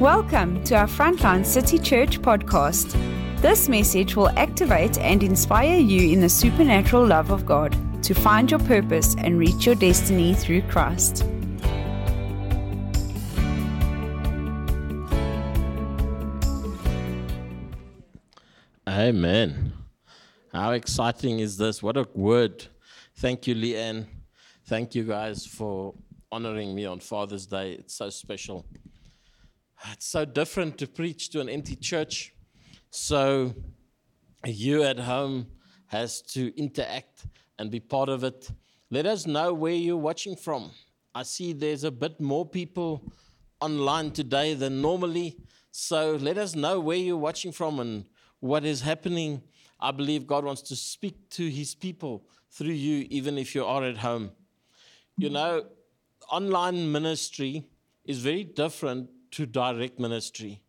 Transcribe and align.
Welcome 0.00 0.64
to 0.64 0.76
our 0.76 0.86
Frontline 0.86 1.44
City 1.44 1.78
Church 1.78 2.22
podcast. 2.22 2.92
This 3.42 3.68
message 3.68 4.16
will 4.16 4.30
activate 4.30 4.96
and 4.96 5.22
inspire 5.22 5.76
you 5.76 6.10
in 6.10 6.22
the 6.22 6.28
supernatural 6.30 7.06
love 7.06 7.30
of 7.30 7.44
God 7.44 7.76
to 8.04 8.14
find 8.14 8.50
your 8.50 8.60
purpose 8.60 9.14
and 9.18 9.38
reach 9.38 9.66
your 9.66 9.74
destiny 9.74 10.32
through 10.32 10.62
Christ. 10.62 11.26
Amen. 18.88 19.74
How 20.50 20.70
exciting 20.70 21.40
is 21.40 21.58
this? 21.58 21.82
What 21.82 21.98
a 21.98 22.08
word. 22.14 22.68
Thank 23.16 23.46
you, 23.46 23.54
Leanne. 23.54 24.06
Thank 24.64 24.94
you 24.94 25.04
guys 25.04 25.44
for 25.44 25.92
honoring 26.32 26.74
me 26.74 26.86
on 26.86 27.00
Father's 27.00 27.44
Day. 27.44 27.72
It's 27.72 27.96
so 27.96 28.08
special. 28.08 28.64
It's 29.88 30.06
so 30.06 30.24
different 30.24 30.76
to 30.78 30.86
preach 30.86 31.30
to 31.30 31.40
an 31.40 31.48
empty 31.48 31.74
church. 31.74 32.34
So 32.90 33.54
you 34.44 34.82
at 34.82 34.98
home 34.98 35.46
has 35.86 36.22
to 36.22 36.56
interact 36.58 37.26
and 37.58 37.70
be 37.70 37.80
part 37.80 38.08
of 38.08 38.22
it. 38.22 38.50
Let 38.90 39.06
us 39.06 39.26
know 39.26 39.54
where 39.54 39.72
you're 39.72 39.96
watching 39.96 40.36
from. 40.36 40.70
I 41.14 41.22
see 41.22 41.52
there's 41.52 41.84
a 41.84 41.90
bit 41.90 42.20
more 42.20 42.44
people 42.46 43.10
online 43.60 44.10
today 44.10 44.54
than 44.54 44.82
normally. 44.82 45.36
So 45.70 46.16
let 46.16 46.36
us 46.38 46.54
know 46.54 46.78
where 46.78 46.96
you're 46.96 47.16
watching 47.16 47.52
from 47.52 47.80
and 47.80 48.04
what 48.40 48.64
is 48.64 48.82
happening. 48.82 49.42
I 49.80 49.92
believe 49.92 50.26
God 50.26 50.44
wants 50.44 50.62
to 50.62 50.76
speak 50.76 51.30
to 51.30 51.48
his 51.48 51.74
people 51.74 52.26
through 52.50 52.72
you, 52.72 53.06
even 53.10 53.38
if 53.38 53.54
you 53.54 53.64
are 53.64 53.84
at 53.84 53.98
home. 53.98 54.32
You 55.16 55.30
know, 55.30 55.66
online 56.30 56.92
ministry 56.92 57.66
is 58.04 58.18
very 58.18 58.44
different 58.44 59.10
to 59.32 59.46
direct 59.46 59.98
ministry. 59.98 60.60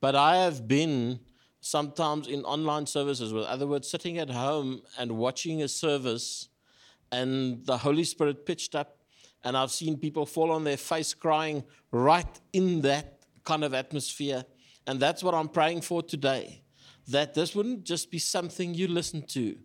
But 0.00 0.14
I 0.14 0.36
have 0.36 0.66
been 0.66 1.20
sometimes 1.60 2.26
in 2.26 2.42
online 2.44 2.86
services, 2.86 3.32
with 3.32 3.44
other 3.44 3.66
words, 3.66 3.88
sitting 3.88 4.18
at 4.18 4.30
home 4.30 4.82
and 4.98 5.12
watching 5.12 5.62
a 5.62 5.68
service, 5.68 6.48
and 7.12 7.64
the 7.66 7.78
Holy 7.78 8.04
Spirit 8.04 8.46
pitched 8.46 8.74
up, 8.74 8.98
and 9.44 9.56
I've 9.56 9.70
seen 9.70 9.98
people 9.98 10.26
fall 10.26 10.50
on 10.50 10.64
their 10.64 10.76
face 10.76 11.14
crying 11.14 11.64
right 11.90 12.40
in 12.52 12.82
that 12.82 13.20
kind 13.44 13.64
of 13.64 13.74
atmosphere. 13.74 14.44
And 14.86 15.00
that's 15.00 15.22
what 15.22 15.34
I'm 15.34 15.48
praying 15.48 15.82
for 15.82 16.02
today. 16.02 16.62
That 17.08 17.34
this 17.34 17.54
wouldn't 17.54 17.84
just 17.84 18.10
be 18.10 18.18
something 18.18 18.74
you 18.74 18.88
listen 18.88 19.22
to, 19.28 19.56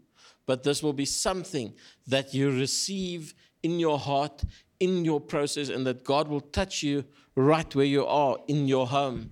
but 0.45 0.63
this 0.63 0.81
will 0.81 0.93
be 0.93 1.05
something 1.05 1.73
that 2.07 2.33
you 2.33 2.51
receive 2.51 3.33
in 3.63 3.79
your 3.79 3.97
heart, 3.97 4.43
in 4.79 5.05
your 5.05 5.21
process, 5.21 5.69
and 5.69 5.85
that 5.87 6.03
God 6.03 6.27
will 6.27 6.41
touch 6.41 6.83
you 6.83 7.05
right 7.35 7.73
where 7.75 7.85
you 7.85 8.05
are 8.05 8.37
in 8.47 8.67
your 8.67 8.87
home. 8.87 9.31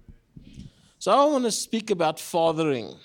So 1.00 1.12
I 1.12 1.26
want 1.26 1.44
to 1.44 1.52
speak 1.52 1.92
about 1.92 2.20
fathering. 2.20 2.96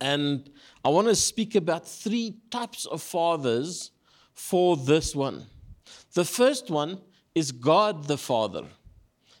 And 0.00 0.50
I 0.84 0.88
want 0.88 1.08
to 1.08 1.14
speak 1.14 1.54
about 1.54 1.86
three 1.86 2.36
types 2.50 2.86
of 2.86 3.02
fathers 3.02 3.92
for 4.34 4.76
this 4.76 5.14
one. 5.14 5.46
The 6.12 6.24
first 6.24 6.70
one 6.70 7.00
is 7.34 7.52
God 7.52 8.04
the 8.04 8.18
Father. 8.18 8.64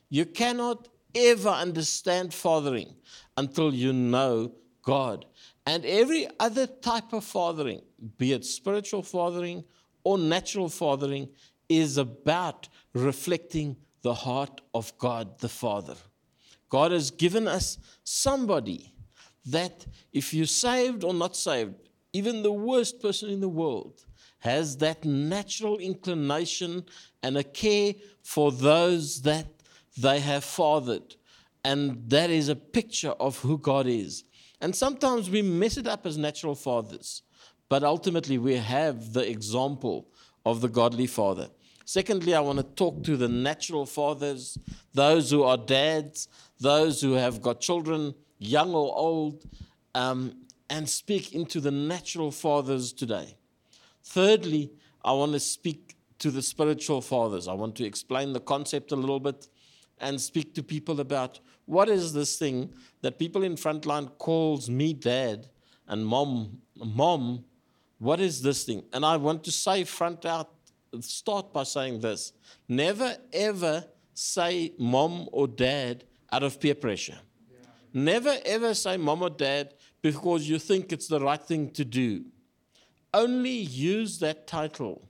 You 0.08 0.24
cannot 0.24 0.88
ever 1.14 1.48
understand 1.48 2.32
fathering 2.32 2.94
until 3.36 3.74
you 3.74 3.92
know 3.92 4.52
God. 4.82 5.24
And 5.66 5.84
every 5.84 6.28
other 6.38 6.66
type 6.66 7.12
of 7.12 7.24
fathering, 7.24 7.82
be 8.18 8.32
it 8.32 8.44
spiritual 8.44 9.02
fathering 9.02 9.64
or 10.04 10.16
natural 10.16 10.68
fathering, 10.68 11.28
is 11.68 11.96
about 11.96 12.68
reflecting 12.94 13.76
the 14.02 14.14
heart 14.14 14.60
of 14.74 14.96
God 14.98 15.38
the 15.40 15.48
Father. 15.48 15.96
God 16.68 16.92
has 16.92 17.10
given 17.10 17.46
us 17.48 17.78
somebody 18.04 18.92
that, 19.46 19.86
if 20.12 20.34
you're 20.34 20.46
saved 20.46 21.04
or 21.04 21.14
not 21.14 21.36
saved, 21.36 21.74
even 22.12 22.42
the 22.42 22.52
worst 22.52 23.00
person 23.00 23.30
in 23.30 23.40
the 23.40 23.48
world 23.48 24.04
has 24.38 24.76
that 24.78 25.04
natural 25.04 25.78
inclination 25.78 26.84
and 27.22 27.36
a 27.36 27.42
care 27.42 27.94
for 28.22 28.52
those 28.52 29.22
that 29.22 29.46
they 29.96 30.20
have 30.20 30.44
fathered. 30.44 31.16
And 31.64 32.08
that 32.10 32.30
is 32.30 32.48
a 32.48 32.56
picture 32.56 33.10
of 33.10 33.38
who 33.40 33.58
God 33.58 33.86
is. 33.86 34.24
And 34.60 34.74
sometimes 34.74 35.28
we 35.28 35.42
mess 35.42 35.76
it 35.76 35.86
up 35.86 36.06
as 36.06 36.16
natural 36.16 36.54
fathers, 36.54 37.22
but 37.68 37.82
ultimately 37.82 38.38
we 38.38 38.54
have 38.54 39.12
the 39.12 39.28
example 39.28 40.08
of 40.44 40.60
the 40.60 40.68
godly 40.68 41.06
father. 41.06 41.48
Secondly, 41.86 42.34
I 42.34 42.40
want 42.40 42.58
to 42.58 42.64
talk 42.64 43.04
to 43.04 43.16
the 43.16 43.28
natural 43.28 43.86
fathers, 43.86 44.58
those 44.92 45.30
who 45.30 45.44
are 45.44 45.56
dads, 45.56 46.26
those 46.58 47.00
who 47.00 47.12
have 47.12 47.40
got 47.40 47.60
children, 47.60 48.12
young 48.38 48.74
or 48.74 48.92
old, 48.96 49.44
um, 49.94 50.36
and 50.68 50.88
speak 50.88 51.32
into 51.32 51.60
the 51.60 51.70
natural 51.70 52.32
fathers 52.32 52.92
today. 52.92 53.36
Thirdly, 54.02 54.72
I 55.04 55.12
want 55.12 55.32
to 55.34 55.40
speak 55.40 55.94
to 56.18 56.32
the 56.32 56.42
spiritual 56.42 57.00
fathers. 57.00 57.46
I 57.46 57.54
want 57.54 57.76
to 57.76 57.84
explain 57.84 58.32
the 58.32 58.40
concept 58.40 58.90
a 58.90 58.96
little 58.96 59.20
bit 59.20 59.46
and 60.00 60.20
speak 60.20 60.54
to 60.54 60.64
people 60.64 60.98
about 61.00 61.38
what 61.66 61.88
is 61.88 62.12
this 62.12 62.36
thing 62.36 62.72
that 63.02 63.16
people 63.16 63.44
in 63.44 63.54
frontline 63.54 64.10
calls 64.18 64.68
me 64.68 64.92
dad 64.92 65.46
and 65.86 66.04
mom 66.04 66.58
mom 66.76 67.44
what 67.98 68.20
is 68.20 68.42
this 68.42 68.64
thing 68.64 68.82
and 68.92 69.06
i 69.06 69.16
want 69.16 69.42
to 69.42 69.50
say 69.50 69.82
front 69.84 70.26
out 70.26 70.50
start 71.00 71.52
by 71.52 71.62
saying 71.62 72.00
this 72.00 72.32
never 72.68 73.16
ever 73.32 73.84
say 74.14 74.72
mom 74.78 75.28
or 75.32 75.46
dad 75.46 76.04
out 76.32 76.42
of 76.42 76.58
peer 76.60 76.74
pressure. 76.74 77.18
Never 77.92 78.36
ever 78.44 78.74
say 78.74 78.96
mom 78.96 79.22
or 79.22 79.30
dad 79.30 79.74
because 80.02 80.48
you 80.48 80.58
think 80.58 80.92
it's 80.92 81.08
the 81.08 81.20
right 81.20 81.42
thing 81.42 81.70
to 81.70 81.84
do. 81.84 82.24
Only 83.14 83.58
use 83.58 84.18
that 84.18 84.46
title 84.46 85.08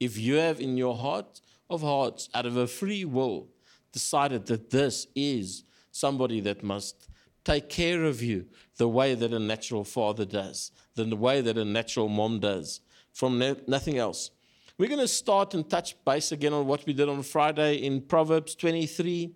if 0.00 0.18
you 0.18 0.34
have 0.34 0.60
in 0.60 0.76
your 0.76 0.96
heart 0.96 1.40
of 1.70 1.82
hearts, 1.82 2.28
out 2.34 2.46
of 2.46 2.56
a 2.56 2.66
free 2.66 3.04
will, 3.04 3.48
decided 3.92 4.46
that 4.46 4.70
this 4.70 5.06
is 5.14 5.64
somebody 5.90 6.40
that 6.40 6.62
must 6.62 7.08
take 7.44 7.68
care 7.68 8.04
of 8.04 8.22
you 8.22 8.46
the 8.76 8.88
way 8.88 9.14
that 9.14 9.32
a 9.32 9.38
natural 9.38 9.84
father 9.84 10.24
does, 10.24 10.72
than 10.94 11.10
the 11.10 11.16
way 11.16 11.40
that 11.40 11.56
a 11.56 11.64
natural 11.64 12.08
mom 12.08 12.40
does, 12.40 12.80
from 13.12 13.38
nothing 13.66 13.98
else. 13.98 14.30
We're 14.76 14.88
going 14.88 14.98
to 14.98 15.06
start 15.06 15.54
and 15.54 15.70
touch 15.70 15.94
base 16.04 16.32
again 16.32 16.52
on 16.52 16.66
what 16.66 16.84
we 16.84 16.94
did 16.94 17.08
on 17.08 17.22
Friday 17.22 17.76
in 17.76 18.00
Proverbs 18.00 18.56
23, 18.56 19.32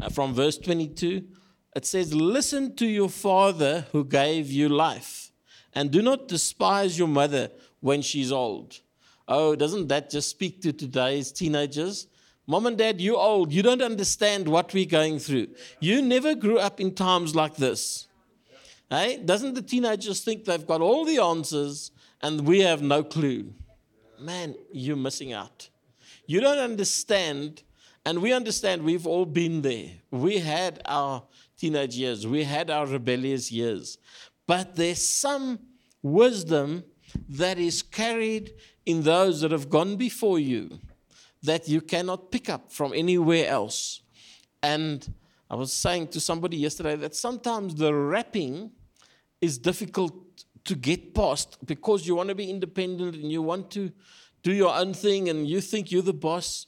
uh, 0.00 0.08
from 0.08 0.32
verse 0.32 0.56
22. 0.56 1.24
It 1.76 1.84
says, 1.84 2.14
Listen 2.14 2.74
to 2.76 2.86
your 2.86 3.10
father 3.10 3.84
who 3.92 4.02
gave 4.02 4.50
you 4.50 4.70
life, 4.70 5.30
and 5.74 5.90
do 5.90 6.00
not 6.00 6.26
despise 6.26 6.98
your 6.98 7.08
mother 7.08 7.50
when 7.80 8.00
she's 8.00 8.32
old. 8.32 8.80
Oh, 9.28 9.54
doesn't 9.54 9.88
that 9.88 10.08
just 10.08 10.30
speak 10.30 10.62
to 10.62 10.72
today's 10.72 11.30
teenagers? 11.30 12.06
Mom 12.46 12.64
and 12.64 12.78
dad, 12.78 13.02
you're 13.02 13.18
old. 13.18 13.52
You 13.52 13.60
don't 13.60 13.82
understand 13.82 14.48
what 14.48 14.72
we're 14.72 14.86
going 14.86 15.18
through. 15.18 15.48
You 15.80 16.00
never 16.00 16.34
grew 16.34 16.58
up 16.58 16.80
in 16.80 16.94
times 16.94 17.34
like 17.34 17.56
this. 17.56 18.08
Hey? 18.88 19.18
Doesn't 19.22 19.52
the 19.52 19.60
teenagers 19.60 20.24
think 20.24 20.46
they've 20.46 20.66
got 20.66 20.80
all 20.80 21.04
the 21.04 21.18
answers 21.18 21.90
and 22.22 22.46
we 22.46 22.60
have 22.60 22.80
no 22.80 23.04
clue? 23.04 23.52
Man, 24.20 24.54
you're 24.72 24.96
missing 24.96 25.32
out. 25.32 25.68
You 26.26 26.40
don't 26.40 26.58
understand, 26.58 27.62
and 28.04 28.20
we 28.20 28.32
understand 28.32 28.82
we've 28.82 29.06
all 29.06 29.26
been 29.26 29.62
there. 29.62 29.90
We 30.10 30.38
had 30.38 30.80
our 30.84 31.24
teenage 31.58 31.96
years, 31.96 32.26
we 32.26 32.44
had 32.44 32.70
our 32.70 32.86
rebellious 32.86 33.52
years, 33.52 33.98
but 34.46 34.76
there's 34.76 35.06
some 35.06 35.58
wisdom 36.02 36.84
that 37.28 37.58
is 37.58 37.82
carried 37.82 38.52
in 38.84 39.02
those 39.02 39.40
that 39.40 39.50
have 39.50 39.70
gone 39.70 39.96
before 39.96 40.38
you 40.38 40.78
that 41.42 41.68
you 41.68 41.80
cannot 41.80 42.30
pick 42.30 42.48
up 42.48 42.72
from 42.72 42.92
anywhere 42.94 43.46
else. 43.46 44.00
And 44.62 45.06
I 45.50 45.56
was 45.56 45.72
saying 45.72 46.08
to 46.08 46.20
somebody 46.20 46.56
yesterday 46.56 46.96
that 46.96 47.14
sometimes 47.14 47.74
the 47.74 47.94
wrapping 47.94 48.72
is 49.40 49.58
difficult 49.58 50.23
to 50.64 50.74
get 50.74 51.14
past 51.14 51.58
because 51.64 52.06
you 52.06 52.14
want 52.14 52.28
to 52.28 52.34
be 52.34 52.50
independent 52.50 53.14
and 53.14 53.30
you 53.30 53.42
want 53.42 53.70
to 53.72 53.92
do 54.42 54.52
your 54.52 54.74
own 54.74 54.94
thing 54.94 55.28
and 55.28 55.46
you 55.46 55.60
think 55.60 55.90
you're 55.90 56.02
the 56.02 56.12
boss, 56.12 56.66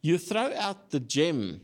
you 0.00 0.18
throw 0.18 0.52
out 0.54 0.90
the 0.90 1.00
gem 1.00 1.60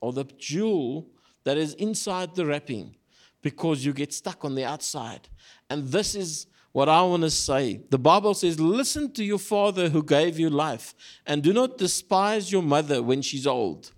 or 0.00 0.12
the 0.12 0.24
jewel 0.38 1.08
that 1.44 1.56
is 1.56 1.74
inside 1.74 2.34
the 2.34 2.46
wrapping 2.46 2.96
because 3.42 3.84
you 3.84 3.92
get 3.92 4.12
stuck 4.12 4.44
on 4.44 4.54
the 4.54 4.64
outside. 4.64 5.28
And 5.70 5.88
this 5.88 6.14
is 6.14 6.46
what 6.72 6.88
I 6.88 7.02
want 7.02 7.22
to 7.22 7.30
say. 7.30 7.80
The 7.90 7.98
Bible 7.98 8.34
says, 8.34 8.58
Listen 8.58 9.12
to 9.12 9.24
your 9.24 9.38
father 9.38 9.88
who 9.88 10.02
gave 10.02 10.38
you 10.38 10.50
life, 10.50 10.94
and 11.26 11.42
do 11.42 11.52
not 11.52 11.78
despise 11.78 12.50
your 12.52 12.62
mother 12.62 13.02
when 13.02 13.22
she's 13.22 13.46
old. 13.46 13.92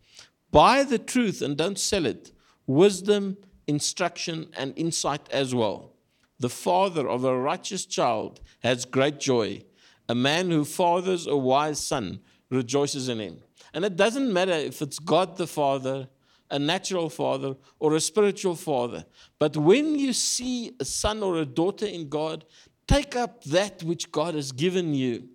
Buy 0.50 0.84
the 0.84 0.98
truth 0.98 1.42
and 1.42 1.56
don't 1.56 1.78
sell 1.78 2.06
it. 2.06 2.32
Wisdom, 2.66 3.36
instruction, 3.66 4.48
and 4.56 4.72
insight 4.76 5.28
as 5.30 5.54
well. 5.54 5.92
The 6.40 6.48
father 6.48 7.08
of 7.08 7.24
a 7.24 7.36
righteous 7.36 7.84
child 7.84 8.40
has 8.60 8.84
great 8.84 9.18
joy. 9.18 9.62
A 10.08 10.14
man 10.14 10.50
who 10.50 10.64
fathers 10.64 11.26
a 11.26 11.36
wise 11.36 11.84
son 11.84 12.20
rejoices 12.50 13.08
in 13.08 13.18
him. 13.18 13.38
And 13.74 13.84
it 13.84 13.96
doesn't 13.96 14.32
matter 14.32 14.52
if 14.52 14.80
it's 14.80 14.98
God 14.98 15.36
the 15.36 15.46
Father, 15.46 16.08
a 16.50 16.58
natural 16.58 17.10
father 17.10 17.56
or 17.78 17.94
a 17.94 18.00
spiritual 18.00 18.54
father. 18.54 19.04
But 19.38 19.56
when 19.56 19.98
you 19.98 20.12
see 20.12 20.72
a 20.80 20.84
son 20.84 21.22
or 21.22 21.38
a 21.38 21.44
daughter 21.44 21.86
in 21.86 22.08
God, 22.08 22.44
take 22.86 23.16
up 23.16 23.44
that 23.44 23.82
which 23.82 24.10
God 24.10 24.34
has 24.34 24.52
given 24.52 24.94
you 24.94 25.28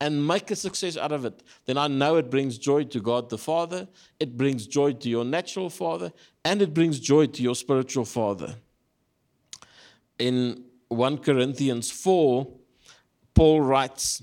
and 0.00 0.26
make 0.26 0.50
a 0.50 0.56
success 0.56 0.96
out 0.96 1.12
of 1.12 1.24
it, 1.24 1.42
then 1.66 1.78
I 1.78 1.88
know 1.88 2.16
it 2.16 2.30
brings 2.30 2.58
joy 2.58 2.84
to 2.84 3.00
God 3.00 3.30
the 3.30 3.38
Father, 3.38 3.88
it 4.20 4.36
brings 4.36 4.66
joy 4.66 4.92
to 4.92 5.08
your 5.08 5.24
natural 5.24 5.70
father, 5.70 6.12
and 6.44 6.62
it 6.62 6.74
brings 6.74 7.00
joy 7.00 7.26
to 7.26 7.42
your 7.42 7.54
spiritual 7.54 8.04
father. 8.04 8.56
In 10.18 10.64
1 10.88 11.18
Corinthians 11.18 11.90
4, 11.90 12.46
Paul 13.34 13.60
writes, 13.60 14.22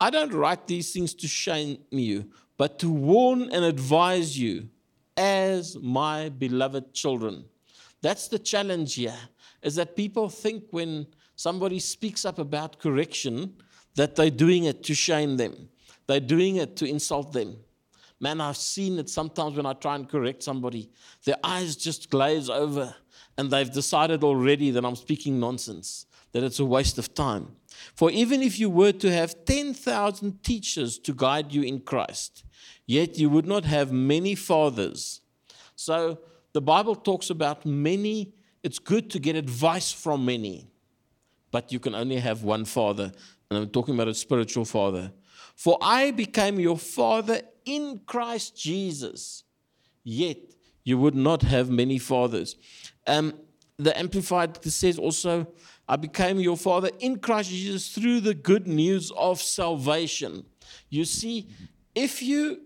I 0.00 0.10
don't 0.10 0.32
write 0.32 0.66
these 0.66 0.92
things 0.92 1.14
to 1.14 1.28
shame 1.28 1.78
you, 1.90 2.30
but 2.56 2.78
to 2.80 2.90
warn 2.90 3.42
and 3.50 3.64
advise 3.64 4.38
you 4.38 4.68
as 5.16 5.76
my 5.80 6.28
beloved 6.28 6.92
children. 6.94 7.44
That's 8.00 8.28
the 8.28 8.38
challenge 8.38 8.94
here, 8.94 9.18
is 9.62 9.74
that 9.76 9.96
people 9.96 10.28
think 10.28 10.64
when 10.70 11.06
somebody 11.34 11.78
speaks 11.78 12.24
up 12.24 12.38
about 12.38 12.78
correction, 12.78 13.54
that 13.96 14.16
they're 14.16 14.30
doing 14.30 14.64
it 14.64 14.82
to 14.84 14.94
shame 14.94 15.36
them. 15.36 15.68
They're 16.06 16.20
doing 16.20 16.56
it 16.56 16.76
to 16.76 16.86
insult 16.86 17.32
them. 17.32 17.56
Man, 18.20 18.40
I've 18.40 18.56
seen 18.56 18.98
it 18.98 19.08
sometimes 19.08 19.56
when 19.56 19.66
I 19.66 19.72
try 19.74 19.94
and 19.94 20.08
correct 20.08 20.42
somebody. 20.42 20.90
Their 21.24 21.36
eyes 21.44 21.76
just 21.76 22.10
glaze 22.10 22.48
over 22.48 22.94
and 23.38 23.50
they've 23.50 23.72
decided 23.72 24.24
already 24.24 24.72
that 24.72 24.84
I'm 24.84 24.96
speaking 24.96 25.38
nonsense, 25.38 26.06
that 26.32 26.42
it's 26.42 26.58
a 26.58 26.64
waste 26.64 26.98
of 26.98 27.14
time. 27.14 27.56
For 27.94 28.10
even 28.10 28.42
if 28.42 28.58
you 28.58 28.68
were 28.68 28.92
to 28.92 29.10
have 29.12 29.44
10,000 29.44 30.42
teachers 30.42 30.98
to 30.98 31.14
guide 31.14 31.52
you 31.52 31.62
in 31.62 31.80
Christ, 31.80 32.44
yet 32.84 33.16
you 33.16 33.30
would 33.30 33.46
not 33.46 33.64
have 33.64 33.92
many 33.92 34.34
fathers. 34.34 35.20
So 35.76 36.18
the 36.52 36.60
Bible 36.60 36.96
talks 36.96 37.30
about 37.30 37.64
many. 37.64 38.34
It's 38.64 38.80
good 38.80 39.08
to 39.10 39.20
get 39.20 39.36
advice 39.36 39.92
from 39.92 40.24
many, 40.24 40.66
but 41.52 41.72
you 41.72 41.78
can 41.78 41.94
only 41.94 42.16
have 42.16 42.42
one 42.42 42.64
father. 42.64 43.12
And 43.48 43.58
I'm 43.58 43.68
talking 43.68 43.94
about 43.94 44.08
a 44.08 44.14
spiritual 44.14 44.64
father. 44.64 45.12
For 45.54 45.78
I 45.80 46.10
became 46.10 46.58
your 46.58 46.76
father 46.76 47.42
in 47.64 48.00
Christ 48.04 48.56
Jesus, 48.56 49.44
yet 50.02 50.38
you 50.82 50.98
would 50.98 51.14
not 51.14 51.42
have 51.42 51.68
many 51.68 51.98
fathers. 51.98 52.56
Um, 53.08 53.34
the 53.78 53.96
Amplified 53.98 54.62
says 54.64 54.98
also, 54.98 55.48
I 55.88 55.96
became 55.96 56.38
your 56.38 56.56
father 56.56 56.90
in 56.98 57.18
Christ 57.18 57.50
Jesus 57.50 57.88
through 57.88 58.20
the 58.20 58.34
good 58.34 58.66
news 58.66 59.10
of 59.16 59.40
salvation. 59.40 60.44
You 60.90 61.04
see, 61.04 61.48
if 61.94 62.22
you 62.22 62.62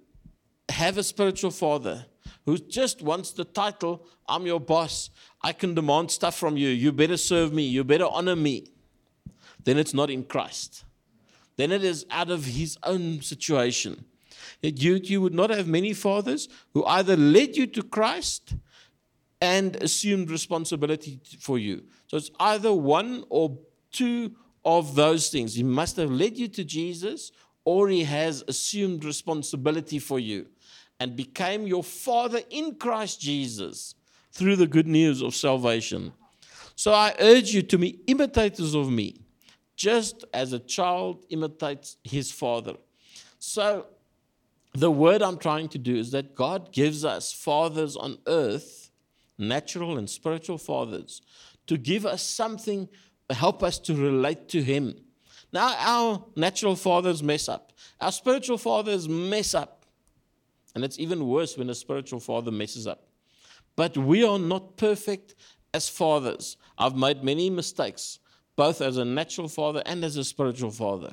have 0.69 0.99
a 0.99 1.03
spiritual 1.03 1.51
father 1.51 2.07
who 2.45 2.59
just 2.59 3.03
wants 3.03 3.31
the 3.33 3.45
title, 3.45 4.07
I'm 4.29 4.47
your 4.47 4.59
boss, 4.59 5.11
I 5.43 5.53
can 5.53 5.75
demand 5.75 6.11
stuff 6.11 6.37
from 6.37 6.57
you, 6.57 6.69
you 6.69 6.91
better 6.91 7.17
serve 7.17 7.53
me, 7.53 7.63
you 7.63 7.85
better 7.85 8.07
honor 8.07 8.35
me, 8.35 8.67
then 9.65 9.79
it's 9.79 9.95
not 9.95 10.11
in 10.11 10.25
Christ. 10.25 10.85
Then 11.57 11.71
it 11.71 11.85
is 11.85 12.07
out 12.11 12.31
of 12.31 12.45
his 12.47 12.79
own 12.83 13.21
situation. 13.21 14.07
You, 14.63 14.95
you 14.95 15.21
would 15.21 15.35
not 15.35 15.51
have 15.51 15.69
many 15.69 15.93
fathers 15.93 16.49
who 16.73 16.85
either 16.87 17.17
led 17.17 17.57
you 17.57 17.67
to 17.69 17.83
Christ 17.83 18.55
and 19.43 19.75
assumed 19.83 20.31
responsibility 20.31 21.21
for 21.41 21.59
you. 21.59 21.83
So 22.07 22.17
it's 22.17 22.31
either 22.39 22.73
one 22.73 23.25
or 23.29 23.59
two 23.91 24.37
of 24.65 24.95
those 24.95 25.31
things. 25.31 25.57
He 25.57 25.65
must 25.65 25.97
have 25.97 26.13
led 26.13 26.39
you 26.39 26.47
to 26.47 26.63
Jesus 26.63 27.33
or 27.65 27.89
he 27.89 28.05
has 28.05 28.45
assumed 28.47 29.05
responsibility 29.05 29.99
for 29.99 30.21
you 30.21 30.47
and 31.01 31.17
became 31.17 31.67
your 31.67 31.83
father 31.83 32.41
in 32.51 32.77
Christ 32.77 33.21
Jesus 33.21 33.97
through 34.31 34.55
the 34.55 34.69
good 34.69 34.87
news 34.87 35.21
of 35.21 35.35
salvation. 35.35 36.13
So 36.77 36.93
I 36.93 37.13
urge 37.19 37.53
you 37.53 37.63
to 37.63 37.79
be 37.79 37.99
imitators 38.07 38.75
of 38.75 38.91
me, 38.91 39.23
just 39.75 40.25
as 40.33 40.53
a 40.53 40.61
child 40.61 41.25
imitates 41.31 41.97
his 42.05 42.31
father. 42.31 42.75
So 43.41 43.87
the 44.73 44.91
word 44.91 45.21
I'm 45.21 45.39
trying 45.39 45.69
to 45.71 45.79
do 45.79 45.97
is 45.97 46.13
that 46.13 46.37
God 46.37 46.73
gives 46.73 47.05
us 47.05 47.33
fathers 47.33 47.97
on 47.97 48.19
earth, 48.29 48.82
natural 49.49 49.99
and 49.99 50.09
spiritual 50.09 50.59
fathers, 50.59 51.21
to 51.67 51.77
give 51.77 52.07
us 52.07 52.23
something, 52.23 52.89
help 53.31 53.63
us 53.63 53.79
to 53.81 53.95
relate 53.95 54.49
to 54.49 54.63
him. 54.63 54.95
Now, 55.53 55.75
our 55.79 56.25
natural 56.37 56.77
fathers 56.77 57.23
mess 57.23 57.49
up, 57.49 57.73
our 58.01 58.13
spiritual 58.13 58.59
fathers 58.59 59.09
mess 59.09 59.55
up. 59.55 59.85
And 60.75 60.85
it's 60.85 60.99
even 60.99 61.29
worse 61.29 61.59
when 61.59 61.69
a 61.69 61.75
spiritual 61.75 62.21
father 62.21 62.51
messes 62.51 62.87
up. 62.87 63.07
But 63.77 63.97
we 63.97 64.25
are 64.25 64.39
not 64.39 64.79
perfect 64.79 65.35
as 65.75 65.89
fathers. 65.89 66.57
I've 66.79 66.97
made 66.97 67.23
many 67.23 67.51
mistakes, 67.51 68.19
both 68.57 68.81
as 68.81 68.97
a 68.97 69.05
natural 69.05 69.49
father 69.49 69.83
and 69.85 70.03
as 70.05 70.17
a 70.17 70.25
spiritual 70.25 70.71
father. 70.71 71.13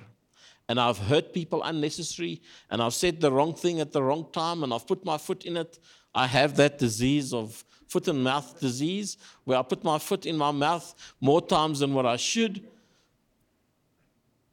And 0.70 0.80
I've 0.80 0.98
hurt 0.98 1.34
people 1.34 1.64
unnecessary, 1.64 2.42
and 2.70 2.82
I've 2.82 2.94
said 2.94 3.20
the 3.20 3.32
wrong 3.32 3.54
thing 3.54 3.80
at 3.80 3.92
the 3.92 4.04
wrong 4.04 4.28
time, 4.32 4.64
and 4.64 4.74
I've 4.74 4.88
put 4.88 5.04
my 5.04 5.18
foot 5.18 5.46
in 5.46 5.58
it. 5.58 5.80
I 6.14 6.28
have 6.28 6.56
that 6.58 6.78
disease 6.78 7.34
of 7.34 7.64
foot 7.90 8.08
and 8.08 8.24
mouth 8.24 8.60
disease, 8.60 9.18
where 9.44 9.58
I 9.58 9.64
put 9.64 9.84
my 9.84 9.98
foot 9.98 10.26
in 10.26 10.38
my 10.38 10.52
mouth 10.52 10.94
more 11.20 11.42
times 11.42 11.80
than 11.80 11.94
what 11.94 12.06
I 12.06 12.16
should. 12.16 12.64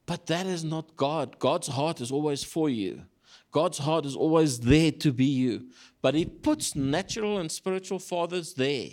But 0.07 0.27
that 0.27 0.47
is 0.47 0.65
not 0.65 0.97
God. 0.97 1.39
God's 1.39 1.69
heart 1.69 2.01
is 2.01 2.11
always 2.11 2.43
for 2.43 2.71
you. 2.71 3.03
God's 3.53 3.79
heart 3.79 4.07
is 4.07 4.17
always 4.17 4.61
there 4.61 4.91
to 4.93 5.13
be 5.13 5.27
you. 5.27 5.67
But 6.01 6.15
He 6.15 6.25
puts 6.25 6.75
natural 6.75 7.39
and 7.39 7.53
spiritual 7.53 7.99
fathers 7.99 8.55
there 8.55 8.89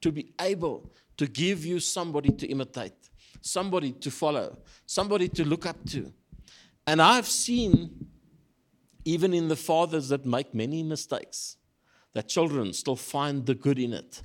to 0.00 0.10
be 0.10 0.32
able 0.40 0.92
to 1.16 1.26
give 1.26 1.64
you 1.64 1.78
somebody 1.78 2.30
to 2.30 2.46
imitate, 2.46 3.10
somebody 3.40 3.92
to 3.92 4.10
follow, 4.10 4.58
somebody 4.84 5.28
to 5.28 5.44
look 5.44 5.64
up 5.64 5.76
to. 5.90 6.12
And 6.86 7.00
I've 7.00 7.26
seen, 7.26 8.06
even 9.04 9.32
in 9.32 9.48
the 9.48 9.56
fathers 9.56 10.08
that 10.08 10.26
make 10.26 10.54
many 10.54 10.82
mistakes, 10.82 11.56
that 12.16 12.28
children 12.28 12.72
still 12.72 12.96
find 12.96 13.44
the 13.44 13.54
good 13.54 13.78
in 13.78 13.92
it 13.92 14.22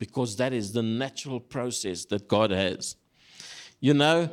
because 0.00 0.34
that 0.38 0.52
is 0.52 0.72
the 0.72 0.82
natural 0.82 1.38
process 1.38 2.04
that 2.06 2.26
God 2.26 2.50
has. 2.50 2.96
You 3.78 3.94
know, 3.94 4.28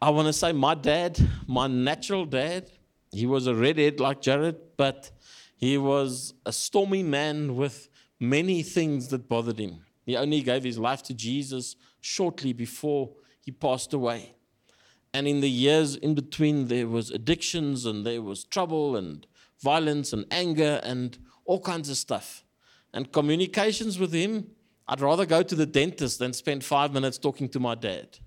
I 0.00 0.08
want 0.08 0.28
to 0.28 0.32
say 0.32 0.52
my 0.52 0.74
dad, 0.74 1.18
my 1.46 1.66
natural 1.66 2.24
dad, 2.24 2.70
he 3.10 3.26
was 3.26 3.46
a 3.46 3.54
redhead 3.54 4.00
like 4.00 4.22
Jared, 4.22 4.56
but 4.78 5.10
he 5.58 5.76
was 5.76 6.32
a 6.46 6.54
stormy 6.54 7.02
man 7.02 7.54
with 7.54 7.90
many 8.18 8.62
things 8.62 9.08
that 9.08 9.28
bothered 9.28 9.58
him. 9.58 9.84
He 10.06 10.16
only 10.16 10.40
gave 10.40 10.64
his 10.64 10.78
life 10.78 11.02
to 11.02 11.12
Jesus 11.12 11.76
shortly 12.00 12.54
before 12.54 13.10
he 13.44 13.50
passed 13.50 13.92
away. 13.92 14.36
And 15.12 15.28
in 15.28 15.42
the 15.42 15.50
years 15.50 15.96
in 15.96 16.14
between, 16.14 16.68
there 16.68 16.88
was 16.88 17.10
addictions 17.10 17.84
and 17.84 18.06
there 18.06 18.22
was 18.22 18.42
trouble 18.44 18.96
and 18.96 19.26
violence 19.60 20.14
and 20.14 20.24
anger 20.30 20.80
and 20.82 21.18
all 21.44 21.60
kinds 21.60 21.88
of 21.88 21.96
stuff. 21.96 22.44
And 22.92 23.10
communications 23.10 23.98
with 23.98 24.12
him, 24.12 24.48
I'd 24.86 25.00
rather 25.00 25.26
go 25.26 25.42
to 25.42 25.54
the 25.54 25.66
dentist 25.66 26.18
than 26.18 26.32
spend 26.32 26.64
five 26.64 26.92
minutes 26.92 27.18
talking 27.18 27.48
to 27.50 27.60
my 27.60 27.74
dad. 27.74 28.18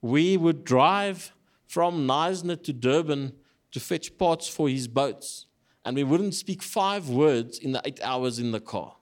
We 0.00 0.36
would 0.36 0.64
drive 0.64 1.32
from 1.66 2.06
Knysna 2.06 2.62
to 2.62 2.72
Durban 2.72 3.32
to 3.72 3.80
fetch 3.80 4.16
parts 4.16 4.48
for 4.48 4.68
his 4.68 4.86
boats. 4.86 5.46
And 5.84 5.96
we 5.96 6.04
wouldn't 6.04 6.34
speak 6.34 6.62
five 6.62 7.08
words 7.08 7.58
in 7.58 7.72
the 7.72 7.82
eight 7.84 8.00
hours 8.02 8.38
in 8.38 8.52
the 8.52 8.60
car. 8.60 8.96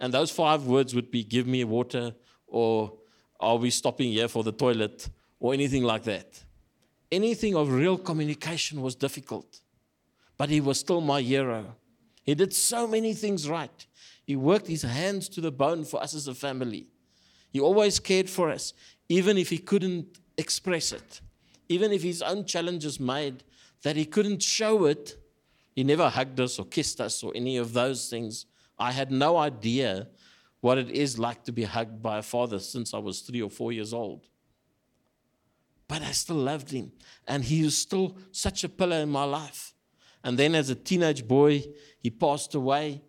And 0.00 0.12
those 0.12 0.30
five 0.30 0.66
words 0.66 0.94
would 0.94 1.10
be 1.10 1.24
give 1.24 1.46
me 1.46 1.64
water, 1.64 2.14
or 2.46 2.92
are 3.40 3.56
we 3.56 3.70
stopping 3.70 4.10
here 4.10 4.28
for 4.28 4.42
the 4.42 4.52
toilet, 4.52 5.08
or 5.40 5.54
anything 5.54 5.82
like 5.82 6.04
that. 6.04 6.44
Anything 7.12 7.54
of 7.54 7.70
real 7.70 7.96
communication 7.96 8.82
was 8.82 8.94
difficult. 8.94 9.60
But 10.36 10.50
he 10.50 10.60
was 10.60 10.80
still 10.80 11.00
my 11.00 11.20
hero. 11.20 11.76
He 12.22 12.34
did 12.34 12.52
so 12.52 12.86
many 12.86 13.14
things 13.14 13.48
right. 13.48 13.86
He 14.24 14.36
worked 14.36 14.66
his 14.66 14.82
hands 14.82 15.28
to 15.30 15.40
the 15.40 15.52
bone 15.52 15.84
for 15.84 16.02
us 16.02 16.14
as 16.14 16.26
a 16.26 16.34
family. 16.34 16.86
He 17.50 17.60
always 17.60 18.00
cared 18.00 18.28
for 18.28 18.50
us, 18.50 18.72
even 19.08 19.36
if 19.38 19.50
he 19.50 19.58
couldn't 19.58 20.18
express 20.36 20.92
it 20.92 21.20
even 21.68 21.92
if 21.92 22.02
his 22.02 22.22
own 22.22 22.44
challenges 22.44 23.00
made 23.00 23.42
that 23.82 23.96
he 23.96 24.04
couldn't 24.04 24.42
show 24.42 24.84
it, 24.86 25.16
he 25.74 25.84
never 25.84 26.08
hugged 26.08 26.38
us 26.40 26.58
or 26.58 26.66
kissed 26.66 27.00
us 27.00 27.22
or 27.22 27.32
any 27.34 27.56
of 27.56 27.72
those 27.72 28.08
things. 28.08 28.46
I 28.78 28.92
had 28.92 29.10
no 29.10 29.36
idea 29.36 30.08
what 30.60 30.78
it 30.78 30.90
is 30.90 31.18
like 31.18 31.44
to 31.44 31.52
be 31.52 31.64
hugged 31.64 32.02
by 32.02 32.18
a 32.18 32.22
father 32.22 32.58
since 32.58 32.94
I 32.94 32.98
was 32.98 33.20
three 33.20 33.42
or 33.42 33.50
four 33.50 33.72
years 33.72 33.92
old. 33.92 34.28
But 35.86 36.02
I 36.02 36.12
still 36.12 36.36
loved 36.36 36.70
him, 36.70 36.92
and 37.28 37.44
he 37.44 37.62
is 37.62 37.76
still 37.76 38.16
such 38.32 38.64
a 38.64 38.68
pillar 38.68 38.98
in 38.98 39.10
my 39.10 39.24
life. 39.24 39.73
And 40.24 40.38
then, 40.38 40.54
as 40.54 40.70
a 40.70 40.74
teenage 40.74 41.28
boy, 41.28 41.64
he 42.00 42.10
passed 42.10 42.54
away, 42.54 43.02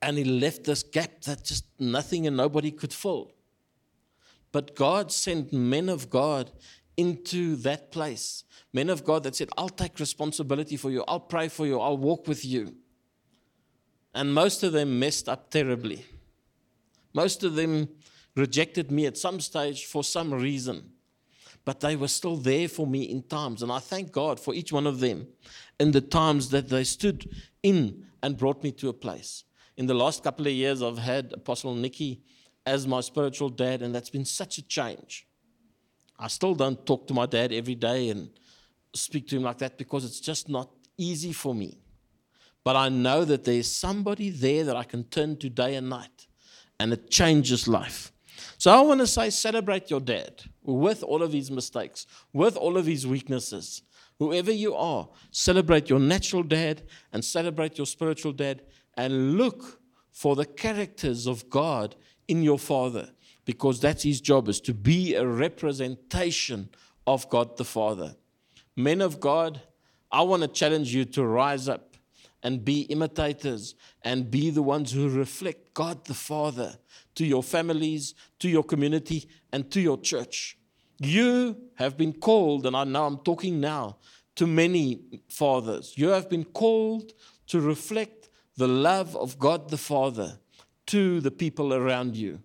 and 0.00 0.16
he 0.16 0.24
left 0.24 0.64
this 0.64 0.82
gap 0.82 1.20
that 1.22 1.44
just 1.44 1.66
nothing 1.78 2.26
and 2.26 2.36
nobody 2.36 2.70
could 2.70 2.92
fill. 2.92 3.32
But 4.50 4.74
God 4.74 5.12
sent 5.12 5.52
men 5.52 5.90
of 5.90 6.08
God 6.08 6.50
into 6.96 7.56
that 7.56 7.92
place. 7.92 8.44
Men 8.72 8.88
of 8.88 9.04
God 9.04 9.22
that 9.24 9.36
said, 9.36 9.50
I'll 9.58 9.68
take 9.68 10.00
responsibility 10.00 10.76
for 10.76 10.90
you, 10.90 11.04
I'll 11.06 11.20
pray 11.20 11.48
for 11.48 11.66
you, 11.66 11.78
I'll 11.78 11.98
walk 11.98 12.26
with 12.26 12.44
you. 12.44 12.74
And 14.14 14.34
most 14.34 14.62
of 14.62 14.72
them 14.72 14.98
messed 14.98 15.28
up 15.28 15.50
terribly. 15.50 16.04
Most 17.12 17.44
of 17.44 17.54
them 17.54 17.88
rejected 18.34 18.90
me 18.90 19.06
at 19.06 19.18
some 19.18 19.38
stage 19.40 19.84
for 19.84 20.02
some 20.02 20.32
reason. 20.32 20.90
But 21.64 21.80
they 21.80 21.94
were 21.94 22.08
still 22.08 22.36
there 22.36 22.68
for 22.68 22.86
me 22.86 23.02
in 23.02 23.22
times. 23.22 23.62
And 23.62 23.70
I 23.70 23.78
thank 23.78 24.10
God 24.10 24.40
for 24.40 24.54
each 24.54 24.72
one 24.72 24.86
of 24.86 24.98
them 24.98 25.28
in 25.80 25.90
the 25.90 26.00
times 26.00 26.50
that 26.50 26.68
they 26.68 26.84
stood 26.84 27.28
in 27.62 28.06
and 28.22 28.36
brought 28.36 28.62
me 28.62 28.70
to 28.70 28.90
a 28.90 28.92
place. 28.92 29.44
In 29.76 29.86
the 29.86 29.94
last 29.94 30.22
couple 30.22 30.46
of 30.46 30.52
years, 30.52 30.82
I've 30.82 30.98
had 30.98 31.32
Apostle 31.32 31.74
Nicky 31.74 32.20
as 32.66 32.86
my 32.86 33.00
spiritual 33.00 33.48
dad, 33.48 33.80
and 33.80 33.94
that's 33.94 34.10
been 34.10 34.26
such 34.26 34.58
a 34.58 34.62
change. 34.62 35.26
I 36.18 36.28
still 36.28 36.54
don't 36.54 36.84
talk 36.84 37.06
to 37.08 37.14
my 37.14 37.24
dad 37.24 37.50
every 37.50 37.74
day 37.74 38.10
and 38.10 38.28
speak 38.92 39.26
to 39.28 39.36
him 39.36 39.42
like 39.42 39.56
that 39.58 39.78
because 39.78 40.04
it's 40.04 40.20
just 40.20 40.50
not 40.50 40.68
easy 40.98 41.32
for 41.32 41.54
me. 41.54 41.78
But 42.62 42.76
I 42.76 42.90
know 42.90 43.24
that 43.24 43.44
there's 43.44 43.72
somebody 43.72 44.28
there 44.28 44.64
that 44.64 44.76
I 44.76 44.84
can 44.84 45.04
turn 45.04 45.38
to 45.38 45.48
day 45.48 45.76
and 45.76 45.88
night, 45.88 46.26
and 46.78 46.92
it 46.92 47.10
changes 47.10 47.66
life. 47.66 48.12
So 48.58 48.70
I 48.70 48.82
want 48.82 49.00
to 49.00 49.06
say, 49.06 49.30
celebrate 49.30 49.90
your 49.90 50.00
dad 50.00 50.42
with 50.62 51.02
all 51.02 51.22
of 51.22 51.32
his 51.32 51.50
mistakes, 51.50 52.06
with 52.34 52.56
all 52.56 52.76
of 52.76 52.84
his 52.84 53.06
weaknesses. 53.06 53.82
Whoever 54.20 54.52
you 54.52 54.74
are, 54.74 55.08
celebrate 55.30 55.88
your 55.88 55.98
natural 55.98 56.42
dad 56.42 56.82
and 57.10 57.24
celebrate 57.24 57.78
your 57.78 57.86
spiritual 57.86 58.32
dad 58.32 58.60
and 58.94 59.38
look 59.38 59.80
for 60.12 60.36
the 60.36 60.44
characters 60.44 61.26
of 61.26 61.48
God 61.48 61.96
in 62.28 62.42
your 62.42 62.58
father 62.58 63.10
because 63.46 63.80
that's 63.80 64.02
his 64.02 64.20
job 64.20 64.48
is 64.50 64.60
to 64.60 64.74
be 64.74 65.14
a 65.14 65.26
representation 65.26 66.68
of 67.06 67.30
God 67.30 67.56
the 67.56 67.64
Father. 67.64 68.14
Men 68.76 69.00
of 69.00 69.20
God, 69.20 69.62
I 70.12 70.20
want 70.20 70.42
to 70.42 70.48
challenge 70.48 70.94
you 70.94 71.06
to 71.06 71.24
rise 71.24 71.66
up 71.66 71.96
and 72.42 72.62
be 72.62 72.82
imitators 72.82 73.74
and 74.02 74.30
be 74.30 74.50
the 74.50 74.62
ones 74.62 74.92
who 74.92 75.08
reflect 75.08 75.72
God 75.72 76.04
the 76.04 76.14
Father 76.14 76.76
to 77.14 77.24
your 77.24 77.42
families, 77.42 78.14
to 78.40 78.50
your 78.50 78.64
community, 78.64 79.30
and 79.50 79.70
to 79.70 79.80
your 79.80 79.98
church. 79.98 80.58
You 81.00 81.56
have 81.76 81.96
been 81.96 82.12
called, 82.12 82.66
and 82.66 82.76
I 82.76 82.84
know 82.84 83.06
I'm 83.06 83.18
talking 83.18 83.58
now 83.58 83.96
to 84.36 84.46
many 84.46 85.00
fathers, 85.28 85.94
you 85.96 86.08
have 86.08 86.28
been 86.28 86.44
called 86.44 87.12
to 87.48 87.60
reflect 87.60 88.28
the 88.56 88.68
love 88.68 89.16
of 89.16 89.38
God 89.38 89.70
the 89.70 89.76
Father 89.76 90.38
to 90.86 91.20
the 91.20 91.30
people 91.30 91.74
around 91.74 92.16
you. 92.16 92.40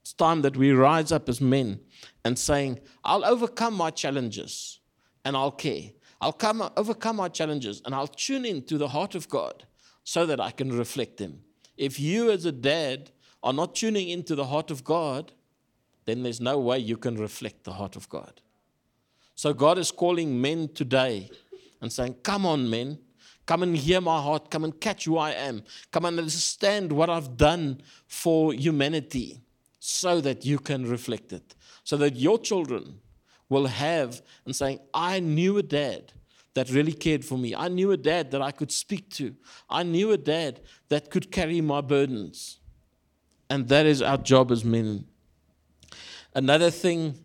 It's 0.00 0.12
time 0.12 0.42
that 0.42 0.56
we 0.56 0.72
rise 0.72 1.12
up 1.12 1.28
as 1.28 1.40
men 1.40 1.80
and 2.24 2.38
saying, 2.38 2.80
I'll 3.04 3.24
overcome 3.24 3.74
my 3.74 3.90
challenges 3.90 4.80
and 5.24 5.36
I'll 5.36 5.50
care. 5.50 5.90
I'll 6.20 6.32
come, 6.32 6.68
overcome 6.76 7.16
my 7.16 7.28
challenges 7.28 7.82
and 7.84 7.94
I'll 7.94 8.08
tune 8.08 8.44
in 8.44 8.62
to 8.62 8.78
the 8.78 8.88
heart 8.88 9.14
of 9.14 9.28
God 9.28 9.64
so 10.04 10.24
that 10.26 10.40
I 10.40 10.50
can 10.50 10.76
reflect 10.76 11.18
Him. 11.18 11.40
If 11.76 12.00
you, 12.00 12.30
as 12.30 12.44
a 12.44 12.52
dad, 12.52 13.10
are 13.42 13.52
not 13.52 13.74
tuning 13.74 14.08
into 14.08 14.34
the 14.34 14.46
heart 14.46 14.70
of 14.70 14.82
God, 14.82 15.32
then 16.08 16.22
there's 16.22 16.40
no 16.40 16.58
way 16.58 16.78
you 16.78 16.96
can 16.96 17.16
reflect 17.16 17.64
the 17.64 17.72
heart 17.72 17.94
of 17.94 18.08
God. 18.08 18.40
So 19.34 19.52
God 19.52 19.78
is 19.78 19.90
calling 19.90 20.40
men 20.40 20.68
today 20.74 21.30
and 21.80 21.92
saying, 21.92 22.16
Come 22.22 22.46
on, 22.46 22.68
men. 22.68 22.98
Come 23.46 23.62
and 23.62 23.76
hear 23.76 24.00
my 24.00 24.20
heart. 24.20 24.50
Come 24.50 24.64
and 24.64 24.78
catch 24.80 25.04
who 25.04 25.16
I 25.16 25.30
am. 25.30 25.62
Come 25.90 26.04
and 26.04 26.18
understand 26.18 26.92
what 26.92 27.08
I've 27.08 27.36
done 27.36 27.80
for 28.06 28.52
humanity 28.52 29.40
so 29.78 30.20
that 30.20 30.44
you 30.44 30.58
can 30.58 30.88
reflect 30.88 31.32
it, 31.32 31.54
so 31.84 31.96
that 31.96 32.16
your 32.16 32.38
children 32.38 33.00
will 33.48 33.66
have 33.66 34.20
and 34.44 34.54
saying, 34.54 34.80
I 34.92 35.20
knew 35.20 35.56
a 35.56 35.62
dad 35.62 36.12
that 36.54 36.70
really 36.70 36.92
cared 36.92 37.24
for 37.24 37.38
me. 37.38 37.54
I 37.54 37.68
knew 37.68 37.92
a 37.92 37.96
dad 37.96 38.32
that 38.32 38.42
I 38.42 38.50
could 38.50 38.72
speak 38.72 39.08
to. 39.10 39.34
I 39.70 39.82
knew 39.82 40.10
a 40.12 40.18
dad 40.18 40.60
that 40.88 41.10
could 41.10 41.30
carry 41.30 41.60
my 41.60 41.80
burdens. 41.80 42.58
And 43.48 43.68
that 43.68 43.86
is 43.86 44.02
our 44.02 44.18
job 44.18 44.50
as 44.50 44.64
men. 44.64 45.06
Another 46.38 46.70
thing, 46.70 47.18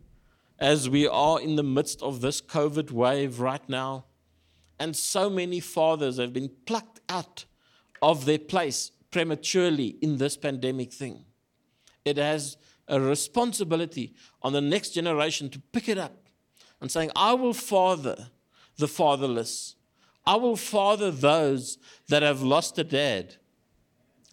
as 0.57 0.89
we 0.89 1.07
are 1.07 1.39
in 1.39 1.55
the 1.55 1.63
midst 1.63 2.01
of 2.01 2.21
this 2.21 2.41
COVID 2.41 2.91
wave 2.91 3.39
right 3.39 3.67
now, 3.69 4.05
and 4.79 4.95
so 4.95 5.29
many 5.29 5.59
fathers 5.59 6.17
have 6.17 6.33
been 6.33 6.49
plucked 6.65 6.99
out 7.09 7.45
of 8.01 8.25
their 8.25 8.39
place 8.39 8.91
prematurely 9.11 9.97
in 10.01 10.17
this 10.17 10.35
pandemic 10.35 10.91
thing 10.91 11.25
it 12.05 12.17
has 12.17 12.57
a 12.87 12.99
responsibility 12.99 14.13
on 14.41 14.53
the 14.53 14.61
next 14.61 14.89
generation 14.89 15.49
to 15.49 15.59
pick 15.59 15.87
it 15.87 15.97
up 15.97 16.27
and 16.81 16.91
saying, 16.91 17.11
I 17.15 17.33
will 17.33 17.53
father 17.53 18.29
the 18.77 18.87
fatherless. 18.87 19.75
I 20.25 20.35
will 20.35 20.55
father 20.55 21.11
those 21.11 21.77
that 22.09 22.23
have 22.23 22.41
lost 22.41 22.77
a 22.77 22.83
dad. 22.83 23.35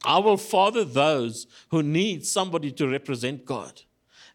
I 0.04 0.18
will 0.18 0.36
father 0.36 0.84
those 0.84 1.46
who 1.70 1.82
need 1.82 2.26
somebody 2.26 2.72
to 2.72 2.88
represent 2.88 3.44
God. 3.44 3.82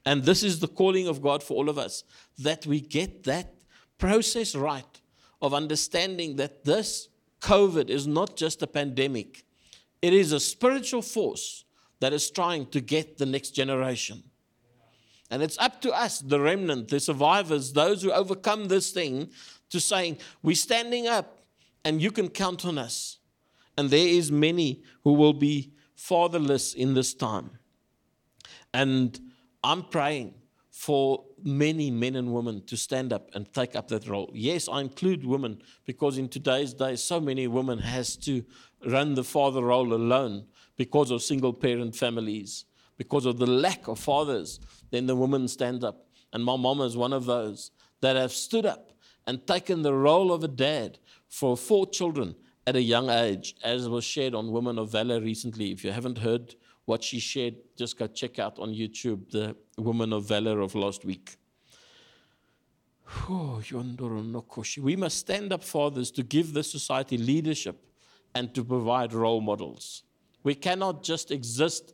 And 0.06 0.24
this 0.24 0.44
is 0.44 0.60
the 0.60 0.68
calling 0.68 1.08
of 1.08 1.22
God 1.22 1.42
for 1.42 1.56
all 1.56 1.70
of 1.70 1.78
us 1.78 2.04
that 2.38 2.66
we 2.66 2.80
get 2.80 3.24
that 3.24 3.54
process 3.98 4.56
right 4.56 5.02
of 5.42 5.54
understanding 5.54 6.36
that 6.36 6.64
this 6.64 7.10
COVID 7.42 7.90
is 7.90 8.08
not 8.08 8.36
just 8.36 8.62
a 8.62 8.68
pandemic, 8.68 9.46
it 10.02 10.14
is 10.14 10.32
a 10.32 10.40
spiritual 10.40 11.02
force 11.02 11.66
that 12.00 12.14
is 12.14 12.30
trying 12.30 12.68
to 12.68 12.82
get 12.82 13.18
the 13.18 13.26
next 13.26 13.52
generation. 13.52 14.24
And 15.32 15.42
it's 15.42 15.58
up 15.58 15.82
to 15.82 15.92
us, 15.92 16.20
the 16.20 16.40
remnant, 16.40 16.90
the 16.90 17.00
survivors, 17.00 17.74
those 17.74 18.04
who 18.04 18.12
overcome 18.12 18.68
this 18.68 18.92
thing, 18.92 19.32
to 19.72 19.80
saying, 19.80 20.18
We're 20.44 20.56
standing 20.56 21.08
up 21.08 21.40
and 21.84 22.02
you 22.02 22.12
can 22.12 22.30
count 22.30 22.66
on 22.66 22.78
us. 22.78 23.18
And 23.78 23.90
there 23.90 24.08
is 24.08 24.32
many 24.32 24.84
who 25.04 25.14
will 25.14 25.34
be 25.34 25.74
fatherless 25.96 26.74
in 26.74 26.94
this 26.94 27.14
time. 27.14 27.52
And 28.74 29.20
I'm 29.66 29.82
praying 29.82 30.36
for 30.70 31.26
many 31.44 31.90
men 31.90 32.16
and 32.16 32.32
women 32.32 32.64
to 32.68 32.78
stand 32.78 33.12
up 33.12 33.32
and 33.34 33.52
take 33.52 33.76
up 33.76 33.88
that 33.88 34.08
role. 34.08 34.30
Yes, 34.32 34.70
I 34.70 34.82
include 34.82 35.26
women 35.26 35.64
because 35.86 36.20
in 36.20 36.30
today's 36.30 36.72
day, 36.76 36.98
so 36.98 37.20
many 37.20 37.48
women 37.48 37.80
has 37.80 38.16
to 38.18 38.46
run 38.86 39.16
the 39.16 39.24
father 39.24 39.64
role 39.64 39.92
alone 39.92 40.46
because 40.78 41.10
of 41.10 41.24
single 41.24 41.52
parent 41.52 41.96
families, 41.96 42.66
because 42.96 43.26
of 43.26 43.40
the 43.40 43.48
lack 43.48 43.88
of 43.88 43.98
fathers, 43.98 44.60
then 44.92 45.08
the 45.08 45.16
women 45.16 45.48
stand 45.48 45.84
up. 45.84 46.10
And 46.32 46.46
my 46.46 46.58
mom 46.58 46.82
is 46.82 46.96
one 46.96 47.14
of 47.14 47.26
those 47.26 47.72
that 48.02 48.16
have 48.16 48.34
stood 48.34 48.68
up 48.68 48.92
and 49.26 49.48
taken 49.48 49.82
the 49.82 49.96
role 49.96 50.32
of 50.32 50.44
a 50.44 50.48
dad 50.48 51.00
for 51.28 51.58
four 51.58 51.90
children 51.90 52.36
at 52.68 52.76
a 52.76 52.82
young 52.82 53.10
age, 53.10 53.56
as 53.64 53.90
was 53.90 54.04
shared 54.04 54.36
on 54.36 54.52
Women 54.52 54.78
of 54.78 54.92
Valor 54.92 55.22
recently. 55.22 55.72
If 55.72 55.84
you 55.84 55.92
haven't 55.92 56.20
heard 56.20 56.54
what 56.86 57.04
she 57.04 57.20
shared, 57.20 57.56
just 57.78 57.98
go 57.98 58.08
check 58.08 58.40
out 58.40 58.60
on 58.60 58.70
YouTube 58.74 59.30
the 59.32 59.56
Woman 59.78 60.14
of 60.14 60.26
Valor 60.26 60.62
of 60.62 60.76
last 60.76 61.04
week. 61.04 61.38
We 64.84 64.96
must 64.96 65.18
stand 65.18 65.54
up, 65.54 65.64
fathers, 65.64 66.12
to 66.12 66.24
give 66.24 66.54
the 66.54 66.64
society 66.64 67.18
leadership 67.18 67.78
and 68.34 68.54
to 68.54 68.64
provide 68.64 69.14
role 69.14 69.42
models. 69.42 70.04
We 70.44 70.56
cannot 70.56 71.04
just 71.04 71.32
exist 71.32 71.94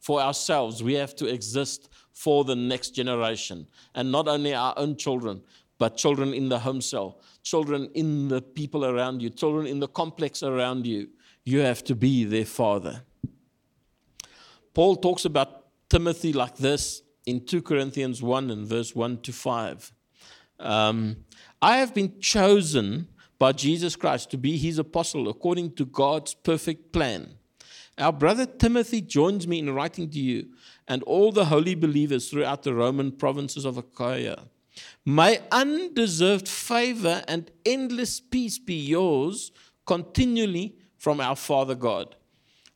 for 0.00 0.20
ourselves, 0.20 0.82
we 0.82 0.92
have 0.94 1.16
to 1.16 1.26
exist 1.26 1.88
for 2.12 2.44
the 2.44 2.54
next 2.54 2.90
generation. 2.90 3.66
And 3.94 4.12
not 4.12 4.28
only 4.28 4.52
our 4.52 4.74
own 4.76 4.96
children, 4.96 5.40
but 5.78 5.96
children 5.96 6.34
in 6.34 6.50
the 6.50 6.58
home 6.58 6.82
cell, 6.82 7.20
children 7.42 7.88
in 7.94 8.28
the 8.28 8.42
people 8.42 8.84
around 8.84 9.22
you, 9.22 9.30
children 9.30 9.66
in 9.66 9.80
the 9.80 9.88
complex 9.88 10.42
around 10.42 10.86
you. 10.86 11.08
You 11.44 11.60
have 11.60 11.82
to 11.84 11.94
be 11.94 12.24
their 12.24 12.44
father. 12.44 13.02
Paul 14.74 14.96
talks 14.96 15.24
about 15.24 15.66
Timothy 15.88 16.32
like 16.32 16.56
this 16.56 17.02
in 17.26 17.46
2 17.46 17.62
Corinthians 17.62 18.22
1 18.22 18.50
and 18.50 18.66
verse 18.66 18.94
1 18.94 19.22
to 19.22 19.32
5. 19.32 19.92
Um, 20.58 21.16
I 21.62 21.78
have 21.78 21.94
been 21.94 22.20
chosen 22.20 23.08
by 23.38 23.52
Jesus 23.52 23.96
Christ 23.96 24.30
to 24.32 24.36
be 24.36 24.56
his 24.56 24.78
apostle 24.78 25.28
according 25.28 25.74
to 25.76 25.86
God's 25.86 26.34
perfect 26.34 26.92
plan. 26.92 27.34
Our 27.96 28.12
brother 28.12 28.46
Timothy 28.46 29.00
joins 29.00 29.46
me 29.46 29.60
in 29.60 29.72
writing 29.72 30.10
to 30.10 30.18
you 30.18 30.48
and 30.88 31.02
all 31.04 31.30
the 31.30 31.44
holy 31.44 31.76
believers 31.76 32.28
throughout 32.28 32.64
the 32.64 32.74
Roman 32.74 33.12
provinces 33.12 33.64
of 33.64 33.78
Achaia. 33.78 34.44
May 35.06 35.38
undeserved 35.52 36.48
favor 36.48 37.22
and 37.28 37.50
endless 37.64 38.20
peace 38.20 38.58
be 38.58 38.74
yours 38.74 39.52
continually 39.86 40.74
from 40.98 41.20
our 41.20 41.36
Father 41.36 41.76
God. 41.76 42.16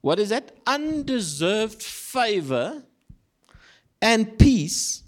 What 0.01 0.19
is 0.19 0.29
that? 0.29 0.57
Undeserved 0.67 1.83
favor 1.83 2.85
and 4.01 4.39
peace 4.39 5.03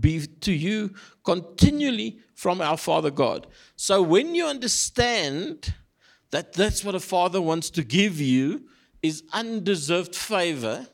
be 0.00 0.26
to 0.26 0.52
you 0.52 0.94
continually 1.24 2.18
from 2.34 2.60
our 2.60 2.76
Father 2.76 3.10
God. 3.10 3.46
So 3.76 4.02
when 4.02 4.34
you 4.34 4.46
understand 4.46 5.74
that 6.30 6.52
that's 6.54 6.82
what 6.84 6.94
a 6.94 7.00
father 7.00 7.40
wants 7.40 7.70
to 7.70 7.84
give 7.84 8.20
you 8.20 8.66
is 9.02 9.22
undeserved 9.32 10.14
favor, 10.14 10.86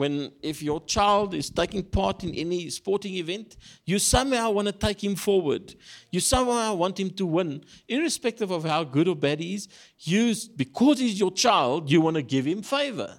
when 0.00 0.32
if 0.40 0.62
your 0.62 0.80
child 0.86 1.34
is 1.34 1.50
taking 1.50 1.82
part 1.82 2.24
in 2.24 2.34
any 2.34 2.70
sporting 2.70 3.16
event, 3.16 3.58
you 3.84 3.98
somehow 3.98 4.50
want 4.50 4.66
to 4.66 4.72
take 4.72 5.04
him 5.04 5.14
forward. 5.14 5.74
You 6.10 6.20
somehow 6.20 6.72
want 6.72 6.98
him 6.98 7.10
to 7.10 7.26
win, 7.26 7.62
irrespective 7.86 8.50
of 8.50 8.64
how 8.64 8.82
good 8.82 9.08
or 9.08 9.14
bad 9.14 9.40
he 9.40 9.56
is. 9.56 9.68
You, 9.98 10.34
because 10.56 11.00
he's 11.00 11.20
your 11.20 11.30
child, 11.30 11.90
you 11.90 12.00
want 12.00 12.16
to 12.16 12.22
give 12.22 12.46
him 12.46 12.62
favor. 12.62 13.18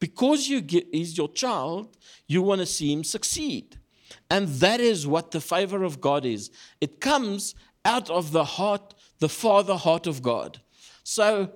Because 0.00 0.48
you 0.48 0.62
get, 0.62 0.86
he's 0.90 1.18
your 1.18 1.30
child, 1.30 1.94
you 2.26 2.40
want 2.40 2.62
to 2.62 2.66
see 2.66 2.90
him 2.90 3.04
succeed. 3.04 3.78
And 4.30 4.48
that 4.64 4.80
is 4.80 5.06
what 5.06 5.30
the 5.30 5.42
favor 5.42 5.84
of 5.84 6.00
God 6.00 6.24
is. 6.24 6.50
It 6.80 7.02
comes 7.02 7.54
out 7.84 8.08
of 8.08 8.32
the 8.32 8.44
heart, 8.44 8.94
the 9.18 9.28
Father 9.28 9.76
heart 9.76 10.06
of 10.06 10.22
God. 10.22 10.58
So, 11.04 11.52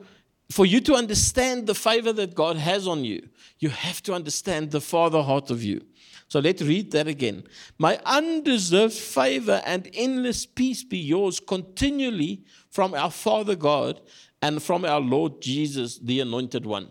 for 0.50 0.64
you 0.64 0.80
to 0.80 0.94
understand 0.94 1.66
the 1.66 1.74
favor 1.74 2.12
that 2.12 2.34
God 2.34 2.56
has 2.56 2.86
on 2.86 3.04
you, 3.04 3.28
you 3.58 3.68
have 3.68 4.02
to 4.04 4.14
understand 4.14 4.70
the 4.70 4.80
Father 4.80 5.22
heart 5.22 5.50
of 5.50 5.62
you. 5.62 5.82
So 6.28 6.40
let's 6.40 6.62
read 6.62 6.90
that 6.92 7.06
again. 7.06 7.44
My 7.78 8.00
undeserved 8.04 8.94
favor 8.94 9.62
and 9.64 9.88
endless 9.94 10.44
peace 10.44 10.82
be 10.82 10.98
yours 10.98 11.40
continually 11.40 12.44
from 12.70 12.94
our 12.94 13.10
Father 13.10 13.54
God 13.54 14.00
and 14.42 14.62
from 14.62 14.84
our 14.84 15.00
Lord 15.00 15.40
Jesus, 15.40 15.98
the 15.98 16.20
Anointed 16.20 16.66
One. 16.66 16.90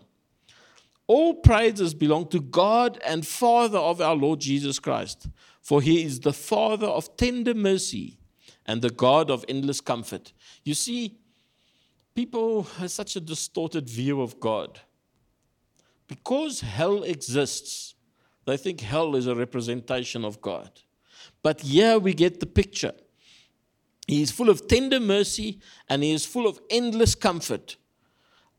All 1.06 1.34
praises 1.34 1.94
belong 1.94 2.28
to 2.28 2.40
God 2.40 2.98
and 3.04 3.26
Father 3.26 3.78
of 3.78 4.00
our 4.00 4.16
Lord 4.16 4.40
Jesus 4.40 4.78
Christ, 4.78 5.28
for 5.62 5.80
he 5.80 6.02
is 6.02 6.20
the 6.20 6.32
Father 6.32 6.86
of 6.86 7.16
tender 7.16 7.54
mercy 7.54 8.18
and 8.66 8.82
the 8.82 8.90
God 8.90 9.30
of 9.30 9.44
endless 9.48 9.80
comfort. 9.80 10.32
You 10.64 10.74
see, 10.74 11.18
people 12.16 12.62
have 12.78 12.90
such 12.90 13.14
a 13.14 13.20
distorted 13.20 13.88
view 13.88 14.22
of 14.22 14.40
God. 14.40 14.80
Because 16.08 16.62
hell 16.62 17.02
exists, 17.02 17.94
they 18.46 18.56
think 18.56 18.80
hell 18.80 19.14
is 19.14 19.26
a 19.26 19.34
representation 19.34 20.24
of 20.24 20.40
God. 20.40 20.70
But 21.42 21.60
here 21.60 21.98
we 21.98 22.14
get 22.14 22.40
the 22.40 22.46
picture. 22.46 22.94
He 24.08 24.22
is 24.22 24.30
full 24.30 24.48
of 24.48 24.66
tender 24.66 24.98
mercy 24.98 25.60
and 25.90 26.02
he 26.02 26.12
is 26.12 26.24
full 26.24 26.46
of 26.46 26.58
endless 26.70 27.14
comfort. 27.14 27.76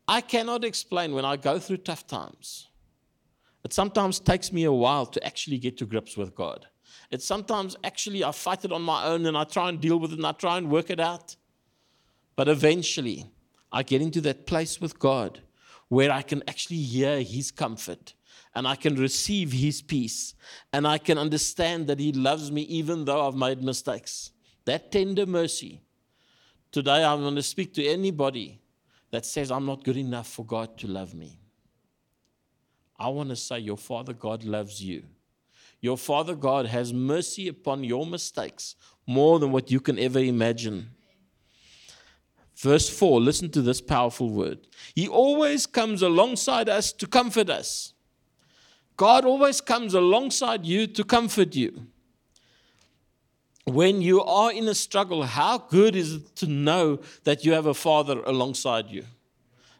I 0.06 0.20
cannot 0.20 0.64
explain 0.64 1.12
when 1.12 1.24
I 1.24 1.36
go 1.36 1.58
through 1.58 1.78
tough 1.78 2.06
times. 2.06 2.68
It 3.64 3.72
sometimes 3.72 4.20
takes 4.20 4.52
me 4.52 4.64
a 4.64 4.72
while 4.72 5.06
to 5.06 5.26
actually 5.26 5.58
get 5.58 5.76
to 5.78 5.86
grips 5.86 6.16
with 6.16 6.34
God. 6.34 6.66
It 7.10 7.22
sometimes 7.22 7.76
actually 7.82 8.22
I 8.22 8.30
fight 8.30 8.64
it 8.64 8.72
on 8.72 8.82
my 8.82 9.06
own 9.06 9.26
and 9.26 9.36
I 9.36 9.44
try 9.44 9.68
and 9.68 9.80
deal 9.80 9.98
with 9.98 10.12
it 10.12 10.18
and 10.18 10.26
I 10.26 10.32
try 10.32 10.58
and 10.58 10.70
work 10.70 10.90
it 10.90 11.00
out. 11.00 11.34
But 12.36 12.48
eventually, 12.48 13.26
I 13.72 13.82
get 13.82 14.02
into 14.02 14.20
that 14.22 14.46
place 14.46 14.80
with 14.80 14.98
God 14.98 15.40
where 15.88 16.10
I 16.10 16.22
can 16.22 16.42
actually 16.48 16.82
hear 16.82 17.20
His 17.22 17.50
comfort 17.50 18.14
and 18.54 18.66
I 18.66 18.76
can 18.76 18.96
receive 18.96 19.52
His 19.52 19.82
peace 19.82 20.34
and 20.72 20.86
I 20.86 20.98
can 20.98 21.18
understand 21.18 21.86
that 21.88 21.98
He 21.98 22.12
loves 22.12 22.50
me 22.50 22.62
even 22.62 23.04
though 23.04 23.26
I've 23.26 23.34
made 23.34 23.62
mistakes. 23.62 24.32
That 24.64 24.92
tender 24.92 25.26
mercy. 25.26 25.80
Today, 26.70 27.02
I'm 27.02 27.22
going 27.22 27.36
to 27.36 27.42
speak 27.42 27.72
to 27.74 27.86
anybody 27.86 28.60
that 29.10 29.24
says, 29.24 29.50
I'm 29.50 29.64
not 29.64 29.84
good 29.84 29.96
enough 29.96 30.28
for 30.28 30.44
God 30.44 30.76
to 30.78 30.86
love 30.86 31.14
me. 31.14 31.40
I 32.98 33.08
want 33.08 33.30
to 33.30 33.36
say, 33.36 33.58
Your 33.60 33.78
Father 33.78 34.12
God 34.12 34.44
loves 34.44 34.82
you. 34.82 35.04
Your 35.80 35.96
Father 35.96 36.34
God 36.34 36.66
has 36.66 36.92
mercy 36.92 37.48
upon 37.48 37.84
your 37.84 38.04
mistakes 38.04 38.74
more 39.06 39.38
than 39.38 39.52
what 39.52 39.70
you 39.70 39.80
can 39.80 39.98
ever 39.98 40.18
imagine. 40.18 40.90
Verse 42.58 42.88
4, 42.88 43.20
listen 43.20 43.50
to 43.50 43.62
this 43.62 43.80
powerful 43.80 44.30
word. 44.30 44.66
He 44.96 45.06
always 45.06 45.64
comes 45.64 46.02
alongside 46.02 46.68
us 46.68 46.92
to 46.94 47.06
comfort 47.06 47.48
us. 47.48 47.92
God 48.96 49.24
always 49.24 49.60
comes 49.60 49.94
alongside 49.94 50.66
you 50.66 50.88
to 50.88 51.04
comfort 51.04 51.54
you. 51.54 51.86
When 53.64 54.02
you 54.02 54.24
are 54.24 54.50
in 54.50 54.66
a 54.66 54.74
struggle, 54.74 55.22
how 55.22 55.58
good 55.58 55.94
is 55.94 56.14
it 56.14 56.34
to 56.36 56.48
know 56.48 56.98
that 57.22 57.44
you 57.44 57.52
have 57.52 57.66
a 57.66 57.74
father 57.74 58.22
alongside 58.24 58.88
you? 58.88 59.04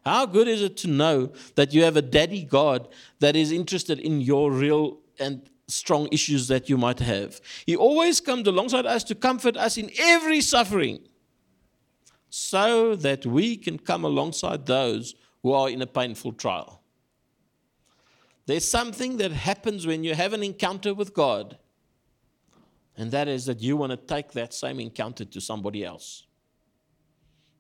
How 0.05 0.25
good 0.25 0.47
is 0.47 0.63
it 0.63 0.77
to 0.79 0.89
know 0.89 1.33
that 1.57 1.75
you 1.75 1.83
have 1.83 1.97
a 1.97 2.03
daddy 2.03 2.45
God 2.45 2.87
that 3.19 3.35
is 3.35 3.51
interested 3.51 3.99
in 3.99 4.21
your 4.21 4.53
real 4.53 5.01
and 5.19 5.51
strong 5.67 6.09
issues 6.13 6.47
that 6.47 6.69
you 6.69 6.79
might 6.79 7.01
have? 7.01 7.41
He 7.67 7.75
always 7.75 8.21
comes 8.21 8.47
alongside 8.47 8.87
us 8.87 9.03
to 9.05 9.17
comfort 9.17 9.57
us 9.57 9.77
in 9.77 9.91
every 9.99 10.41
suffering 10.41 11.01
so 12.31 12.95
that 12.97 13.25
we 13.25 13.57
can 13.57 13.79
come 13.79 14.05
alongside 14.05 14.67
those 14.67 15.15
who 15.43 15.53
are 15.53 15.71
in 15.71 15.83
a 15.83 15.87
painful 15.87 16.33
trial. 16.33 16.83
There's 18.47 18.69
something 18.69 19.19
that 19.19 19.31
happens 19.33 19.87
when 19.87 20.05
you 20.05 20.15
have 20.15 20.33
an 20.33 20.43
encounter 20.43 20.95
with 20.95 21.15
God, 21.15 21.59
and 22.97 23.11
that 23.11 23.29
is 23.29 23.47
that 23.47 23.61
you 23.61 23.77
want 23.77 23.91
to 23.91 23.97
take 23.97 24.33
that 24.33 24.53
same 24.55 24.81
encounter 24.81 25.25
to 25.25 25.41
somebody 25.41 25.85
else. 25.85 26.25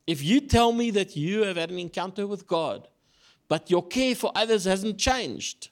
If 0.07 0.25
you 0.25 0.41
tell 0.41 0.73
me 0.73 0.91
that 0.93 1.17
you 1.17 1.43
have 1.43 1.57
had 1.57 1.71
an 1.71 1.79
encounter 1.79 2.27
with 2.27 2.47
God, 2.47 2.89
but 3.49 3.71
your 3.71 3.87
care 3.87 4.15
for 4.15 4.33
others 4.35 4.65
hasn't 4.65 4.99
changed, 4.99 5.69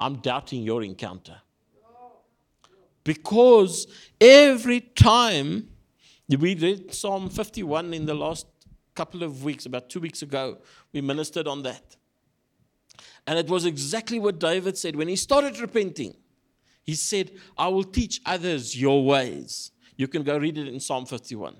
I'm 0.00 0.16
doubting 0.16 0.62
your 0.62 0.82
encounter. 0.82 1.40
Because 3.04 3.86
every 4.20 4.80
time 4.80 5.68
we 6.28 6.54
read 6.54 6.94
Psalm 6.94 7.28
51 7.28 7.92
in 7.94 8.06
the 8.06 8.14
last 8.14 8.46
couple 8.94 9.22
of 9.22 9.44
weeks, 9.44 9.66
about 9.66 9.88
two 9.88 10.00
weeks 10.00 10.22
ago. 10.22 10.58
We 10.92 11.00
ministered 11.00 11.46
on 11.46 11.62
that. 11.62 11.96
And 13.26 13.38
it 13.38 13.48
was 13.48 13.64
exactly 13.64 14.18
what 14.18 14.38
David 14.38 14.76
said 14.76 14.96
when 14.96 15.08
he 15.08 15.16
started 15.16 15.58
repenting. 15.60 16.14
He 16.82 16.94
said, 16.94 17.32
I 17.56 17.68
will 17.68 17.84
teach 17.84 18.20
others 18.26 18.80
your 18.80 19.04
ways. 19.04 19.70
You 19.96 20.08
can 20.08 20.22
go 20.22 20.36
read 20.36 20.58
it 20.58 20.68
in 20.68 20.80
Psalm 20.80 21.06
51. 21.06 21.56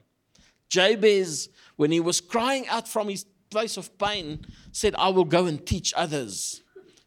Jabez, 0.68 1.48
when 1.76 1.92
he 1.92 2.00
was 2.00 2.20
crying 2.20 2.66
out 2.68 2.88
from 2.88 3.08
his 3.08 3.24
place 3.50 3.76
of 3.76 3.96
pain, 3.98 4.44
said, 4.72 4.94
I 4.96 5.10
will 5.10 5.24
go 5.24 5.46
and 5.46 5.64
teach 5.64 5.92
others 5.94 6.62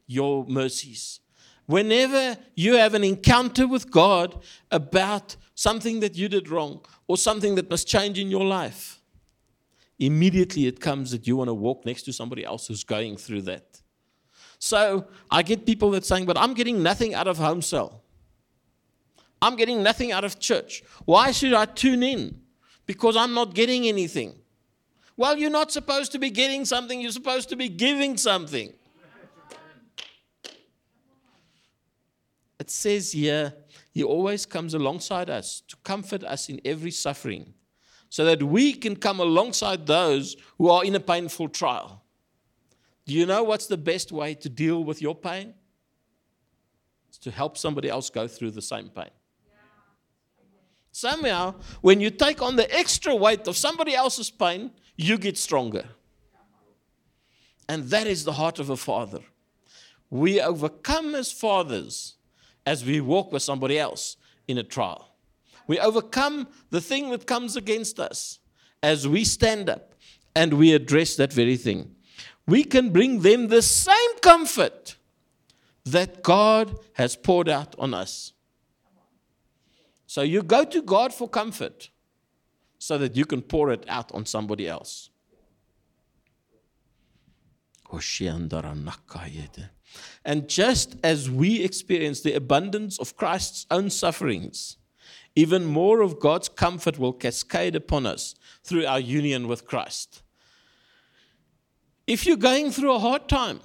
your 0.08 0.46
mercies. 0.46 1.20
Whenever 1.66 2.38
you 2.56 2.76
have 2.76 2.94
an 2.94 3.04
encounter 3.04 3.68
with 3.68 3.90
God 3.90 4.44
about 4.72 5.36
something 5.56 6.02
that 6.02 6.16
you 6.16 6.30
did 6.30 6.50
wrong 6.50 6.86
or 7.08 7.18
something 7.18 7.56
that 7.56 7.70
must 7.70 7.88
change 7.88 8.20
in 8.20 8.30
your 8.30 8.46
life, 8.46 9.02
immediately 9.98 10.68
it 10.68 10.80
comes 10.80 11.12
that 11.12 11.26
you 11.26 11.38
want 11.38 11.48
to 11.48 11.54
walk 11.54 11.86
next 11.86 12.04
to 12.04 12.14
somebody 12.14 12.46
else 12.46 12.68
who's 12.68 12.84
going 12.84 13.18
through 13.18 13.42
that. 13.44 13.82
So 14.60 15.08
I 15.32 15.42
get 15.42 15.66
people 15.66 15.92
that 15.92 16.06
saying, 16.06 16.26
but 16.26 16.38
I'm 16.38 16.54
getting 16.54 16.84
nothing 16.84 17.14
out 17.14 17.28
of 17.28 17.38
home 17.38 17.62
cell. 17.62 18.04
I'm 19.42 19.56
getting 19.56 19.84
nothing 19.84 20.12
out 20.12 20.24
of 20.24 20.40
church. 20.40 20.84
Why 21.06 21.32
should 21.32 21.54
I 21.54 21.66
tune 21.66 22.04
in? 22.04 22.42
Because 22.86 23.16
I'm 23.16 23.34
not 23.34 23.54
getting 23.54 23.88
anything. 23.88 24.36
Well, 25.18 25.38
you're 25.38 25.50
not 25.50 25.72
supposed 25.72 26.12
to 26.12 26.20
be 26.20 26.30
getting 26.30 26.66
something, 26.66 27.00
you're 27.00 27.12
supposed 27.12 27.50
to 27.50 27.56
be 27.56 27.70
giving 27.70 28.18
something. 28.18 28.74
It 32.60 32.70
says 32.70 33.12
here, 33.12 33.54
He 33.96 34.04
always 34.04 34.46
comes 34.46 34.74
alongside 34.74 35.30
us 35.30 35.64
to 35.70 35.78
comfort 35.78 36.22
us 36.26 36.50
in 36.50 36.60
every 36.66 36.92
suffering, 36.92 37.54
so 38.10 38.26
that 38.26 38.44
we 38.44 38.74
can 38.74 38.98
come 38.98 39.22
alongside 39.22 39.88
those 39.88 40.36
who 40.58 40.70
are 40.70 40.84
in 40.84 40.96
a 40.96 41.00
painful 41.00 41.48
trial. 41.48 42.04
Do 43.06 43.14
you 43.14 43.26
know 43.26 43.42
what's 43.44 43.68
the 43.68 43.78
best 43.78 44.12
way 44.12 44.34
to 44.34 44.50
deal 44.50 44.84
with 44.84 45.02
your 45.02 45.16
pain? 45.16 45.54
It's 47.08 47.18
to 47.20 47.32
help 47.32 47.58
somebody 47.58 47.88
else 47.88 48.10
go 48.10 48.28
through 48.28 48.52
the 48.52 48.62
same 48.62 48.90
pain. 48.90 49.12
Somehow, 50.92 51.56
when 51.80 52.02
you 52.02 52.10
take 52.10 52.42
on 52.42 52.58
the 52.58 52.70
extra 52.76 53.16
weight 53.16 53.48
of 53.48 53.56
somebody 53.56 53.96
else's 53.96 54.30
pain, 54.30 54.72
you 54.98 55.18
get 55.18 55.38
stronger. 55.38 55.86
And 57.70 57.86
that 57.86 58.08
is 58.08 58.26
the 58.26 58.34
heart 58.34 58.60
of 58.60 58.70
a 58.70 58.78
father. 58.78 59.22
We 60.10 60.42
overcome 60.42 61.16
as 61.16 61.32
fathers 61.32 62.15
as 62.66 62.84
we 62.84 63.00
walk 63.02 63.32
with 63.32 63.44
somebody 63.44 63.78
else 63.78 64.18
in 64.48 64.58
a 64.58 64.64
trial. 64.64 65.16
We 65.68 65.80
overcome 65.80 66.48
the 66.70 66.82
thing 66.82 67.10
that 67.12 67.26
comes 67.26 67.56
against 67.56 68.00
us 68.00 68.40
as 68.84 69.08
we 69.08 69.24
stand 69.24 69.70
up 69.70 69.96
and 70.36 70.54
we 70.54 70.74
address 70.74 71.16
that 71.16 71.34
very 71.34 71.58
thing. 71.58 71.96
We 72.48 72.64
can 72.64 72.92
bring 72.92 73.22
them 73.22 73.48
the 73.48 73.62
same 73.62 74.20
comfort 74.22 74.98
that 75.86 76.22
God 76.22 76.78
has 76.94 77.16
poured 77.16 77.50
out 77.50 77.76
on 77.80 77.94
us. 77.94 78.34
So 80.08 80.22
you 80.22 80.44
go 80.44 80.64
to 80.64 80.82
God 80.82 81.14
for 81.14 81.28
comfort 81.28 81.90
so 82.78 82.98
that 82.98 83.16
you 83.16 83.26
can 83.26 83.42
pour 83.42 83.72
it 83.72 83.86
out 83.88 84.12
on 84.14 84.26
somebody 84.26 84.68
else. 84.68 85.10
And 90.24 90.48
just 90.48 90.96
as 91.04 91.30
we 91.30 91.64
experience 91.64 92.22
the 92.22 92.34
abundance 92.34 93.00
of 93.00 93.16
Christ's 93.16 93.66
own 93.70 93.90
sufferings, 93.90 94.78
even 95.36 95.66
more 95.66 96.02
of 96.02 96.20
God's 96.20 96.50
comfort 96.50 96.98
will 96.98 97.14
cascade 97.14 97.76
upon 97.76 98.06
us 98.06 98.36
through 98.64 98.86
our 98.86 99.00
union 99.00 99.48
with 99.48 99.66
Christ. 99.66 100.24
If 102.08 102.26
you're 102.26 102.38
going 102.38 102.72
through 102.72 102.94
a 102.94 103.00
hard 103.00 103.28
time, 103.28 103.60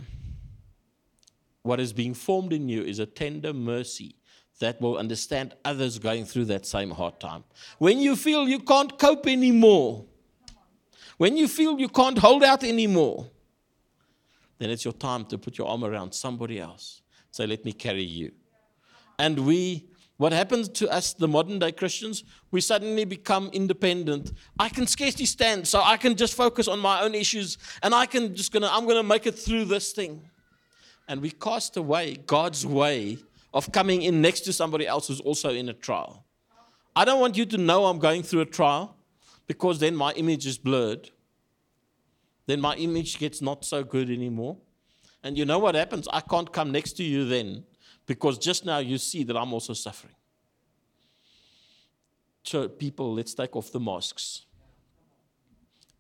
what 1.62 1.78
is 1.78 1.92
being 1.92 2.14
formed 2.14 2.52
in 2.52 2.68
you 2.68 2.82
is 2.82 2.98
a 2.98 3.06
tender 3.06 3.52
mercy 3.52 4.16
that 4.60 4.80
will 4.80 4.98
understand 4.98 5.54
others 5.64 5.98
going 5.98 6.24
through 6.24 6.46
that 6.46 6.66
same 6.66 6.90
hard 6.90 7.20
time. 7.20 7.44
When 7.78 7.98
you 7.98 8.16
feel 8.16 8.48
you 8.48 8.60
can't 8.60 8.98
cope 8.98 9.26
anymore, 9.26 10.04
when 11.18 11.36
you 11.36 11.48
feel 11.48 11.78
you 11.78 11.88
can't 11.88 12.18
hold 12.18 12.42
out 12.42 12.64
anymore, 12.64 13.30
then 14.60 14.70
it's 14.70 14.84
your 14.84 14.92
time 14.92 15.24
to 15.24 15.38
put 15.38 15.56
your 15.58 15.66
arm 15.66 15.84
around 15.84 16.12
somebody 16.12 16.60
else. 16.60 17.00
Say, 17.32 17.46
let 17.46 17.64
me 17.64 17.72
carry 17.72 18.04
you. 18.04 18.30
And 19.18 19.46
we, 19.46 19.86
what 20.18 20.32
happens 20.32 20.68
to 20.68 20.88
us, 20.90 21.14
the 21.14 21.26
modern 21.26 21.58
day 21.58 21.72
Christians, 21.72 22.24
we 22.50 22.60
suddenly 22.60 23.06
become 23.06 23.48
independent. 23.54 24.32
I 24.58 24.68
can 24.68 24.86
scarcely 24.86 25.24
stand, 25.24 25.66
so 25.66 25.80
I 25.82 25.96
can 25.96 26.14
just 26.14 26.34
focus 26.34 26.68
on 26.68 26.78
my 26.78 27.00
own 27.00 27.14
issues 27.14 27.56
and 27.82 27.94
I 27.94 28.04
can 28.04 28.36
just 28.36 28.52
gonna, 28.52 28.68
I'm 28.70 28.86
gonna 28.86 29.02
make 29.02 29.26
it 29.26 29.32
through 29.32 29.64
this 29.64 29.92
thing. 29.92 30.22
And 31.08 31.22
we 31.22 31.30
cast 31.30 31.78
away 31.78 32.16
God's 32.26 32.66
way 32.66 33.18
of 33.54 33.72
coming 33.72 34.02
in 34.02 34.20
next 34.20 34.40
to 34.42 34.52
somebody 34.52 34.86
else 34.86 35.08
who's 35.08 35.20
also 35.20 35.50
in 35.50 35.70
a 35.70 35.72
trial. 35.72 36.24
I 36.94 37.06
don't 37.06 37.20
want 37.20 37.36
you 37.36 37.46
to 37.46 37.56
know 37.56 37.86
I'm 37.86 37.98
going 37.98 38.22
through 38.22 38.42
a 38.42 38.46
trial 38.46 38.94
because 39.46 39.78
then 39.78 39.96
my 39.96 40.12
image 40.12 40.46
is 40.46 40.58
blurred. 40.58 41.10
Then 42.46 42.60
my 42.60 42.74
image 42.76 43.18
gets 43.18 43.40
not 43.40 43.64
so 43.64 43.84
good 43.84 44.10
anymore. 44.10 44.56
And 45.22 45.36
you 45.36 45.44
know 45.44 45.58
what 45.58 45.74
happens? 45.74 46.08
I 46.12 46.20
can't 46.20 46.50
come 46.52 46.72
next 46.72 46.92
to 46.94 47.04
you 47.04 47.26
then 47.26 47.64
because 48.06 48.38
just 48.38 48.64
now 48.64 48.78
you 48.78 48.98
see 48.98 49.22
that 49.24 49.36
I'm 49.36 49.52
also 49.52 49.72
suffering. 49.72 50.14
So, 52.42 52.68
people, 52.68 53.14
let's 53.14 53.34
take 53.34 53.54
off 53.54 53.70
the 53.70 53.80
masks. 53.80 54.46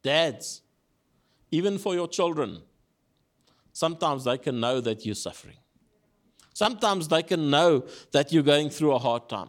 Dads, 0.02 0.62
even 1.50 1.78
for 1.78 1.94
your 1.94 2.08
children, 2.08 2.62
sometimes 3.72 4.24
they 4.24 4.38
can 4.38 4.58
know 4.58 4.80
that 4.80 5.04
you're 5.04 5.14
suffering. 5.14 5.56
Sometimes 6.54 7.08
they 7.08 7.22
can 7.22 7.50
know 7.50 7.84
that 8.12 8.32
you're 8.32 8.42
going 8.42 8.70
through 8.70 8.92
a 8.92 8.98
hard 8.98 9.28
time. 9.28 9.48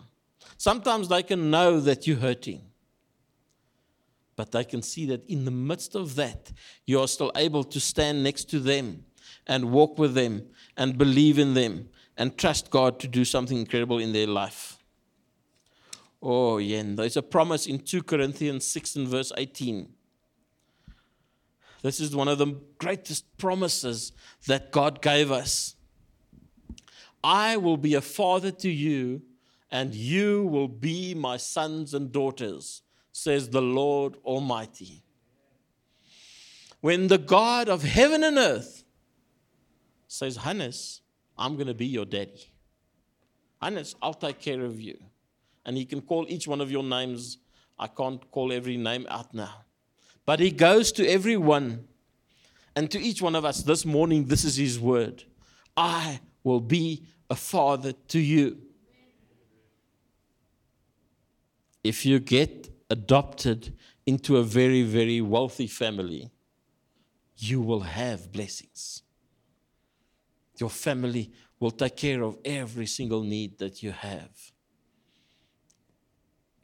Sometimes 0.57 1.07
they 1.07 1.23
can 1.23 1.49
know 1.49 1.79
that 1.79 2.05
you're 2.05 2.19
hurting. 2.19 2.61
But 4.35 4.51
they 4.51 4.63
can 4.63 4.81
see 4.81 5.05
that 5.07 5.25
in 5.29 5.45
the 5.45 5.51
midst 5.51 5.95
of 5.95 6.15
that, 6.15 6.51
you 6.85 6.99
are 6.99 7.07
still 7.07 7.31
able 7.35 7.63
to 7.65 7.79
stand 7.79 8.23
next 8.23 8.45
to 8.51 8.59
them 8.59 9.05
and 9.45 9.71
walk 9.71 9.97
with 9.99 10.13
them 10.13 10.47
and 10.77 10.97
believe 10.97 11.37
in 11.37 11.53
them 11.53 11.89
and 12.17 12.37
trust 12.37 12.69
God 12.69 12.99
to 12.99 13.07
do 13.07 13.25
something 13.25 13.57
incredible 13.57 13.99
in 13.99 14.13
their 14.13 14.27
life. 14.27 14.77
Oh, 16.21 16.59
yeah. 16.59 16.83
There's 16.85 17.17
a 17.17 17.23
promise 17.23 17.65
in 17.65 17.79
2 17.79 18.03
Corinthians 18.03 18.65
6 18.67 18.95
and 18.95 19.07
verse 19.07 19.31
18. 19.37 19.91
This 21.81 21.99
is 21.99 22.15
one 22.15 22.27
of 22.27 22.37
the 22.37 22.59
greatest 22.77 23.37
promises 23.37 24.11
that 24.45 24.71
God 24.71 25.01
gave 25.01 25.31
us. 25.31 25.75
I 27.23 27.57
will 27.57 27.77
be 27.77 27.95
a 27.95 28.01
father 28.01 28.51
to 28.51 28.69
you, 28.69 29.23
and 29.71 29.95
you 29.95 30.45
will 30.45 30.67
be 30.67 31.15
my 31.15 31.37
sons 31.37 31.93
and 31.93 32.11
daughters, 32.11 32.83
says 33.11 33.49
the 33.49 33.61
Lord 33.61 34.15
Almighty. 34.23 35.03
When 36.79 37.07
the 37.07 37.17
God 37.17 37.69
of 37.69 37.83
heaven 37.83 38.23
and 38.23 38.37
earth 38.37 38.83
says, 40.07 40.37
Hannes, 40.37 41.01
I'm 41.37 41.55
going 41.55 41.67
to 41.67 41.73
be 41.73 41.85
your 41.85 42.05
daddy. 42.05 42.51
Hannes, 43.61 43.95
I'll 44.01 44.13
take 44.13 44.39
care 44.39 44.63
of 44.63 44.81
you. 44.81 44.97
And 45.65 45.77
he 45.77 45.85
can 45.85 46.01
call 46.01 46.25
each 46.27 46.47
one 46.47 46.59
of 46.59 46.71
your 46.71 46.83
names. 46.83 47.37
I 47.77 47.87
can't 47.87 48.29
call 48.31 48.51
every 48.51 48.77
name 48.77 49.05
out 49.09 49.33
now. 49.33 49.63
But 50.25 50.39
he 50.39 50.51
goes 50.51 50.91
to 50.93 51.07
everyone 51.07 51.87
and 52.75 52.89
to 52.91 52.99
each 52.99 53.21
one 53.21 53.35
of 53.35 53.45
us 53.45 53.61
this 53.61 53.85
morning. 53.85 54.25
This 54.25 54.43
is 54.43 54.55
his 54.55 54.79
word. 54.79 55.23
I 55.77 56.19
will 56.43 56.61
be 56.61 57.05
a 57.29 57.35
father 57.35 57.91
to 57.91 58.19
you. 58.19 58.57
If 61.83 62.05
you 62.05 62.19
get 62.19 62.70
adopted 62.91 63.73
into 64.05 64.37
a 64.37 64.43
very, 64.43 64.83
very 64.83 65.21
wealthy 65.21 65.65
family, 65.65 66.29
you 67.37 67.61
will 67.61 67.79
have 67.79 68.31
blessings. 68.31 69.01
Your 70.59 70.69
family 70.69 71.31
will 71.59 71.71
take 71.71 71.95
care 71.95 72.21
of 72.21 72.37
every 72.43 72.85
single 72.85 73.23
need 73.23 73.57
that 73.59 73.81
you 73.81 73.91
have. 73.91 74.29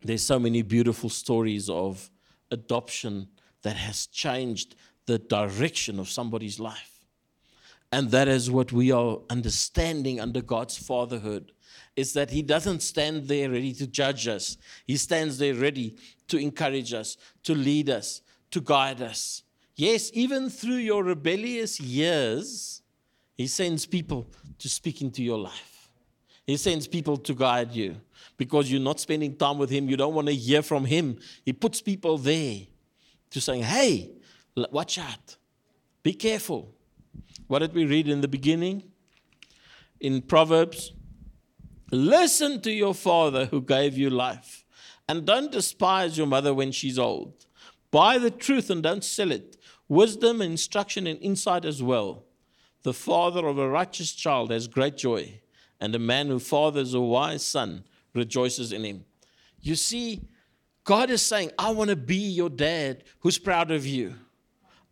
There's 0.01 0.21
so 0.21 0.37
many 0.37 0.61
beautiful 0.61 1.09
stories 1.09 1.69
of 1.69 2.11
adoption 2.51 3.29
that 3.61 3.77
has 3.77 4.07
changed 4.07 4.75
the 5.05 5.17
direction 5.17 5.97
of 5.97 6.09
somebody's 6.09 6.59
life. 6.59 6.96
And 7.91 8.11
that 8.11 8.27
is 8.27 8.51
what 8.51 8.71
we 8.71 8.91
are 8.91 9.19
understanding 9.29 10.19
under 10.19 10.41
God's 10.41 10.77
fatherhood 10.77 11.53
is 11.95 12.13
that 12.13 12.29
he 12.29 12.41
doesn't 12.41 12.81
stand 12.81 13.27
there 13.27 13.49
ready 13.49 13.73
to 13.73 13.87
judge 13.87 14.27
us. 14.27 14.57
He 14.85 14.97
stands 14.97 15.37
there 15.37 15.55
ready 15.55 15.95
to 16.27 16.37
encourage 16.37 16.93
us, 16.93 17.17
to 17.43 17.55
lead 17.55 17.89
us, 17.89 18.21
to 18.51 18.61
guide 18.61 19.01
us. 19.01 19.43
Yes, 19.75 20.11
even 20.13 20.49
through 20.49 20.75
your 20.75 21.03
rebellious 21.03 21.79
years, 21.79 22.81
he 23.35 23.47
sends 23.47 23.85
people 23.85 24.27
to 24.59 24.69
speak 24.69 25.01
into 25.01 25.23
your 25.23 25.37
life. 25.37 25.89
He 26.45 26.57
sends 26.57 26.87
people 26.87 27.17
to 27.17 27.33
guide 27.33 27.71
you 27.71 27.97
because 28.37 28.71
you're 28.71 28.79
not 28.79 28.99
spending 28.99 29.35
time 29.35 29.57
with 29.57 29.69
him. 29.69 29.89
You 29.89 29.97
don't 29.97 30.13
want 30.13 30.27
to 30.27 30.35
hear 30.35 30.61
from 30.61 30.85
him. 30.85 31.19
He 31.45 31.53
puts 31.53 31.81
people 31.81 32.17
there 32.17 32.61
to 33.31 33.41
saying, 33.41 33.63
hey, 33.63 34.11
watch 34.55 34.97
out. 34.97 35.37
Be 36.03 36.13
careful. 36.13 36.73
What 37.47 37.59
did 37.59 37.73
we 37.73 37.85
read 37.85 38.07
in 38.07 38.21
the 38.21 38.27
beginning? 38.27 38.83
In 39.99 40.21
Proverbs 40.21 40.91
Listen 41.91 42.59
to 42.61 42.71
your 42.71 42.93
father 42.93 43.45
who 43.45 43.61
gave 43.61 43.97
you 43.97 44.09
life, 44.09 44.65
and 45.07 45.25
don't 45.25 45.51
despise 45.51 46.17
your 46.17 46.27
mother 46.27 46.53
when 46.53 46.71
she's 46.71 46.99
old. 46.99 47.45
Buy 47.91 48.17
the 48.17 48.31
truth 48.31 48.69
and 48.69 48.83
don't 48.83 49.05
sell 49.05 49.31
it. 49.31 49.55
Wisdom, 49.87 50.41
instruction, 50.41 51.07
and 51.07 51.17
insight 51.21 51.63
as 51.63 51.81
well. 51.81 52.25
The 52.83 52.93
father 52.93 53.47
of 53.47 53.57
a 53.57 53.69
righteous 53.69 54.11
child 54.11 54.51
has 54.51 54.67
great 54.67 54.97
joy, 54.97 55.39
and 55.79 55.95
a 55.95 55.99
man 55.99 56.27
who 56.27 56.39
fathers 56.39 56.93
a 56.93 56.99
wise 56.99 57.45
son 57.45 57.85
rejoices 58.13 58.73
in 58.73 58.83
him. 58.83 59.05
You 59.61 59.75
see, 59.75 60.27
God 60.83 61.09
is 61.09 61.21
saying, 61.21 61.51
I 61.57 61.71
want 61.71 61.89
to 61.89 61.95
be 61.95 62.17
your 62.17 62.49
dad 62.49 63.05
who's 63.19 63.37
proud 63.37 63.71
of 63.71 63.85
you. 63.85 64.15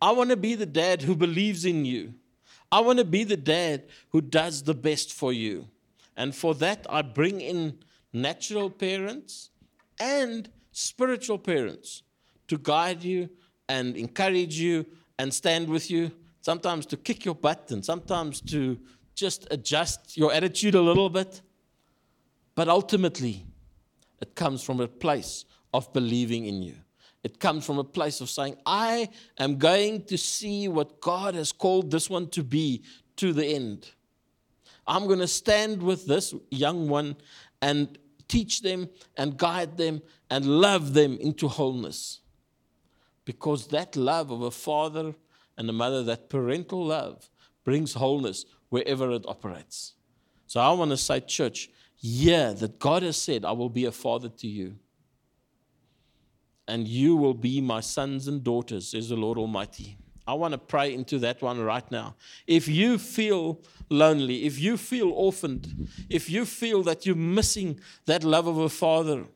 I 0.00 0.12
want 0.12 0.30
to 0.30 0.36
be 0.36 0.54
the 0.54 0.66
dad 0.66 1.02
who 1.02 1.16
believes 1.16 1.64
in 1.64 1.84
you. 1.84 2.14
I 2.70 2.80
want 2.80 2.98
to 2.98 3.04
be 3.04 3.24
the 3.24 3.36
dad 3.36 3.84
who 4.10 4.20
does 4.20 4.62
the 4.62 4.74
best 4.74 5.12
for 5.12 5.32
you. 5.32 5.68
And 6.16 6.34
for 6.34 6.54
that, 6.56 6.86
I 6.88 7.02
bring 7.02 7.40
in 7.40 7.78
natural 8.12 8.70
parents 8.70 9.50
and 10.00 10.48
spiritual 10.72 11.38
parents 11.38 12.02
to 12.48 12.58
guide 12.58 13.02
you 13.02 13.30
and 13.68 13.96
encourage 13.96 14.58
you 14.58 14.86
and 15.18 15.32
stand 15.32 15.68
with 15.68 15.90
you, 15.90 16.12
sometimes 16.40 16.86
to 16.86 16.96
kick 16.96 17.24
your 17.24 17.34
butt 17.34 17.70
and 17.70 17.84
sometimes 17.84 18.40
to 18.42 18.78
just 19.14 19.46
adjust 19.50 20.16
your 20.16 20.32
attitude 20.32 20.74
a 20.74 20.80
little 20.80 21.08
bit. 21.08 21.40
But 22.54 22.68
ultimately, 22.68 23.46
it 24.20 24.34
comes 24.34 24.62
from 24.62 24.80
a 24.80 24.88
place 24.88 25.44
of 25.72 25.92
believing 25.92 26.46
in 26.46 26.62
you. 26.62 26.74
It 27.26 27.40
comes 27.40 27.66
from 27.66 27.80
a 27.80 27.82
place 27.82 28.20
of 28.20 28.30
saying, 28.30 28.56
I 28.64 29.08
am 29.36 29.58
going 29.58 30.04
to 30.04 30.16
see 30.16 30.68
what 30.68 31.00
God 31.00 31.34
has 31.34 31.50
called 31.50 31.90
this 31.90 32.08
one 32.08 32.28
to 32.28 32.44
be 32.44 32.84
to 33.16 33.32
the 33.32 33.44
end. 33.44 33.90
I'm 34.86 35.08
going 35.08 35.18
to 35.18 35.26
stand 35.26 35.82
with 35.82 36.06
this 36.06 36.32
young 36.52 36.88
one 36.88 37.16
and 37.60 37.98
teach 38.28 38.62
them 38.62 38.88
and 39.16 39.36
guide 39.36 39.76
them 39.76 40.02
and 40.30 40.46
love 40.46 40.94
them 40.94 41.18
into 41.18 41.48
wholeness. 41.48 42.20
Because 43.24 43.66
that 43.68 43.96
love 43.96 44.30
of 44.30 44.42
a 44.42 44.52
father 44.52 45.12
and 45.58 45.68
a 45.68 45.72
mother, 45.72 46.04
that 46.04 46.30
parental 46.30 46.86
love, 46.86 47.28
brings 47.64 47.94
wholeness 47.94 48.44
wherever 48.68 49.10
it 49.10 49.24
operates. 49.26 49.94
So 50.46 50.60
I 50.60 50.70
want 50.70 50.92
to 50.92 50.96
say, 50.96 51.18
church, 51.18 51.70
yeah, 51.98 52.52
that 52.52 52.78
God 52.78 53.02
has 53.02 53.16
said, 53.16 53.44
I 53.44 53.50
will 53.50 53.68
be 53.68 53.86
a 53.86 53.90
father 53.90 54.28
to 54.28 54.46
you 54.46 54.76
and 56.68 56.88
you 56.88 57.16
will 57.16 57.34
be 57.34 57.60
my 57.60 57.80
sons 57.80 58.28
and 58.28 58.42
daughters, 58.42 58.88
says 58.88 59.08
the 59.08 59.16
Lord 59.16 59.38
Almighty. 59.38 59.96
I 60.26 60.34
want 60.34 60.52
to 60.52 60.58
pray 60.58 60.92
into 60.92 61.18
that 61.20 61.40
one 61.40 61.60
right 61.60 61.88
now. 61.90 62.16
If 62.46 62.66
you 62.66 62.98
feel 62.98 63.60
lonely, 63.88 64.44
if 64.44 64.58
you 64.58 64.76
feel 64.76 65.12
orphaned, 65.12 65.88
if 66.10 66.28
you 66.28 66.44
feel 66.44 66.82
that 66.82 67.06
you're 67.06 67.14
missing 67.14 67.78
that 68.06 68.24
love 68.24 68.48
of 68.48 68.58
a 68.58 68.68
father, 68.68 69.26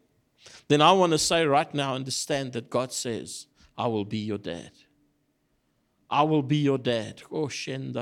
then 0.66 0.82
I 0.82 0.90
want 0.92 1.12
to 1.12 1.18
say 1.18 1.46
right 1.46 1.72
now, 1.72 1.94
understand 1.94 2.54
that 2.54 2.70
God 2.70 2.92
says, 2.92 3.46
I 3.78 3.86
will 3.86 4.04
be 4.04 4.18
your 4.18 4.38
dad. 4.38 4.72
I 6.10 6.24
will 6.24 6.42
be 6.42 6.56
your 6.56 6.78
dad. 6.78 7.22
Oh, 7.30 7.48
and 7.68 7.94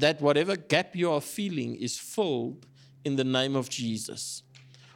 that 0.00 0.20
whatever 0.20 0.56
gap 0.56 0.96
you 0.96 1.12
are 1.12 1.20
feeling 1.20 1.76
is 1.76 1.98
filled 1.98 2.66
in 3.04 3.14
the 3.14 3.24
name 3.24 3.54
of 3.54 3.68
Jesus. 3.68 4.42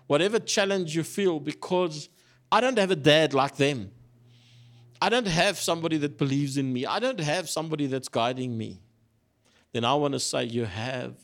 Whatever 0.09 0.41
challenge 0.41 0.97
you 0.97 1.05
feel 1.05 1.39
because 1.39 2.09
I 2.57 2.61
don't 2.63 2.79
have 2.79 2.91
a 2.91 2.97
dad 2.97 3.35
like 3.35 3.57
them. 3.57 3.91
I 5.03 5.11
don't 5.11 5.27
have 5.27 5.59
somebody 5.59 5.99
that 5.99 6.17
believes 6.17 6.57
in 6.57 6.73
me. 6.73 6.87
I 6.87 7.01
don't 7.01 7.21
have 7.21 7.51
somebody 7.51 7.87
that's 7.87 8.09
guiding 8.09 8.57
me. 8.57 8.81
then 9.75 9.85
I 9.85 9.93
want 9.93 10.15
to 10.15 10.21
say 10.21 10.45
you 10.45 10.65
have 10.65 11.17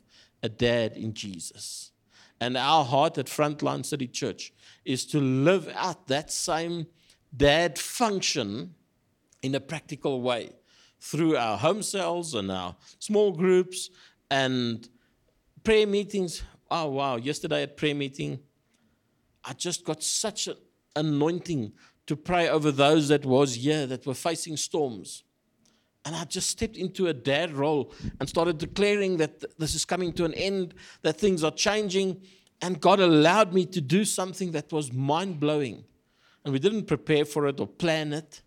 a 0.43 0.51
dad 0.51 0.95
in 0.95 1.15
Jesus. 1.15 1.93
And 2.39 2.55
our 2.59 2.85
heart 2.85 3.17
at 3.17 3.29
Frontline 3.29 3.87
City 3.87 4.09
Church 4.09 4.53
is 4.85 5.07
to 5.07 5.21
live 5.21 5.73
out 5.75 6.07
that 6.09 6.31
same 6.31 6.87
dad 7.35 7.79
function 7.79 8.75
in 9.41 9.55
a 9.55 9.61
practical 9.61 10.21
way 10.21 10.51
through 11.01 11.39
our 11.39 11.57
home 11.57 11.83
cells 11.83 12.35
and 12.35 12.53
our 12.53 12.77
small 12.99 13.33
groups 13.33 13.89
and 14.31 14.87
prayer 15.65 15.87
meetings. 15.87 16.43
Oh, 16.71 16.89
wow. 16.91 17.17
Yesterday 17.17 17.63
at 17.63 17.79
prayer 17.79 17.95
meeting, 17.95 18.41
I 19.43 19.55
just 19.55 19.83
got 19.87 20.03
such 20.03 20.49
an 20.49 20.57
anointing 20.97 21.73
to 22.07 22.17
pray 22.17 22.49
over 22.49 22.71
those 22.71 23.09
that 23.09 23.25
was 23.25 23.55
here 23.57 23.87
that 23.87 24.07
were 24.07 24.15
facing 24.15 24.57
storms. 24.57 25.25
And 26.05 26.17
I 26.17 26.25
just 26.25 26.51
stepped 26.51 26.77
into 26.77 27.07
a 27.07 27.15
dad 27.15 27.53
role 27.53 27.93
and 28.19 28.29
started 28.29 28.59
declaring 28.59 29.19
that 29.19 29.45
this 29.59 29.75
is 29.75 29.85
coming 29.85 30.13
to 30.15 30.25
an 30.25 30.35
end, 30.35 30.75
that 31.03 31.19
things 31.19 31.45
are 31.45 31.53
changing. 31.53 32.23
And 32.61 32.81
God 32.81 32.99
allowed 32.99 33.53
me 33.53 33.67
to 33.67 33.81
do 33.81 34.05
something 34.05 34.53
that 34.53 34.73
was 34.73 34.93
mind 34.93 35.39
blowing. 35.39 35.85
And 36.45 36.53
we 36.53 36.59
didn't 36.59 36.87
prepare 36.87 37.25
for 37.25 37.47
it 37.47 37.61
or 37.61 37.69
plan 37.69 38.13
it. 38.13 38.43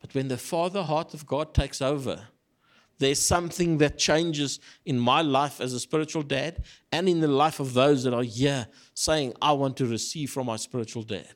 But 0.00 0.14
when 0.14 0.28
the 0.28 0.36
Father 0.36 0.82
heart 0.82 1.14
of 1.14 1.26
God 1.26 1.54
takes 1.54 1.80
over, 1.80 2.28
there's 2.98 3.20
something 3.20 3.78
that 3.78 3.98
changes 3.98 4.60
in 4.84 4.98
my 4.98 5.22
life 5.22 5.60
as 5.60 5.72
a 5.72 5.80
spiritual 5.80 6.22
dad 6.22 6.64
and 6.92 7.08
in 7.08 7.20
the 7.20 7.28
life 7.28 7.60
of 7.60 7.74
those 7.74 8.04
that 8.04 8.14
are 8.14 8.22
here 8.22 8.68
saying, 8.94 9.34
I 9.40 9.52
want 9.52 9.76
to 9.78 9.86
receive 9.86 10.30
from 10.30 10.46
my 10.46 10.56
spiritual 10.56 11.02
dad. 11.02 11.34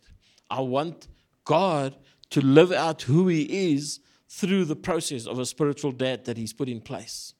I 0.50 0.60
want 0.60 1.08
God 1.44 1.96
to 2.30 2.40
live 2.40 2.72
out 2.72 3.02
who 3.02 3.28
He 3.28 3.72
is 3.72 4.00
through 4.28 4.64
the 4.64 4.76
process 4.76 5.26
of 5.26 5.38
a 5.38 5.46
spiritual 5.46 5.92
dad 5.92 6.24
that 6.24 6.36
He's 6.36 6.52
put 6.52 6.68
in 6.68 6.80
place. 6.80 7.34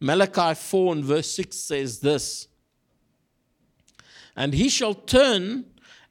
Malachi 0.00 0.54
4 0.54 0.92
and 0.92 1.04
verse 1.04 1.30
6 1.30 1.56
says 1.56 2.00
this 2.00 2.48
And 4.36 4.54
he 4.54 4.68
shall 4.68 4.94
turn 4.94 5.64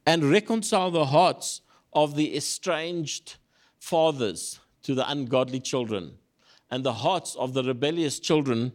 and 0.05 0.23
reconcile 0.23 0.91
the 0.91 1.05
hearts 1.05 1.61
of 1.93 2.15
the 2.15 2.35
estranged 2.35 3.35
fathers 3.79 4.59
to 4.83 4.95
the 4.95 5.09
ungodly 5.09 5.59
children, 5.59 6.17
and 6.69 6.83
the 6.83 6.93
hearts 6.93 7.35
of 7.35 7.53
the 7.53 7.63
rebellious 7.63 8.19
children, 8.19 8.73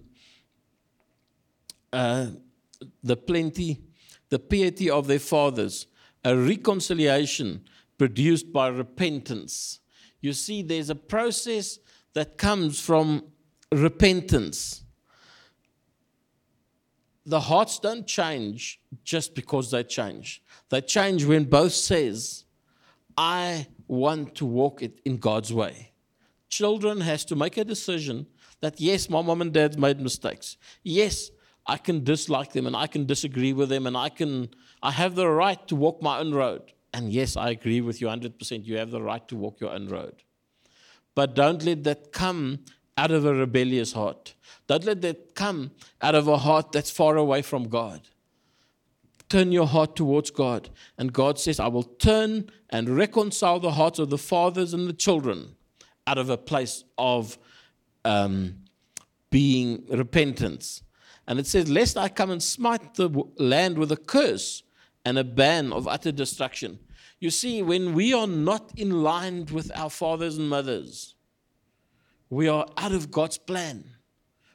uh, 1.93 2.29
the 3.03 3.17
plenty, 3.17 3.81
the 4.29 4.39
piety 4.39 4.91
of 4.91 5.07
their 5.07 5.19
fathers, 5.19 5.87
a 6.25 6.37
reconciliation 6.37 7.65
produced 7.97 8.53
by 8.53 8.69
repentance. 8.69 9.81
You 10.21 10.33
see, 10.33 10.63
there's 10.63 10.91
a 10.91 10.95
process 10.95 11.79
that 12.15 12.39
comes 12.39 12.81
from 12.81 13.25
repentance. 13.73 14.83
The 17.27 17.41
hearts 17.41 17.79
don't 17.79 18.07
change 18.07 18.81
just 19.05 19.35
because 19.35 19.71
they 19.71 19.83
change. 19.83 20.43
They 20.71 20.81
change 20.81 21.25
when 21.25 21.45
both 21.45 21.73
says, 21.73 22.45
I 23.17 23.67
want 23.87 24.35
to 24.37 24.47
walk 24.47 24.83
it 24.83 25.01
in 25.05 25.19
God's 25.19 25.53
way. 25.53 25.93
Children 26.49 27.03
has 27.03 27.25
to 27.27 27.37
make 27.37 27.57
a 27.57 27.65
decision 27.65 28.27
that 28.61 28.81
yes, 28.81 29.11
my 29.11 29.23
mom 29.23 29.43
and 29.43 29.53
dad 29.53 29.79
made 29.79 30.01
mistakes. 30.01 30.57
Yes, 30.83 31.31
I 31.69 31.77
can 31.77 32.03
dislike 32.03 32.53
them 32.53 32.67
and 32.67 32.75
I 32.75 32.87
can 32.87 33.05
disagree 33.07 33.53
with 33.53 33.69
them 33.69 33.87
and 33.87 33.97
I 33.97 34.09
can 34.09 34.49
I 34.83 34.91
have 34.93 35.15
the 35.15 35.29
right 35.29 35.67
to 35.69 35.77
walk 35.77 36.03
my 36.03 36.19
own 36.19 36.33
road. 36.33 36.73
And 36.95 37.13
yes, 37.13 37.37
I 37.37 37.51
agree 37.51 37.81
with 37.81 38.01
you 38.01 38.07
100%. 38.07 38.65
You 38.65 38.79
have 38.79 38.91
the 38.91 39.03
right 39.03 39.27
to 39.29 39.37
walk 39.37 39.61
your 39.61 39.71
own 39.71 39.89
road. 39.89 40.23
But 41.15 41.35
don't 41.35 41.63
let 41.63 41.85
that 41.85 42.13
come 42.13 42.61
out 42.97 43.11
of 43.11 43.25
a 43.27 43.35
rebellious 43.35 43.93
heart. 43.93 44.35
Don't 44.67 44.85
let 44.85 45.03
that 45.03 45.35
come 45.35 45.73
out 46.01 46.15
of 46.15 46.27
a 46.27 46.39
heart 46.39 46.73
that's 46.73 46.91
far 46.91 47.17
away 47.17 47.43
from 47.43 47.69
God 47.69 48.01
turn 49.29 49.53
your 49.53 49.67
heart 49.67 49.95
towards 49.95 50.31
God. 50.31 50.71
And 50.97 51.13
God 51.13 51.39
says, 51.39 51.61
I 51.61 51.69
will 51.69 51.83
turn 51.83 52.51
and 52.71 52.89
reconcile 52.89 53.61
the 53.61 53.73
hearts 53.73 53.99
of 53.99 54.11
the 54.11 54.19
fathers 54.19 54.75
and 54.75 54.89
the 54.89 54.93
children 54.93 55.57
out 56.07 56.19
of 56.19 56.31
a 56.31 56.39
place 56.39 56.85
of 56.97 57.39
um, 58.05 58.65
being 59.31 59.85
repentance. 59.91 60.83
And 61.29 61.39
it 61.39 61.47
says, 61.47 61.69
Lest 61.69 61.97
I 61.97 62.09
come 62.09 62.31
and 62.31 62.43
smite 62.43 62.95
the 62.95 63.11
land 63.37 63.79
with 63.79 63.93
a 63.93 63.97
curse 63.97 64.63
and 65.05 65.19
a 65.19 65.25
ban 65.25 65.73
of 65.73 65.87
utter 65.87 66.11
destruction. 66.11 66.79
You 67.21 67.31
see, 67.31 67.63
when 67.63 67.93
we 67.93 68.15
are 68.15 68.27
not 68.27 68.73
in 68.77 69.03
line 69.03 69.45
with 69.53 69.71
our 69.77 69.91
fathers 69.91 70.39
and 70.39 70.49
mothers, 70.49 71.15
we 72.31 72.49
are 72.49 72.67
out 72.79 72.93
of 72.93 73.11
God's 73.11 73.37
plan. 73.37 73.85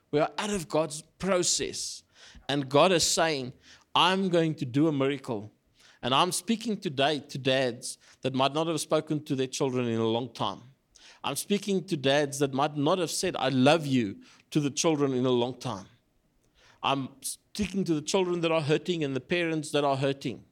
We 0.10 0.20
are 0.20 0.32
out 0.38 0.50
of 0.50 0.68
God's 0.68 1.04
process. 1.20 2.04
And 2.50 2.68
God 2.68 2.92
is 2.92 3.04
saying, 3.04 3.54
I'm 3.94 4.30
going 4.30 4.56
to 4.56 4.66
do 4.66 4.88
a 4.88 4.92
miracle. 4.92 5.52
And 6.02 6.14
I'm 6.14 6.32
speaking 6.32 6.78
today 6.78 7.20
to 7.30 7.38
dads 7.38 8.00
that 8.24 8.34
might 8.34 8.54
not 8.54 8.68
have 8.68 8.82
spoken 8.82 9.24
to 9.26 9.36
their 9.36 9.48
children 9.48 9.88
in 9.88 10.00
a 10.00 10.08
long 10.08 10.34
time. 10.34 10.62
I'm 11.24 11.36
speaking 11.36 11.84
to 11.86 11.98
dads 11.98 12.40
that 12.40 12.54
might 12.54 12.76
not 12.76 12.98
have 12.98 13.12
said, 13.12 13.36
I 13.38 13.50
love 13.50 13.86
you 13.86 14.18
to 14.52 14.60
the 14.60 14.72
children 14.72 15.14
in 15.14 15.26
a 15.26 15.32
long 15.32 15.60
time. 15.60 15.86
I'm 16.84 17.08
speaking 17.22 17.86
to 17.86 17.94
the 17.96 18.02
children 18.02 18.42
that 18.42 18.52
are 18.52 18.62
hurting 18.62 19.04
and 19.04 19.16
the 19.16 19.22
parents 19.22 19.72
that 19.72 19.86
are 19.86 19.96
hurting. 19.96 20.44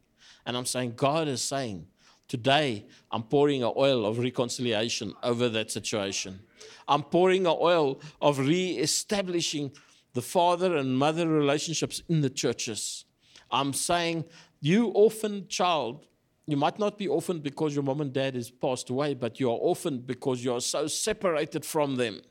And 0.46 0.56
I'm 0.56 0.66
saying, 0.66 0.94
God 0.96 1.28
is 1.28 1.42
saying, 1.42 1.88
today 2.30 2.86
I'm 3.12 3.24
pouring 3.24 3.64
an 3.64 3.74
oil 3.76 4.06
of 4.06 4.18
reconciliation 4.18 5.14
over 5.22 5.50
that 5.50 5.70
situation. 5.70 6.40
I'm 6.88 7.04
pouring 7.04 7.46
an 7.46 7.58
oil 7.60 8.02
of 8.22 8.40
re 8.40 8.72
establishing 8.78 9.72
the 10.14 10.22
father 10.22 10.78
and 10.78 10.98
mother 10.98 11.28
relationships 11.28 12.02
in 12.08 12.22
the 12.22 12.30
churches. 12.30 13.06
I'm 13.52 13.74
saying, 13.74 14.26
you 14.62 14.88
orphan 14.88 15.48
child, 15.48 16.08
you 16.48 16.58
might 16.58 16.80
not 16.80 16.98
be 16.98 17.08
orphaned 17.08 17.44
because 17.44 17.76
your 17.76 17.84
mom 17.84 18.02
and 18.02 18.14
dad 18.14 18.36
is 18.36 18.50
passed 18.50 18.90
away, 18.90 19.14
but 19.14 19.40
you 19.40 19.50
are 19.50 19.58
orphaned 19.58 20.08
because 20.08 20.44
you 20.44 20.54
are 20.54 20.62
so 20.62 20.88
separated 20.88 21.66
from 21.66 21.96
them. 21.96 22.22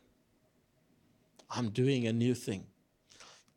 I'm 1.50 1.70
doing 1.70 2.06
a 2.06 2.12
new 2.12 2.34
thing. 2.34 2.66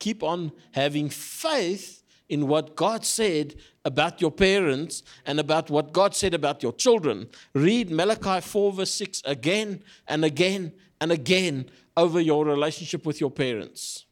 Keep 0.04 0.22
on 0.22 0.52
having 0.72 1.08
faith 1.08 2.04
in 2.28 2.50
what 2.50 2.76
God 2.76 3.06
said 3.06 3.56
about 3.86 4.20
your 4.20 4.32
parents 4.32 5.02
and 5.26 5.40
about 5.40 5.70
what 5.70 5.94
God 5.94 6.14
said 6.14 6.34
about 6.34 6.62
your 6.62 6.74
children. 6.74 7.30
Read 7.54 7.90
Malachi 7.90 8.42
4, 8.42 8.74
verse 8.74 8.92
6 8.92 9.22
again 9.24 9.82
and 10.06 10.26
again 10.26 10.74
and 11.00 11.10
again 11.10 11.70
over 11.96 12.20
your 12.20 12.44
relationship 12.44 13.06
with 13.06 13.22
your 13.22 13.32
parents 13.32 14.06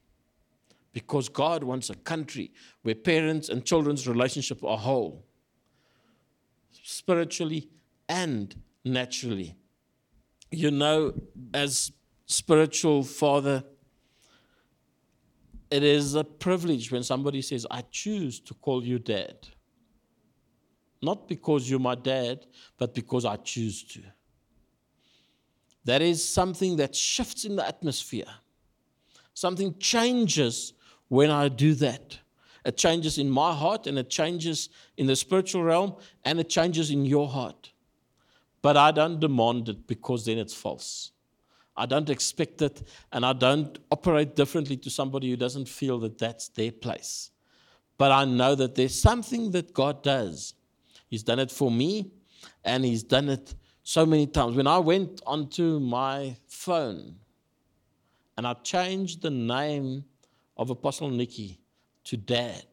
because 0.93 1.27
God 1.27 1.62
wants 1.62 1.89
a 1.89 1.95
country 1.95 2.54
where 2.84 2.95
parents 2.95 3.49
and 3.49 3.65
children's 3.65 4.08
relationship 4.08 4.63
are 4.63 4.77
whole, 4.77 5.25
spiritually 6.84 7.67
and 8.08 8.56
naturally. 8.86 9.56
You 10.51 10.71
know, 10.71 11.15
as 11.54 11.91
spiritual 12.27 13.04
father, 13.04 13.65
it 15.71 15.84
is 15.84 16.15
a 16.15 16.23
privilege 16.23 16.91
when 16.91 17.01
somebody 17.01 17.41
says, 17.41 17.65
I 17.71 17.84
choose 17.89 18.39
to 18.41 18.53
call 18.53 18.84
you 18.84 18.99
dad. 18.99 19.38
Not 21.01 21.27
because 21.27 21.69
you're 21.69 21.79
my 21.79 21.95
dad, 21.95 22.45
but 22.77 22.93
because 22.93 23.25
I 23.25 23.38
choose 23.38 23.84
to. 23.84 24.01
That 25.86 26.01
is 26.01 26.27
something 26.27 26.75
that 26.75 26.93
shifts 26.93 27.45
in 27.45 27.55
the 27.55 27.65
atmosphere. 27.65 28.27
Something 29.34 29.77
changes 29.79 30.73
when 31.07 31.31
I 31.31 31.47
do 31.47 31.73
that. 31.75 32.19
It 32.65 32.77
changes 32.77 33.17
in 33.17 33.29
my 33.29 33.53
heart 33.53 33.88
and 33.88 33.97
it 33.97 34.10
changes 34.10 34.69
in 34.97 35.07
the 35.07 35.15
spiritual 35.15 35.63
realm 35.63 35.95
and 36.25 36.39
it 36.39 36.49
changes 36.49 36.91
in 36.91 37.05
your 37.05 37.27
heart. 37.27 37.71
But 38.62 38.77
I 38.77 38.91
don't 38.91 39.19
demand 39.19 39.69
it 39.69 39.88
because 39.88 40.25
then 40.25 40.38
it's 40.38 40.53
false. 40.53 41.11
I 41.81 41.87
don't 41.87 42.11
expect 42.11 42.61
it 42.61 42.83
and 43.11 43.25
I 43.25 43.33
don't 43.33 43.79
operate 43.89 44.35
differently 44.35 44.77
to 44.77 44.89
somebody 44.91 45.31
who 45.31 45.35
doesn't 45.35 45.67
feel 45.67 45.97
that 46.01 46.19
that's 46.19 46.47
their 46.49 46.71
place. 46.71 47.31
But 47.97 48.11
I 48.11 48.23
know 48.23 48.53
that 48.53 48.75
there's 48.75 48.93
something 48.93 49.49
that 49.51 49.73
God 49.73 50.03
does. 50.03 50.53
He's 51.07 51.23
done 51.23 51.39
it 51.39 51.49
for 51.49 51.71
me 51.71 52.11
and 52.63 52.85
He's 52.85 53.01
done 53.01 53.29
it 53.29 53.55
so 53.81 54.05
many 54.05 54.27
times. 54.27 54.55
When 54.55 54.67
I 54.67 54.77
went 54.77 55.21
onto 55.25 55.79
my 55.79 56.37
phone 56.47 57.15
and 58.37 58.45
I 58.45 58.53
changed 58.53 59.23
the 59.23 59.31
name 59.31 60.05
of 60.57 60.69
Apostle 60.69 61.09
Nicky 61.09 61.61
to 62.03 62.15
dad, 62.15 62.65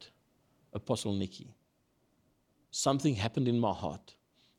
Apostle 0.74 1.14
Nicky, 1.14 1.54
something 2.70 3.14
happened 3.14 3.48
in 3.48 3.58
my 3.58 3.72
heart. 3.72 4.16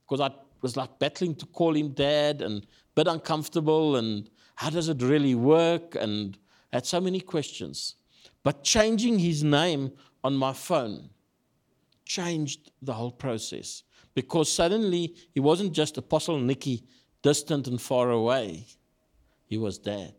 Because 0.08 0.22
I 0.22 0.34
was 0.64 0.76
like 0.76 0.98
battling 0.98 1.36
to 1.36 1.46
call 1.46 1.76
him 1.76 1.90
dad 1.90 2.42
and 2.42 2.64
a 2.64 2.68
bit 2.96 3.08
uncomfortable 3.08 3.98
and 3.98 4.28
how 4.60 4.70
does 4.70 4.90
it 4.90 5.02
really 5.02 5.36
work? 5.36 5.96
And 5.96 6.38
I 6.74 6.78
had 6.78 6.86
so 6.86 7.00
many 7.00 7.22
questions. 7.22 7.96
But 8.44 8.62
changing 8.62 9.18
his 9.18 9.42
name 9.42 9.94
on 10.22 10.36
my 10.36 10.52
phone 10.52 11.12
changed 12.04 12.70
the 12.82 12.92
whole 12.92 13.14
process 13.14 13.84
because 14.14 14.52
suddenly 14.52 15.16
he 15.34 15.40
wasn't 15.40 15.72
just 15.72 15.98
Apostle 15.98 16.40
Nicky 16.40 16.84
distant 17.22 17.70
and 17.70 17.82
far 17.82 18.10
away, 18.10 18.66
he 19.46 19.58
was 19.58 19.78
dad. 19.78 20.14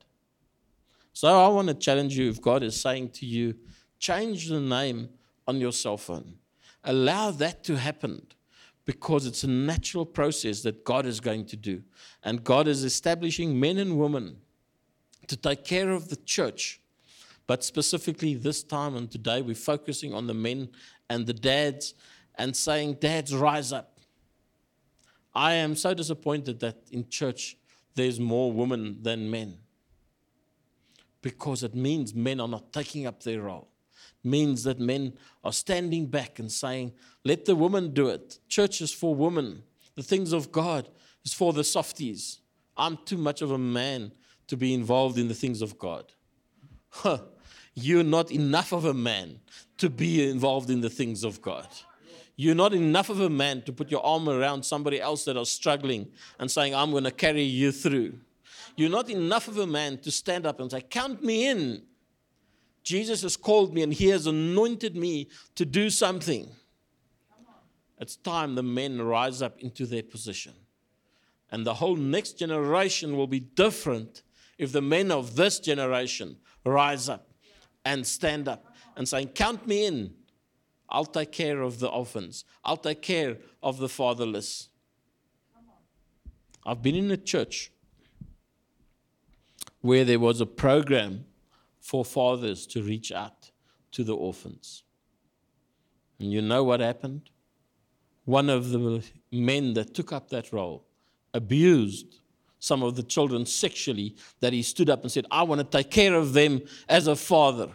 So 1.12 1.28
I 1.28 1.48
want 1.48 1.68
to 1.68 1.74
challenge 1.74 2.16
you 2.16 2.30
if 2.30 2.40
God 2.40 2.62
is 2.62 2.80
saying 2.80 3.10
to 3.10 3.26
you, 3.26 3.56
change 3.98 4.48
the 4.48 4.58
name 4.58 5.10
on 5.46 5.60
your 5.60 5.72
cell 5.72 5.98
phone. 5.98 6.36
Allow 6.82 7.32
that 7.32 7.62
to 7.64 7.76
happen 7.76 8.22
because 8.90 9.24
it's 9.24 9.44
a 9.44 9.48
natural 9.48 10.04
process 10.04 10.62
that 10.62 10.84
God 10.84 11.06
is 11.06 11.20
going 11.20 11.46
to 11.46 11.56
do. 11.56 11.80
And 12.24 12.42
God 12.42 12.66
is 12.66 12.82
establishing 12.82 13.60
men 13.60 13.78
and 13.78 13.96
women 13.96 14.38
to 15.28 15.36
take 15.36 15.64
care 15.64 15.90
of 15.92 16.08
the 16.08 16.16
church. 16.16 16.80
But 17.46 17.62
specifically 17.62 18.34
this 18.34 18.64
time 18.64 18.96
and 18.96 19.08
today, 19.08 19.42
we're 19.42 19.54
focusing 19.54 20.12
on 20.12 20.26
the 20.26 20.34
men 20.34 20.70
and 21.08 21.24
the 21.24 21.32
dads 21.32 21.94
and 22.34 22.56
saying, 22.56 22.94
Dads, 22.94 23.32
rise 23.32 23.72
up. 23.72 24.00
I 25.36 25.52
am 25.52 25.76
so 25.76 25.94
disappointed 25.94 26.58
that 26.58 26.78
in 26.90 27.08
church 27.08 27.56
there's 27.94 28.18
more 28.18 28.50
women 28.50 28.98
than 29.02 29.30
men 29.30 29.58
because 31.22 31.62
it 31.62 31.76
means 31.76 32.12
men 32.12 32.40
are 32.40 32.48
not 32.48 32.72
taking 32.72 33.06
up 33.06 33.22
their 33.22 33.42
role. 33.42 33.69
Means 34.22 34.64
that 34.64 34.78
men 34.78 35.14
are 35.42 35.52
standing 35.52 36.06
back 36.06 36.38
and 36.38 36.52
saying, 36.52 36.92
Let 37.24 37.46
the 37.46 37.56
woman 37.56 37.94
do 37.94 38.08
it. 38.08 38.38
Church 38.48 38.80
is 38.80 38.92
for 38.92 39.14
women. 39.14 39.62
The 39.94 40.02
things 40.02 40.32
of 40.32 40.52
God 40.52 40.88
is 41.24 41.32
for 41.32 41.52
the 41.52 41.64
softies. 41.64 42.40
I'm 42.76 42.98
too 43.04 43.18
much 43.18 43.42
of 43.42 43.50
a 43.50 43.58
man 43.58 44.12
to 44.46 44.56
be 44.56 44.74
involved 44.74 45.18
in 45.18 45.28
the 45.28 45.34
things 45.34 45.62
of 45.62 45.78
God. 45.78 46.12
Huh. 46.88 47.18
You're 47.74 48.04
not 48.04 48.30
enough 48.30 48.72
of 48.72 48.84
a 48.84 48.94
man 48.94 49.40
to 49.78 49.88
be 49.88 50.28
involved 50.28 50.70
in 50.70 50.80
the 50.80 50.90
things 50.90 51.24
of 51.24 51.40
God. 51.40 51.68
You're 52.36 52.54
not 52.54 52.74
enough 52.74 53.10
of 53.10 53.20
a 53.20 53.30
man 53.30 53.62
to 53.62 53.72
put 53.72 53.90
your 53.90 54.04
arm 54.04 54.28
around 54.28 54.64
somebody 54.64 55.00
else 55.00 55.24
that 55.26 55.36
are 55.36 55.44
struggling 55.44 56.08
and 56.38 56.50
saying, 56.50 56.74
I'm 56.74 56.90
going 56.90 57.04
to 57.04 57.10
carry 57.10 57.42
you 57.42 57.70
through. 57.70 58.14
You're 58.76 58.90
not 58.90 59.10
enough 59.10 59.46
of 59.48 59.58
a 59.58 59.66
man 59.66 59.98
to 59.98 60.10
stand 60.10 60.46
up 60.46 60.58
and 60.58 60.70
say, 60.70 60.80
Count 60.80 61.22
me 61.22 61.48
in. 61.48 61.82
Jesus 62.82 63.22
has 63.22 63.36
called 63.36 63.74
me 63.74 63.82
and 63.82 63.92
he 63.92 64.08
has 64.08 64.26
anointed 64.26 64.96
me 64.96 65.28
to 65.54 65.64
do 65.64 65.90
something. 65.90 66.48
It's 67.98 68.16
time 68.16 68.54
the 68.54 68.62
men 68.62 69.02
rise 69.02 69.42
up 69.42 69.60
into 69.60 69.84
their 69.84 70.02
position. 70.02 70.54
And 71.50 71.66
the 71.66 71.74
whole 71.74 71.96
next 71.96 72.38
generation 72.38 73.16
will 73.16 73.26
be 73.26 73.40
different 73.40 74.22
if 74.56 74.72
the 74.72 74.82
men 74.82 75.10
of 75.10 75.36
this 75.36 75.58
generation 75.58 76.36
rise 76.64 77.08
up 77.08 77.28
and 77.84 78.06
stand 78.06 78.48
up 78.48 78.74
and 78.96 79.08
say, 79.08 79.26
Count 79.26 79.66
me 79.66 79.86
in. 79.86 80.14
I'll 80.88 81.04
take 81.04 81.32
care 81.32 81.60
of 81.60 81.78
the 81.78 81.88
orphans. 81.88 82.44
I'll 82.64 82.76
take 82.76 83.02
care 83.02 83.38
of 83.62 83.78
the 83.78 83.88
fatherless. 83.88 84.68
I've 86.66 86.82
been 86.82 86.96
in 86.96 87.10
a 87.10 87.16
church 87.16 87.70
where 89.80 90.04
there 90.04 90.18
was 90.18 90.40
a 90.40 90.46
program 90.46 91.24
for 91.90 92.04
fathers 92.04 92.68
to 92.68 92.80
reach 92.84 93.10
out 93.10 93.50
to 93.90 94.04
the 94.04 94.14
orphans. 94.14 94.84
And 96.20 96.32
you 96.32 96.40
know 96.40 96.62
what 96.62 96.78
happened? 96.78 97.30
One 98.26 98.48
of 98.48 98.70
the 98.70 99.02
men 99.32 99.74
that 99.74 99.92
took 99.92 100.12
up 100.12 100.30
that 100.30 100.52
role 100.52 100.84
abused 101.34 102.20
some 102.60 102.84
of 102.84 102.94
the 102.94 103.02
children 103.02 103.44
sexually 103.44 104.14
that 104.38 104.52
he 104.52 104.62
stood 104.62 104.88
up 104.88 105.02
and 105.02 105.10
said, 105.10 105.26
I 105.32 105.42
want 105.42 105.62
to 105.62 105.78
take 105.78 105.90
care 105.90 106.14
of 106.14 106.32
them 106.32 106.60
as 106.88 107.08
a 107.08 107.16
father. 107.16 107.70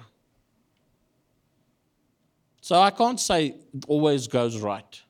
So 2.61 2.79
I 2.79 2.91
can't 2.91 3.19
say 3.19 3.47
it 3.47 3.85
always 3.89 4.29
goes 4.29 4.61
right. 4.61 5.01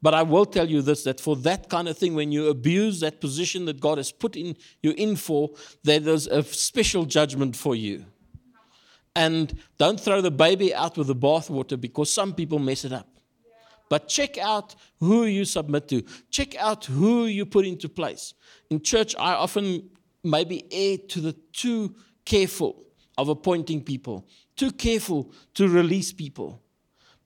But 0.00 0.14
I 0.14 0.22
will 0.22 0.46
tell 0.46 0.70
you 0.70 0.80
this 0.80 1.02
that 1.04 1.18
for 1.18 1.34
that 1.38 1.68
kind 1.68 1.88
of 1.88 1.98
thing, 1.98 2.14
when 2.14 2.30
you 2.30 2.46
abuse 2.50 3.00
that 3.00 3.20
position 3.20 3.64
that 3.64 3.80
God 3.80 3.98
has 3.98 4.12
put 4.12 4.36
in 4.36 4.56
you 4.80 4.92
in 4.92 5.16
for, 5.16 5.50
there 5.82 6.08
is 6.08 6.28
a 6.28 6.44
special 6.44 7.04
judgment 7.04 7.56
for 7.56 7.74
you. 7.74 8.04
And 9.16 9.56
don't 9.78 10.00
throw 10.00 10.20
the 10.20 10.30
baby 10.30 10.74
out 10.74 10.96
with 10.96 11.06
the 11.06 11.14
bathwater 11.14 11.80
because 11.80 12.10
some 12.10 12.34
people 12.34 12.58
mess 12.58 12.84
it 12.84 12.92
up. 12.92 13.08
But 13.88 14.08
check 14.08 14.38
out 14.38 14.74
who 14.98 15.24
you 15.24 15.44
submit 15.44 15.88
to. 15.88 16.02
Check 16.30 16.56
out 16.56 16.86
who 16.86 17.26
you 17.26 17.46
put 17.46 17.66
into 17.66 17.88
place. 17.88 18.34
In 18.70 18.80
church, 18.80 19.14
I 19.18 19.34
often 19.34 19.90
maybe 20.24 20.64
err 20.72 20.98
to 21.08 21.20
the 21.20 21.32
too 21.52 21.94
careful 22.24 22.84
of 23.16 23.28
appointing 23.28 23.82
people, 23.82 24.26
too 24.56 24.72
careful 24.72 25.32
to 25.54 25.68
release 25.68 26.12
people. 26.12 26.60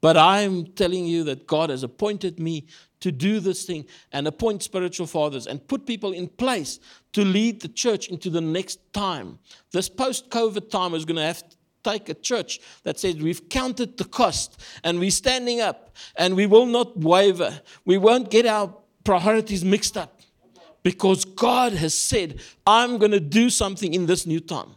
But 0.00 0.16
I'm 0.16 0.66
telling 0.66 1.06
you 1.06 1.24
that 1.24 1.46
God 1.46 1.70
has 1.70 1.82
appointed 1.82 2.38
me 2.38 2.66
to 3.00 3.10
do 3.10 3.40
this 3.40 3.64
thing 3.64 3.86
and 4.12 4.26
appoint 4.26 4.62
spiritual 4.62 5.06
fathers 5.06 5.46
and 5.46 5.66
put 5.66 5.86
people 5.86 6.12
in 6.12 6.28
place 6.28 6.78
to 7.12 7.24
lead 7.24 7.60
the 7.60 7.68
church 7.68 8.08
into 8.08 8.30
the 8.30 8.40
next 8.40 8.92
time. 8.92 9.38
This 9.72 9.88
post 9.88 10.30
COVID 10.30 10.70
time 10.70 10.94
is 10.94 11.04
going 11.04 11.16
to 11.16 11.22
have 11.22 11.42
take 11.82 12.08
a 12.08 12.14
church 12.14 12.60
that 12.82 12.98
says 12.98 13.16
we've 13.16 13.48
counted 13.48 13.96
the 13.96 14.04
cost 14.04 14.60
and 14.84 14.98
we're 14.98 15.10
standing 15.10 15.60
up 15.60 15.96
and 16.16 16.34
we 16.36 16.46
will 16.46 16.66
not 16.66 16.96
waver. 16.98 17.60
We 17.84 17.98
won't 17.98 18.30
get 18.30 18.46
our 18.46 18.74
priorities 19.04 19.64
mixed 19.64 19.96
up 19.96 20.20
because 20.82 21.24
God 21.24 21.72
has 21.72 21.94
said, 21.94 22.40
I'm 22.66 22.98
going 22.98 23.12
to 23.12 23.20
do 23.20 23.50
something 23.50 23.94
in 23.94 24.06
this 24.06 24.26
new 24.26 24.40
time. 24.40 24.70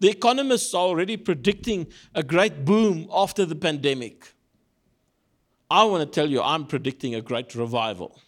The 0.00 0.10
economists 0.10 0.74
are 0.74 0.82
already 0.82 1.16
predicting 1.16 1.86
a 2.14 2.22
great 2.22 2.64
boom 2.64 3.08
after 3.12 3.44
the 3.44 3.54
pandemic. 3.54 4.32
I 5.70 5.84
want 5.84 6.02
to 6.02 6.14
tell 6.14 6.30
you, 6.30 6.42
I'm 6.42 6.66
predicting 6.66 7.14
a 7.14 7.20
great 7.20 7.54
revival. 7.54 8.20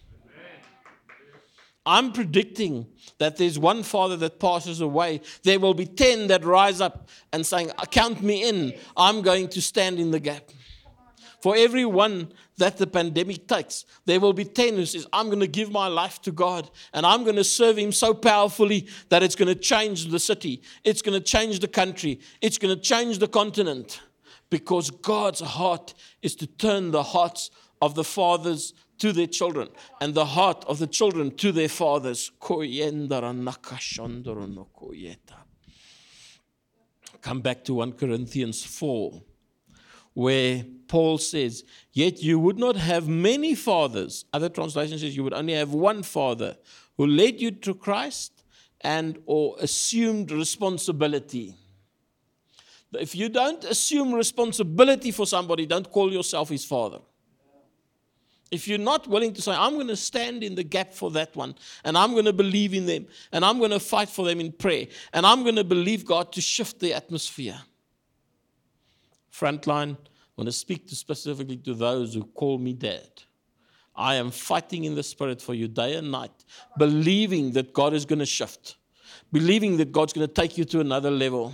I'm 1.88 2.12
predicting 2.12 2.86
that 3.16 3.38
there's 3.38 3.58
one 3.58 3.82
father 3.82 4.18
that 4.18 4.38
passes 4.38 4.82
away. 4.82 5.22
There 5.42 5.58
will 5.58 5.72
be 5.72 5.86
10 5.86 6.26
that 6.26 6.44
rise 6.44 6.82
up 6.82 7.08
and 7.32 7.46
saying, 7.46 7.70
Count 7.90 8.22
me 8.22 8.46
in. 8.46 8.74
I'm 8.94 9.22
going 9.22 9.48
to 9.48 9.62
stand 9.62 9.98
in 9.98 10.10
the 10.10 10.20
gap. 10.20 10.50
For 11.40 11.56
every 11.56 11.86
one 11.86 12.30
that 12.58 12.76
the 12.76 12.86
pandemic 12.86 13.48
takes, 13.48 13.86
there 14.04 14.20
will 14.20 14.34
be 14.34 14.44
10 14.44 14.74
who 14.74 14.84
says, 14.84 15.06
I'm 15.14 15.28
going 15.28 15.40
to 15.40 15.46
give 15.46 15.70
my 15.70 15.86
life 15.86 16.20
to 16.22 16.32
God 16.32 16.68
and 16.92 17.06
I'm 17.06 17.24
going 17.24 17.36
to 17.36 17.44
serve 17.44 17.78
Him 17.78 17.92
so 17.92 18.12
powerfully 18.12 18.86
that 19.08 19.22
it's 19.22 19.36
going 19.36 19.48
to 19.48 19.54
change 19.54 20.08
the 20.08 20.20
city, 20.20 20.60
it's 20.84 21.00
going 21.00 21.18
to 21.18 21.24
change 21.24 21.60
the 21.60 21.68
country, 21.68 22.20
it's 22.42 22.58
going 22.58 22.74
to 22.74 22.80
change 22.80 23.18
the 23.18 23.28
continent 23.28 24.02
because 24.50 24.90
God's 24.90 25.40
heart 25.40 25.94
is 26.20 26.34
to 26.36 26.46
turn 26.46 26.90
the 26.90 27.02
hearts 27.02 27.50
of 27.80 27.94
the 27.94 28.04
fathers 28.04 28.74
to 28.98 29.12
their 29.12 29.26
children 29.26 29.68
and 30.00 30.14
the 30.14 30.24
heart 30.24 30.64
of 30.66 30.78
the 30.78 30.86
children 30.86 31.30
to 31.36 31.52
their 31.52 31.68
fathers. 31.68 32.30
Come 37.20 37.40
back 37.40 37.64
to 37.64 37.74
1 37.74 37.92
Corinthians 37.92 38.64
4, 38.64 39.22
where 40.14 40.64
Paul 40.86 41.18
says, 41.18 41.64
Yet 41.92 42.22
you 42.22 42.38
would 42.38 42.58
not 42.58 42.76
have 42.76 43.08
many 43.08 43.54
fathers. 43.54 44.24
Other 44.32 44.48
translations 44.48 45.00
says 45.00 45.16
you 45.16 45.24
would 45.24 45.34
only 45.34 45.54
have 45.54 45.72
one 45.72 46.02
father 46.02 46.56
who 46.96 47.06
led 47.06 47.40
you 47.40 47.50
to 47.50 47.74
Christ 47.74 48.44
and 48.80 49.18
or 49.26 49.56
assumed 49.60 50.30
responsibility. 50.30 51.54
If 52.92 53.14
you 53.14 53.28
don't 53.28 53.62
assume 53.64 54.14
responsibility 54.14 55.10
for 55.10 55.26
somebody, 55.26 55.66
don't 55.66 55.90
call 55.90 56.12
yourself 56.12 56.48
his 56.48 56.64
father. 56.64 57.00
If 58.50 58.66
you're 58.66 58.78
not 58.78 59.06
willing 59.06 59.34
to 59.34 59.42
say, 59.42 59.52
I'm 59.52 59.74
going 59.74 59.88
to 59.88 59.96
stand 59.96 60.42
in 60.42 60.54
the 60.54 60.64
gap 60.64 60.94
for 60.94 61.10
that 61.12 61.36
one, 61.36 61.54
and 61.84 61.98
I'm 61.98 62.12
going 62.12 62.24
to 62.24 62.32
believe 62.32 62.72
in 62.74 62.86
them, 62.86 63.06
and 63.32 63.44
I'm 63.44 63.58
going 63.58 63.70
to 63.72 63.80
fight 63.80 64.08
for 64.08 64.24
them 64.24 64.40
in 64.40 64.52
prayer, 64.52 64.86
and 65.12 65.26
I'm 65.26 65.42
going 65.42 65.56
to 65.56 65.64
believe 65.64 66.04
God 66.04 66.32
to 66.32 66.40
shift 66.40 66.80
the 66.80 66.94
atmosphere. 66.94 67.60
Frontline, 69.32 69.96
I 69.96 70.34
want 70.36 70.46
to 70.46 70.52
speak 70.52 70.88
to 70.88 70.96
specifically 70.96 71.58
to 71.58 71.74
those 71.74 72.14
who 72.14 72.24
call 72.24 72.58
me 72.58 72.72
dad. 72.72 73.08
I 73.94 74.14
am 74.14 74.30
fighting 74.30 74.84
in 74.84 74.94
the 74.94 75.02
spirit 75.02 75.42
for 75.42 75.54
you 75.54 75.68
day 75.68 75.96
and 75.96 76.10
night, 76.10 76.44
believing 76.78 77.52
that 77.52 77.74
God 77.74 77.92
is 77.92 78.04
going 78.04 78.20
to 78.20 78.26
shift, 78.26 78.76
believing 79.32 79.76
that 79.78 79.92
God's 79.92 80.12
going 80.12 80.26
to 80.26 80.32
take 80.32 80.56
you 80.56 80.64
to 80.66 80.80
another 80.80 81.10
level 81.10 81.52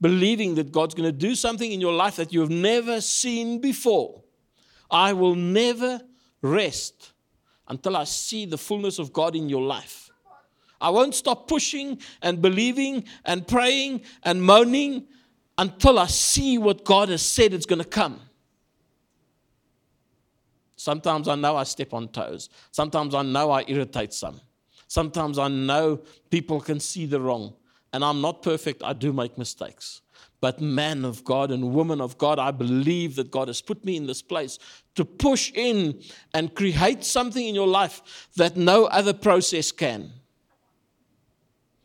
believing 0.00 0.54
that 0.56 0.72
God's 0.72 0.94
going 0.94 1.08
to 1.08 1.12
do 1.12 1.34
something 1.34 1.70
in 1.70 1.80
your 1.80 1.92
life 1.92 2.16
that 2.16 2.32
you 2.32 2.40
have 2.40 2.50
never 2.50 3.00
seen 3.00 3.60
before. 3.60 4.23
I 4.94 5.12
will 5.12 5.34
never 5.34 6.00
rest 6.40 7.12
until 7.66 7.96
I 7.96 8.04
see 8.04 8.46
the 8.46 8.56
fullness 8.56 9.00
of 9.00 9.12
God 9.12 9.34
in 9.34 9.48
your 9.48 9.62
life. 9.62 10.08
I 10.80 10.90
won't 10.90 11.16
stop 11.16 11.48
pushing 11.48 11.98
and 12.22 12.40
believing 12.40 13.04
and 13.24 13.46
praying 13.46 14.02
and 14.22 14.40
moaning 14.40 15.08
until 15.58 15.98
I 15.98 16.06
see 16.06 16.58
what 16.58 16.84
God 16.84 17.08
has 17.08 17.22
said 17.22 17.52
is 17.52 17.66
going 17.66 17.80
to 17.80 17.88
come. 17.88 18.20
Sometimes 20.76 21.26
I 21.26 21.34
know 21.34 21.56
I 21.56 21.64
step 21.64 21.92
on 21.92 22.06
toes. 22.08 22.48
Sometimes 22.70 23.16
I 23.16 23.22
know 23.22 23.50
I 23.50 23.64
irritate 23.66 24.12
some. 24.12 24.40
Sometimes 24.86 25.40
I 25.40 25.48
know 25.48 26.02
people 26.30 26.60
can 26.60 26.78
see 26.78 27.06
the 27.06 27.20
wrong 27.20 27.54
and 27.92 28.04
I'm 28.04 28.20
not 28.20 28.42
perfect, 28.42 28.82
I 28.84 28.92
do 28.92 29.12
make 29.12 29.38
mistakes. 29.38 30.02
But 30.44 30.60
man 30.60 31.06
of 31.06 31.24
God 31.24 31.50
and 31.50 31.72
woman 31.72 32.02
of 32.02 32.18
God, 32.18 32.38
I 32.38 32.50
believe 32.50 33.16
that 33.16 33.30
God 33.30 33.48
has 33.48 33.62
put 33.62 33.82
me 33.82 33.96
in 33.96 34.06
this 34.06 34.20
place 34.20 34.58
to 34.94 35.02
push 35.02 35.50
in 35.54 36.02
and 36.34 36.54
create 36.54 37.02
something 37.02 37.48
in 37.48 37.54
your 37.54 37.66
life 37.66 38.28
that 38.36 38.54
no 38.54 38.84
other 38.84 39.14
process 39.14 39.72
can. 39.72 40.12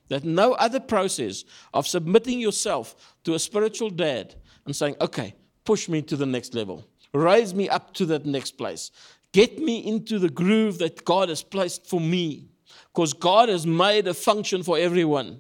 That 0.10 0.26
no 0.26 0.55
other 0.55 0.82
process 0.82 1.45
of 1.74 1.88
submitting 1.88 2.41
yourself 2.41 3.16
to 3.24 3.34
a 3.34 3.39
spiritual 3.39 3.91
dad 3.91 4.36
and 4.66 4.76
saying, 4.76 4.97
okay, 4.99 5.36
push 5.64 5.88
me 5.88 6.01
to 6.01 6.18
the 6.18 6.26
next 6.26 6.53
level, 6.53 6.86
raise 7.14 7.53
me 7.53 7.70
up 7.70 7.93
to 7.93 8.05
that 8.07 8.26
next 8.26 8.57
place, 8.57 8.91
get 9.32 9.57
me 9.60 9.88
into 9.88 10.20
the 10.20 10.30
groove 10.30 10.80
that 10.80 11.05
God 11.05 11.30
has 11.30 11.41
placed 11.41 11.88
for 11.88 12.01
me, 12.01 12.49
because 12.93 13.14
God 13.14 13.47
has 13.47 13.66
made 13.66 14.05
a 14.05 14.14
function 14.14 14.64
for 14.64 14.78
everyone. 14.78 15.39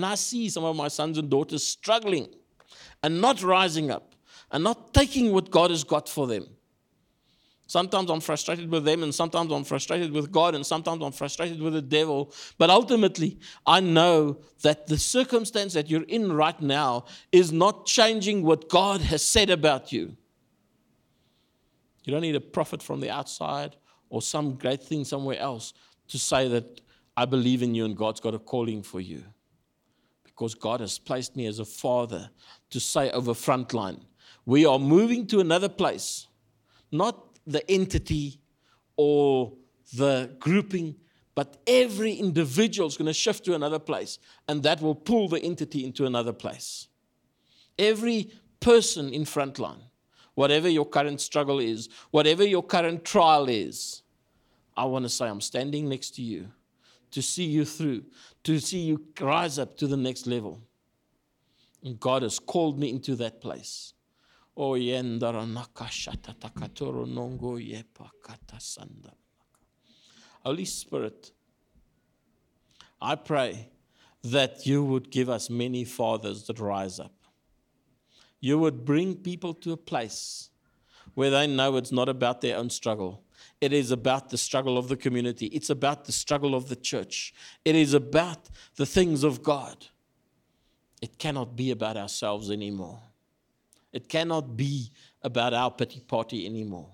And 0.00 0.06
I 0.06 0.14
see 0.14 0.48
some 0.48 0.64
of 0.64 0.76
my 0.76 0.88
sons 0.88 1.18
and 1.18 1.28
daughters 1.28 1.62
struggling 1.62 2.26
and 3.02 3.20
not 3.20 3.42
rising 3.42 3.90
up 3.90 4.14
and 4.50 4.64
not 4.64 4.94
taking 4.94 5.30
what 5.30 5.50
God 5.50 5.70
has 5.70 5.84
got 5.84 6.08
for 6.08 6.26
them. 6.26 6.46
Sometimes 7.66 8.08
I'm 8.08 8.20
frustrated 8.20 8.70
with 8.70 8.86
them, 8.86 9.02
and 9.02 9.14
sometimes 9.14 9.52
I'm 9.52 9.62
frustrated 9.62 10.10
with 10.10 10.32
God, 10.32 10.54
and 10.54 10.64
sometimes 10.64 11.02
I'm 11.02 11.12
frustrated 11.12 11.60
with 11.60 11.74
the 11.74 11.82
devil. 11.82 12.32
But 12.56 12.70
ultimately, 12.70 13.40
I 13.66 13.80
know 13.80 14.38
that 14.62 14.86
the 14.86 14.96
circumstance 14.96 15.74
that 15.74 15.90
you're 15.90 16.04
in 16.04 16.32
right 16.32 16.58
now 16.62 17.04
is 17.30 17.52
not 17.52 17.84
changing 17.84 18.42
what 18.42 18.70
God 18.70 19.02
has 19.02 19.22
said 19.22 19.50
about 19.50 19.92
you. 19.92 20.16
You 22.04 22.12
don't 22.14 22.22
need 22.22 22.36
a 22.36 22.40
prophet 22.40 22.82
from 22.82 23.00
the 23.00 23.10
outside 23.10 23.76
or 24.08 24.22
some 24.22 24.54
great 24.54 24.82
thing 24.82 25.04
somewhere 25.04 25.38
else 25.38 25.74
to 26.08 26.18
say 26.18 26.48
that 26.48 26.80
I 27.18 27.26
believe 27.26 27.62
in 27.62 27.74
you 27.74 27.84
and 27.84 27.94
God's 27.94 28.20
got 28.20 28.34
a 28.34 28.38
calling 28.38 28.82
for 28.82 29.02
you. 29.02 29.24
Because 30.40 30.54
God 30.54 30.80
has 30.80 30.98
placed 30.98 31.36
me 31.36 31.44
as 31.44 31.58
a 31.58 31.66
father 31.66 32.30
to 32.70 32.80
say 32.80 33.10
over 33.10 33.34
frontline, 33.34 34.00
we 34.46 34.64
are 34.64 34.78
moving 34.78 35.26
to 35.26 35.40
another 35.40 35.68
place, 35.68 36.28
not 36.90 37.38
the 37.46 37.70
entity 37.70 38.40
or 38.96 39.52
the 39.92 40.34
grouping, 40.38 40.96
but 41.34 41.58
every 41.66 42.14
individual 42.14 42.88
is 42.88 42.96
going 42.96 43.04
to 43.04 43.12
shift 43.12 43.44
to 43.44 43.54
another 43.54 43.78
place, 43.78 44.18
and 44.48 44.62
that 44.62 44.80
will 44.80 44.94
pull 44.94 45.28
the 45.28 45.42
entity 45.42 45.84
into 45.84 46.06
another 46.06 46.32
place. 46.32 46.88
Every 47.78 48.30
person 48.60 49.12
in 49.12 49.24
frontline, 49.24 49.82
whatever 50.36 50.70
your 50.70 50.86
current 50.86 51.20
struggle 51.20 51.58
is, 51.58 51.90
whatever 52.12 52.46
your 52.46 52.62
current 52.62 53.04
trial 53.04 53.46
is, 53.46 54.04
I 54.74 54.86
want 54.86 55.04
to 55.04 55.10
say, 55.10 55.26
I'm 55.26 55.42
standing 55.42 55.86
next 55.86 56.14
to 56.14 56.22
you 56.22 56.50
to 57.10 57.22
see 57.22 57.44
you 57.44 57.64
through, 57.64 58.04
to 58.44 58.58
see 58.58 58.80
you 58.80 59.04
rise 59.20 59.58
up 59.58 59.76
to 59.78 59.86
the 59.86 59.96
next 59.96 60.26
level. 60.26 60.62
And 61.82 61.98
God 61.98 62.22
has 62.22 62.38
called 62.38 62.78
me 62.78 62.90
into 62.90 63.16
that 63.16 63.40
place. 63.40 63.94
Holy 70.44 70.64
Spirit, 70.64 71.32
I 73.00 73.14
pray 73.14 73.70
that 74.22 74.66
you 74.66 74.84
would 74.84 75.10
give 75.10 75.28
us 75.28 75.48
many 75.48 75.84
fathers 75.84 76.46
that 76.46 76.58
rise 76.58 77.00
up. 77.00 77.14
You 78.40 78.58
would 78.58 78.84
bring 78.84 79.16
people 79.16 79.54
to 79.54 79.72
a 79.72 79.76
place 79.76 80.50
where 81.14 81.30
they 81.30 81.46
know 81.46 81.76
it's 81.76 81.92
not 81.92 82.08
about 82.08 82.40
their 82.40 82.56
own 82.56 82.70
struggle. 82.70 83.22
It 83.60 83.72
is 83.72 83.90
about 83.90 84.30
the 84.30 84.38
struggle 84.38 84.78
of 84.78 84.88
the 84.88 84.96
community. 84.96 85.46
It's 85.46 85.70
about 85.70 86.04
the 86.04 86.12
struggle 86.12 86.54
of 86.54 86.68
the 86.68 86.76
church. 86.76 87.34
It 87.64 87.76
is 87.76 87.94
about 87.94 88.48
the 88.76 88.86
things 88.86 89.24
of 89.24 89.42
God. 89.42 89.86
It 91.02 91.18
cannot 91.18 91.56
be 91.56 91.70
about 91.70 91.96
ourselves 91.96 92.50
anymore. 92.50 93.00
It 93.92 94.08
cannot 94.08 94.56
be 94.56 94.90
about 95.22 95.54
our 95.54 95.70
pity 95.70 96.00
party 96.00 96.46
anymore. 96.46 96.92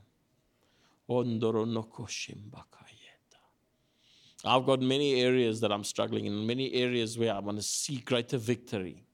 I've 4.44 4.64
got 4.64 4.80
many 4.80 5.20
areas 5.20 5.61
that 5.61 5.72
I'm 5.72 5.84
struggling 5.84 6.26
in, 6.26 6.47
many 6.47 6.72
areas 6.72 7.18
where 7.18 7.34
I 7.34 7.38
want 7.40 7.59
to 7.59 7.62
see 7.62 7.99
greater 7.99 8.38
victory. 8.38 9.05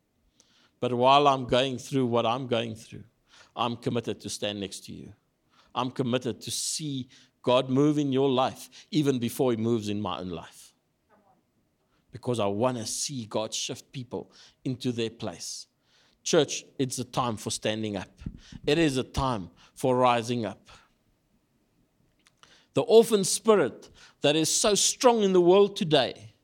But 0.80 0.92
while 0.92 1.26
I'm 1.28 1.46
going 1.46 1.78
through 1.78 2.06
what 2.06 2.26
I'm 2.26 2.46
going 2.46 2.74
through, 2.74 3.04
I'm 3.54 3.76
committed 3.76 4.20
to 4.20 4.28
stand 4.28 4.60
next 4.60 4.84
to 4.86 4.92
you. 4.92 5.12
I'm 5.74 5.90
committed 5.90 6.40
to 6.42 6.50
see 6.50 7.08
God 7.42 7.68
move 7.68 7.98
in 7.98 8.12
your 8.12 8.28
life 8.28 8.68
even 8.90 9.18
before 9.18 9.50
He 9.50 9.56
moves 9.56 9.88
in 9.88 10.00
my 10.00 10.18
own 10.18 10.30
life. 10.30 10.72
Because 12.10 12.38
I 12.38 12.46
want 12.46 12.78
to 12.78 12.86
see 12.86 13.26
God 13.26 13.54
shift 13.54 13.90
people 13.92 14.32
into 14.64 14.92
their 14.92 15.10
place. 15.10 15.66
Church, 16.22 16.64
it's 16.78 16.98
a 16.98 17.04
time 17.04 17.36
for 17.36 17.50
standing 17.50 17.96
up. 17.96 18.20
It 18.66 18.78
is 18.78 18.96
a 18.96 19.02
time 19.02 19.50
for 19.74 19.96
rising 19.96 20.44
up. 20.44 20.68
The 22.74 22.82
orphan 22.82 23.24
spirit 23.24 23.90
that 24.22 24.36
is 24.36 24.48
so 24.48 24.74
strong 24.74 25.22
in 25.22 25.32
the 25.32 25.40
world 25.40 25.76
today 25.76 26.34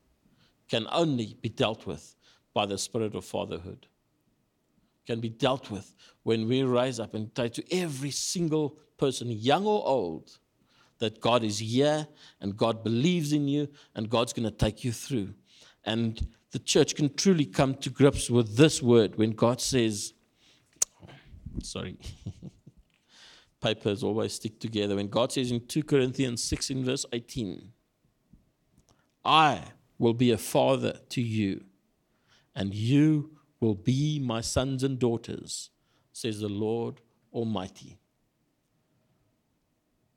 can 0.68 0.86
only 0.90 1.36
be 1.40 1.48
dealt 1.48 1.86
with 1.86 2.16
by 2.52 2.66
the 2.66 2.76
spirit 2.76 3.14
of 3.14 3.24
fatherhood. 3.24 3.86
Can 5.06 5.20
be 5.20 5.30
dealt 5.30 5.70
with 5.70 5.94
when 6.28 6.46
we 6.46 6.62
rise 6.62 7.00
up 7.00 7.14
and 7.14 7.30
say 7.34 7.48
to 7.48 7.74
every 7.74 8.10
single 8.10 8.76
person, 8.98 9.30
young 9.30 9.64
or 9.64 9.82
old, 9.88 10.38
that 10.98 11.22
God 11.22 11.42
is 11.42 11.58
here 11.58 12.06
and 12.42 12.54
God 12.54 12.84
believes 12.84 13.32
in 13.32 13.48
you 13.48 13.66
and 13.94 14.10
God's 14.10 14.34
going 14.34 14.44
to 14.44 14.54
take 14.54 14.84
you 14.84 14.92
through. 14.92 15.32
And 15.86 16.28
the 16.50 16.58
church 16.58 16.94
can 16.94 17.14
truly 17.14 17.46
come 17.46 17.76
to 17.76 17.88
grips 17.88 18.28
with 18.28 18.58
this 18.58 18.82
word 18.82 19.16
when 19.16 19.30
God 19.30 19.62
says, 19.62 20.12
sorry, 21.62 21.96
papers 23.62 24.02
always 24.02 24.34
stick 24.34 24.60
together. 24.60 24.96
When 24.96 25.08
God 25.08 25.32
says 25.32 25.50
in 25.50 25.66
2 25.66 25.82
Corinthians 25.82 26.44
6 26.44 26.68
in 26.68 26.84
verse 26.84 27.06
18, 27.10 27.72
I 29.24 29.62
will 29.98 30.12
be 30.12 30.30
a 30.30 30.36
father 30.36 30.98
to 31.08 31.22
you, 31.22 31.64
and 32.54 32.74
you 32.74 33.30
will 33.60 33.76
be 33.76 34.20
my 34.20 34.42
sons 34.42 34.84
and 34.84 34.98
daughters, 34.98 35.70
says 36.18 36.40
the 36.40 36.48
Lord 36.48 37.00
Almighty. 37.32 37.96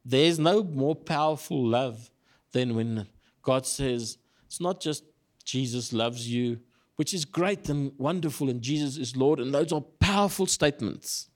There's 0.03 0.39
no 0.39 0.63
more 0.63 0.95
powerful 0.95 1.63
love 1.63 2.09
than 2.53 2.75
when 2.75 3.07
God 3.43 3.67
says, 3.67 4.17
it's 4.47 4.59
not 4.59 4.81
just 4.81 5.03
Jesus 5.43 5.93
loves 5.93 6.27
you, 6.27 6.59
which 6.95 7.13
is 7.13 7.23
great 7.23 7.69
and 7.69 7.91
wonderful, 7.97 8.49
and 8.49 8.61
Jesus 8.61 8.97
is 8.97 9.15
Lord, 9.15 9.39
and 9.39 9.53
those 9.53 9.71
are 9.71 9.81
powerful 9.99 10.47
statements. 10.47 11.29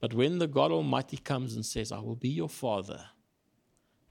But 0.00 0.14
when 0.14 0.38
the 0.38 0.46
God 0.46 0.72
Almighty 0.72 1.18
comes 1.18 1.54
and 1.54 1.64
says, 1.64 1.92
I 1.92 2.00
will 2.00 2.16
be 2.16 2.28
your 2.30 2.48
father, 2.48 3.04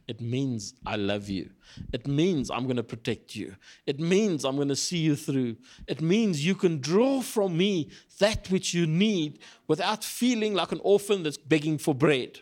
it 0.07 0.19
means 0.19 0.73
I 0.85 0.97
love 0.97 1.29
you. 1.29 1.49
It 1.93 2.07
means 2.07 2.51
I'm 2.51 2.63
going 2.65 2.77
to 2.77 2.83
protect 2.83 3.35
you. 3.35 3.55
It 3.85 3.99
means 3.99 4.43
I'm 4.43 4.57
going 4.57 4.67
to 4.67 4.75
see 4.75 4.97
you 4.97 5.15
through. 5.15 5.55
It 5.87 6.01
means 6.01 6.45
you 6.45 6.55
can 6.55 6.79
draw 6.79 7.21
from 7.21 7.57
me 7.57 7.89
that 8.19 8.49
which 8.49 8.73
you 8.73 8.85
need 8.85 9.39
without 9.67 10.03
feeling 10.03 10.53
like 10.53 10.71
an 10.71 10.81
orphan 10.83 11.23
that's 11.23 11.37
begging 11.37 11.77
for 11.77 11.95
bread. 11.95 12.39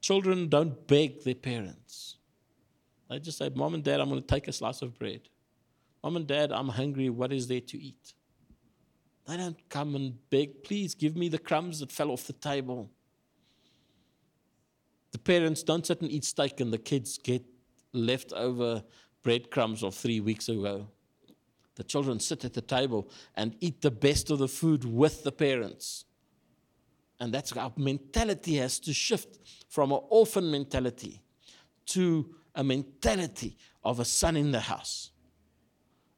Children 0.00 0.48
don't 0.48 0.86
beg 0.86 1.24
their 1.24 1.34
parents. 1.34 2.16
They 3.10 3.18
just 3.18 3.38
say, 3.38 3.50
Mom 3.54 3.74
and 3.74 3.84
Dad, 3.84 4.00
I'm 4.00 4.08
going 4.08 4.22
to 4.22 4.26
take 4.26 4.48
a 4.48 4.52
slice 4.52 4.80
of 4.80 4.98
bread. 4.98 5.22
Mom 6.02 6.16
and 6.16 6.26
Dad, 6.26 6.52
I'm 6.52 6.68
hungry. 6.68 7.10
What 7.10 7.32
is 7.32 7.48
there 7.48 7.60
to 7.60 7.78
eat? 7.78 8.14
They 9.26 9.36
don't 9.36 9.58
come 9.68 9.94
and 9.94 10.16
beg, 10.30 10.62
please 10.62 10.94
give 10.94 11.16
me 11.16 11.28
the 11.28 11.38
crumbs 11.38 11.80
that 11.80 11.92
fell 11.92 12.10
off 12.10 12.26
the 12.26 12.32
table. 12.32 12.90
The 15.12 15.18
parents 15.18 15.62
don't 15.62 15.86
sit 15.86 16.00
and 16.00 16.10
eat 16.10 16.24
steak 16.24 16.60
and 16.60 16.72
the 16.72 16.78
kids 16.78 17.18
get 17.18 17.42
leftover 17.92 18.82
breadcrumbs 19.22 19.82
of 19.82 19.94
three 19.94 20.20
weeks 20.20 20.48
ago. 20.48 20.88
The 21.76 21.84
children 21.84 22.20
sit 22.20 22.44
at 22.44 22.54
the 22.54 22.60
table 22.60 23.10
and 23.36 23.56
eat 23.60 23.80
the 23.80 23.90
best 23.90 24.30
of 24.30 24.38
the 24.38 24.48
food 24.48 24.84
with 24.84 25.22
the 25.22 25.32
parents. 25.32 26.04
And 27.20 27.32
that's 27.32 27.56
our 27.56 27.72
mentality 27.76 28.56
has 28.56 28.78
to 28.80 28.92
shift 28.92 29.38
from 29.68 29.92
an 29.92 30.00
orphan 30.08 30.50
mentality 30.50 31.22
to 31.86 32.34
a 32.54 32.62
mentality 32.62 33.56
of 33.84 34.00
a 34.00 34.04
son 34.04 34.36
in 34.36 34.50
the 34.50 34.60
house, 34.60 35.10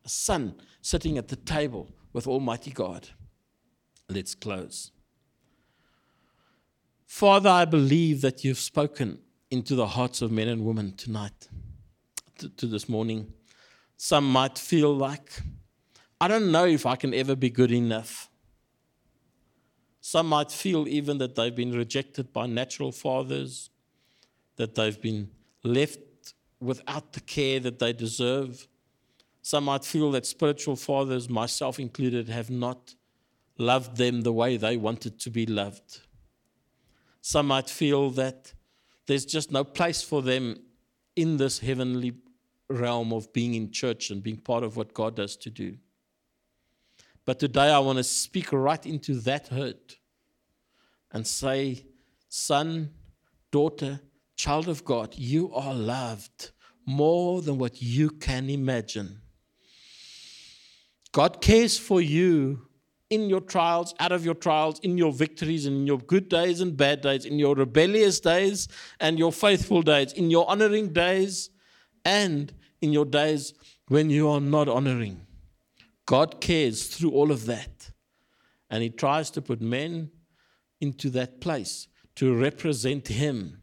a 0.05 0.09
son 0.09 0.55
sitting 0.83 1.19
at 1.19 1.29
the 1.29 1.37
table 1.37 1.91
with 2.13 2.27
Almighty 2.27 2.71
God. 2.71 3.09
Let's 4.09 4.35
close. 4.35 4.91
Father, 7.11 7.51
I 7.51 7.65
believe 7.65 8.21
that 8.21 8.45
you've 8.45 8.61
spoken 8.61 9.19
into 9.51 9.75
the 9.75 9.89
hearts 9.89 10.23
of 10.23 10.31
men 10.31 10.47
and 10.47 10.65
women 10.65 10.93
tonight, 10.93 11.49
to, 12.39 12.49
to 12.51 12.67
this 12.67 12.89
morning. 12.89 13.33
Some 13.97 14.31
might 14.31 14.57
feel 14.57 14.97
like, 14.97 15.43
I 16.21 16.29
don't 16.29 16.53
know 16.53 16.67
if 16.67 16.87
I 16.87 16.95
can 16.95 17.13
ever 17.13 17.35
be 17.35 17.51
good 17.51 17.73
enough. 17.73 18.31
Some 20.01 20.29
might 20.29 20.53
feel 20.53 20.87
even 20.87 21.19
that 21.19 21.35
they've 21.35 21.55
been 21.55 21.73
rejected 21.73 22.33
by 22.33 22.47
natural 22.47 22.93
fathers, 22.93 23.71
that 24.55 24.77
they've 24.77 25.03
been 25.03 25.31
left 25.65 25.99
without 26.61 27.13
the 27.13 27.21
care 27.21 27.59
that 27.59 27.81
they 27.81 27.93
deserve. 27.93 28.69
Some 29.43 29.65
might 29.65 29.85
feel 29.85 30.13
that 30.13 30.27
spiritual 30.27 30.77
fathers, 30.77 31.29
myself 31.29 31.81
included, 31.81 32.29
have 32.29 32.51
not 32.51 32.95
loved 33.59 33.97
them 33.97 34.21
the 34.21 34.33
way 34.33 34.57
they 34.57 34.77
wanted 34.77 35.19
to 35.19 35.29
be 35.29 35.45
loved. 35.45 36.03
Some 37.21 37.49
might 37.49 37.69
feel 37.69 38.11
that 38.11 38.55
there's 39.07 39.25
just 39.25 39.51
no 39.51 39.65
place 39.65 40.03
for 40.03 40.23
them 40.23 40.57
in 41.17 41.37
this 41.37 41.59
heavenly 41.59 42.15
realm 42.69 43.13
of 43.13 43.33
being 43.33 43.55
in 43.55 43.71
church 43.73 44.11
and 44.11 44.23
being 44.23 44.39
part 44.39 44.63
of 44.63 44.77
what 44.77 44.95
God 44.95 45.17
does 45.17 45.37
to 45.39 45.51
do. 45.51 45.77
But 47.25 47.39
today 47.39 47.71
I 47.71 47.79
want 47.81 47.99
to 47.99 48.05
speak 48.05 48.53
right 48.53 48.85
into 48.87 49.15
that 49.21 49.49
hurt 49.49 49.99
and 51.13 51.27
say, 51.27 51.85
son, 52.29 52.91
daughter, 53.51 54.01
child 54.37 54.69
of 54.69 54.85
God, 54.85 55.15
you 55.17 55.53
are 55.53 55.75
loved 55.75 56.53
more 56.87 57.43
than 57.43 57.59
what 57.59 57.83
you 57.83 58.11
can 58.11 58.49
imagine. 58.49 59.21
God 61.13 61.41
cares 61.41 61.77
for 61.77 62.01
you 62.01 62.67
in 63.11 63.29
your 63.29 63.41
trials, 63.41 63.93
out 63.99 64.13
of 64.13 64.25
your 64.25 64.35
trials, 64.35 64.79
in 64.81 64.97
your 64.97 65.13
victories, 65.13 65.67
and 65.67 65.77
in 65.77 65.87
your 65.87 65.99
good 65.99 66.29
days 66.29 66.61
and 66.61 66.77
bad 66.77 67.01
days, 67.01 67.25
in 67.25 67.39
your 67.39 67.57
rebellious 67.57 68.21
days 68.21 68.69
and 69.01 69.19
your 69.19 69.33
faithful 69.33 69.83
days, 69.83 70.13
in 70.13 70.31
your 70.31 70.49
honoring 70.49 70.93
days 70.93 71.51
and 72.05 72.53
in 72.81 72.93
your 72.93 73.05
days 73.05 73.53
when 73.89 74.09
you 74.09 74.29
are 74.29 74.41
not 74.41 74.69
honoring. 74.69 75.27
God 76.07 76.41
cares 76.41 76.87
through 76.87 77.11
all 77.11 77.31
of 77.31 77.47
that. 77.47 77.91
And 78.71 78.83
He 78.83 78.91
tries 78.91 79.31
to 79.33 79.43
put 79.43 79.61
men 79.61 80.11
into 80.81 81.11
that 81.11 81.41
place 81.41 81.89
to 82.17 82.35
represent 82.35 83.09
Him. 83.09 83.61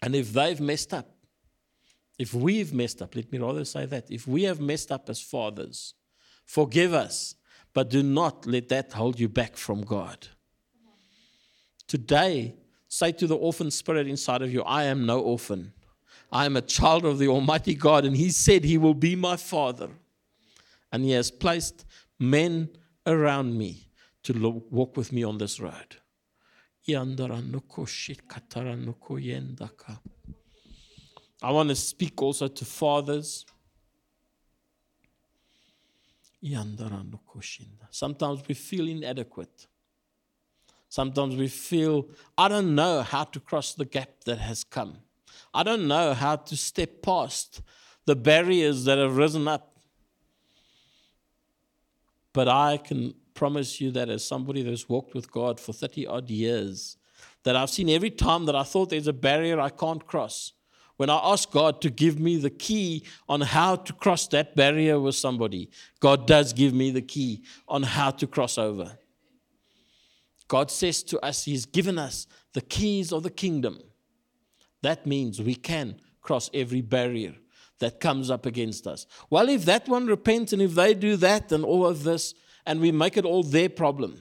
And 0.00 0.14
if 0.14 0.32
they've 0.32 0.60
messed 0.60 0.94
up, 0.94 1.10
if 2.18 2.34
we've 2.34 2.72
messed 2.72 3.02
up, 3.02 3.14
let 3.14 3.30
me 3.32 3.38
rather 3.38 3.64
say 3.64 3.86
that, 3.86 4.10
if 4.10 4.26
we 4.26 4.44
have 4.44 4.60
messed 4.60 4.90
up 4.92 5.08
as 5.08 5.20
fathers, 5.20 5.94
forgive 6.44 6.92
us, 6.94 7.34
but 7.78 7.90
do 7.90 8.02
not 8.02 8.44
let 8.44 8.68
that 8.70 8.92
hold 8.92 9.20
you 9.20 9.28
back 9.28 9.56
from 9.56 9.82
God. 9.82 10.26
Today, 11.86 12.56
say 12.88 13.12
to 13.12 13.24
the 13.28 13.36
orphan 13.36 13.70
spirit 13.70 14.08
inside 14.08 14.42
of 14.42 14.52
you, 14.52 14.62
I 14.62 14.82
am 14.82 15.06
no 15.06 15.20
orphan. 15.20 15.72
I 16.32 16.44
am 16.46 16.56
a 16.56 16.60
child 16.60 17.04
of 17.04 17.20
the 17.20 17.28
Almighty 17.28 17.76
God, 17.76 18.04
and 18.04 18.16
He 18.16 18.30
said 18.30 18.64
He 18.64 18.78
will 18.78 18.94
be 18.94 19.14
my 19.14 19.36
Father. 19.36 19.90
And 20.90 21.04
He 21.04 21.12
has 21.12 21.30
placed 21.30 21.84
men 22.18 22.70
around 23.06 23.56
me 23.56 23.86
to 24.24 24.32
walk 24.72 24.96
with 24.96 25.12
me 25.12 25.22
on 25.22 25.38
this 25.38 25.60
road. 25.60 25.98
I 31.40 31.52
want 31.52 31.68
to 31.68 31.76
speak 31.76 32.20
also 32.20 32.48
to 32.48 32.64
fathers. 32.64 33.46
Sometimes 37.90 38.42
we 38.46 38.54
feel 38.54 38.88
inadequate. 38.88 39.66
Sometimes 40.88 41.36
we 41.36 41.48
feel, 41.48 42.08
I 42.36 42.48
don't 42.48 42.74
know 42.74 43.02
how 43.02 43.24
to 43.24 43.40
cross 43.40 43.74
the 43.74 43.84
gap 43.84 44.24
that 44.24 44.38
has 44.38 44.64
come. 44.64 44.98
I 45.52 45.62
don't 45.62 45.86
know 45.86 46.14
how 46.14 46.36
to 46.36 46.56
step 46.56 47.02
past 47.02 47.60
the 48.06 48.16
barriers 48.16 48.84
that 48.84 48.98
have 48.98 49.16
risen 49.16 49.48
up. 49.48 49.76
But 52.32 52.48
I 52.48 52.78
can 52.78 53.14
promise 53.34 53.80
you 53.80 53.90
that 53.92 54.08
as 54.08 54.26
somebody 54.26 54.62
that 54.62 54.70
has 54.70 54.88
walked 54.88 55.14
with 55.14 55.30
God 55.30 55.60
for 55.60 55.72
30 55.72 56.06
odd 56.06 56.30
years, 56.30 56.96
that 57.42 57.56
I've 57.56 57.70
seen 57.70 57.88
every 57.88 58.10
time 58.10 58.46
that 58.46 58.56
I 58.56 58.62
thought 58.62 58.90
there's 58.90 59.06
a 59.06 59.12
barrier 59.12 59.60
I 59.60 59.70
can't 59.70 60.06
cross, 60.06 60.52
when 60.98 61.10
I 61.10 61.20
ask 61.22 61.50
God 61.52 61.80
to 61.82 61.90
give 61.90 62.18
me 62.18 62.36
the 62.36 62.50
key 62.50 63.04
on 63.28 63.40
how 63.40 63.76
to 63.76 63.92
cross 63.92 64.26
that 64.28 64.56
barrier 64.56 64.98
with 64.98 65.14
somebody, 65.14 65.70
God 66.00 66.26
does 66.26 66.52
give 66.52 66.74
me 66.74 66.90
the 66.90 67.00
key 67.02 67.44
on 67.68 67.84
how 67.84 68.10
to 68.10 68.26
cross 68.26 68.58
over. 68.58 68.98
God 70.48 70.72
says 70.72 71.04
to 71.04 71.20
us, 71.20 71.44
He's 71.44 71.66
given 71.66 71.98
us 71.98 72.26
the 72.52 72.60
keys 72.60 73.12
of 73.12 73.22
the 73.22 73.30
kingdom. 73.30 73.78
That 74.82 75.06
means 75.06 75.40
we 75.40 75.54
can 75.54 76.00
cross 76.20 76.50
every 76.52 76.80
barrier 76.80 77.36
that 77.78 78.00
comes 78.00 78.28
up 78.28 78.44
against 78.44 78.88
us. 78.88 79.06
Well, 79.30 79.48
if 79.48 79.64
that 79.66 79.88
one 79.88 80.06
repents 80.08 80.52
and 80.52 80.60
if 80.60 80.74
they 80.74 80.94
do 80.94 81.14
that 81.16 81.52
and 81.52 81.64
all 81.64 81.86
of 81.86 82.02
this, 82.02 82.34
and 82.66 82.80
we 82.80 82.90
make 82.90 83.16
it 83.16 83.24
all 83.24 83.44
their 83.44 83.68
problem, 83.68 84.20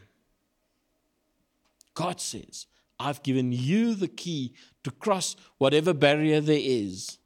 God 1.96 2.22
says, 2.22 2.68
I've 3.00 3.24
given 3.24 3.52
you 3.52 3.96
the 3.96 4.08
key 4.08 4.54
to 4.84 4.92
cross 4.92 5.36
whatever 5.58 5.94
barrier 5.94 6.42
there 6.42 6.60
is. 6.60 7.20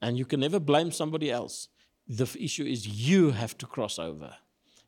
And 0.00 0.18
you 0.18 0.24
can 0.24 0.40
never 0.40 0.58
blame 0.58 0.90
somebody 0.90 1.30
else. 1.30 1.68
The 2.08 2.24
issue 2.38 2.64
is 2.64 2.86
you 2.86 3.30
have 3.30 3.56
to 3.58 3.66
cross 3.66 3.98
over. 3.98 4.34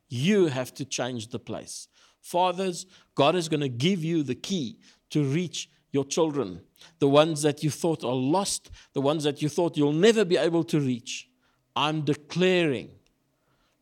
You 0.09 0.47
have 0.47 0.73
to 0.75 0.85
change 0.85 1.29
the 1.29 1.39
place. 1.39 1.87
Fathers, 2.21 2.85
God 3.15 3.35
is 3.35 3.47
going 3.47 3.61
to 3.61 3.69
give 3.69 4.03
you 4.03 4.23
the 4.23 4.35
key 4.35 4.79
to 5.11 5.23
reach 5.23 5.69
your 5.91 6.03
children, 6.03 6.61
the 6.99 7.07
ones 7.07 7.41
that 7.43 7.63
you 7.63 7.69
thought 7.69 8.03
are 8.03 8.13
lost, 8.13 8.69
the 8.93 9.01
ones 9.01 9.23
that 9.23 9.41
you 9.41 9.47
thought 9.47 9.77
you'll 9.77 9.93
never 9.93 10.25
be 10.25 10.35
able 10.35 10.63
to 10.65 10.79
reach. 10.79 11.29
I'm 11.75 12.01
declaring 12.01 12.89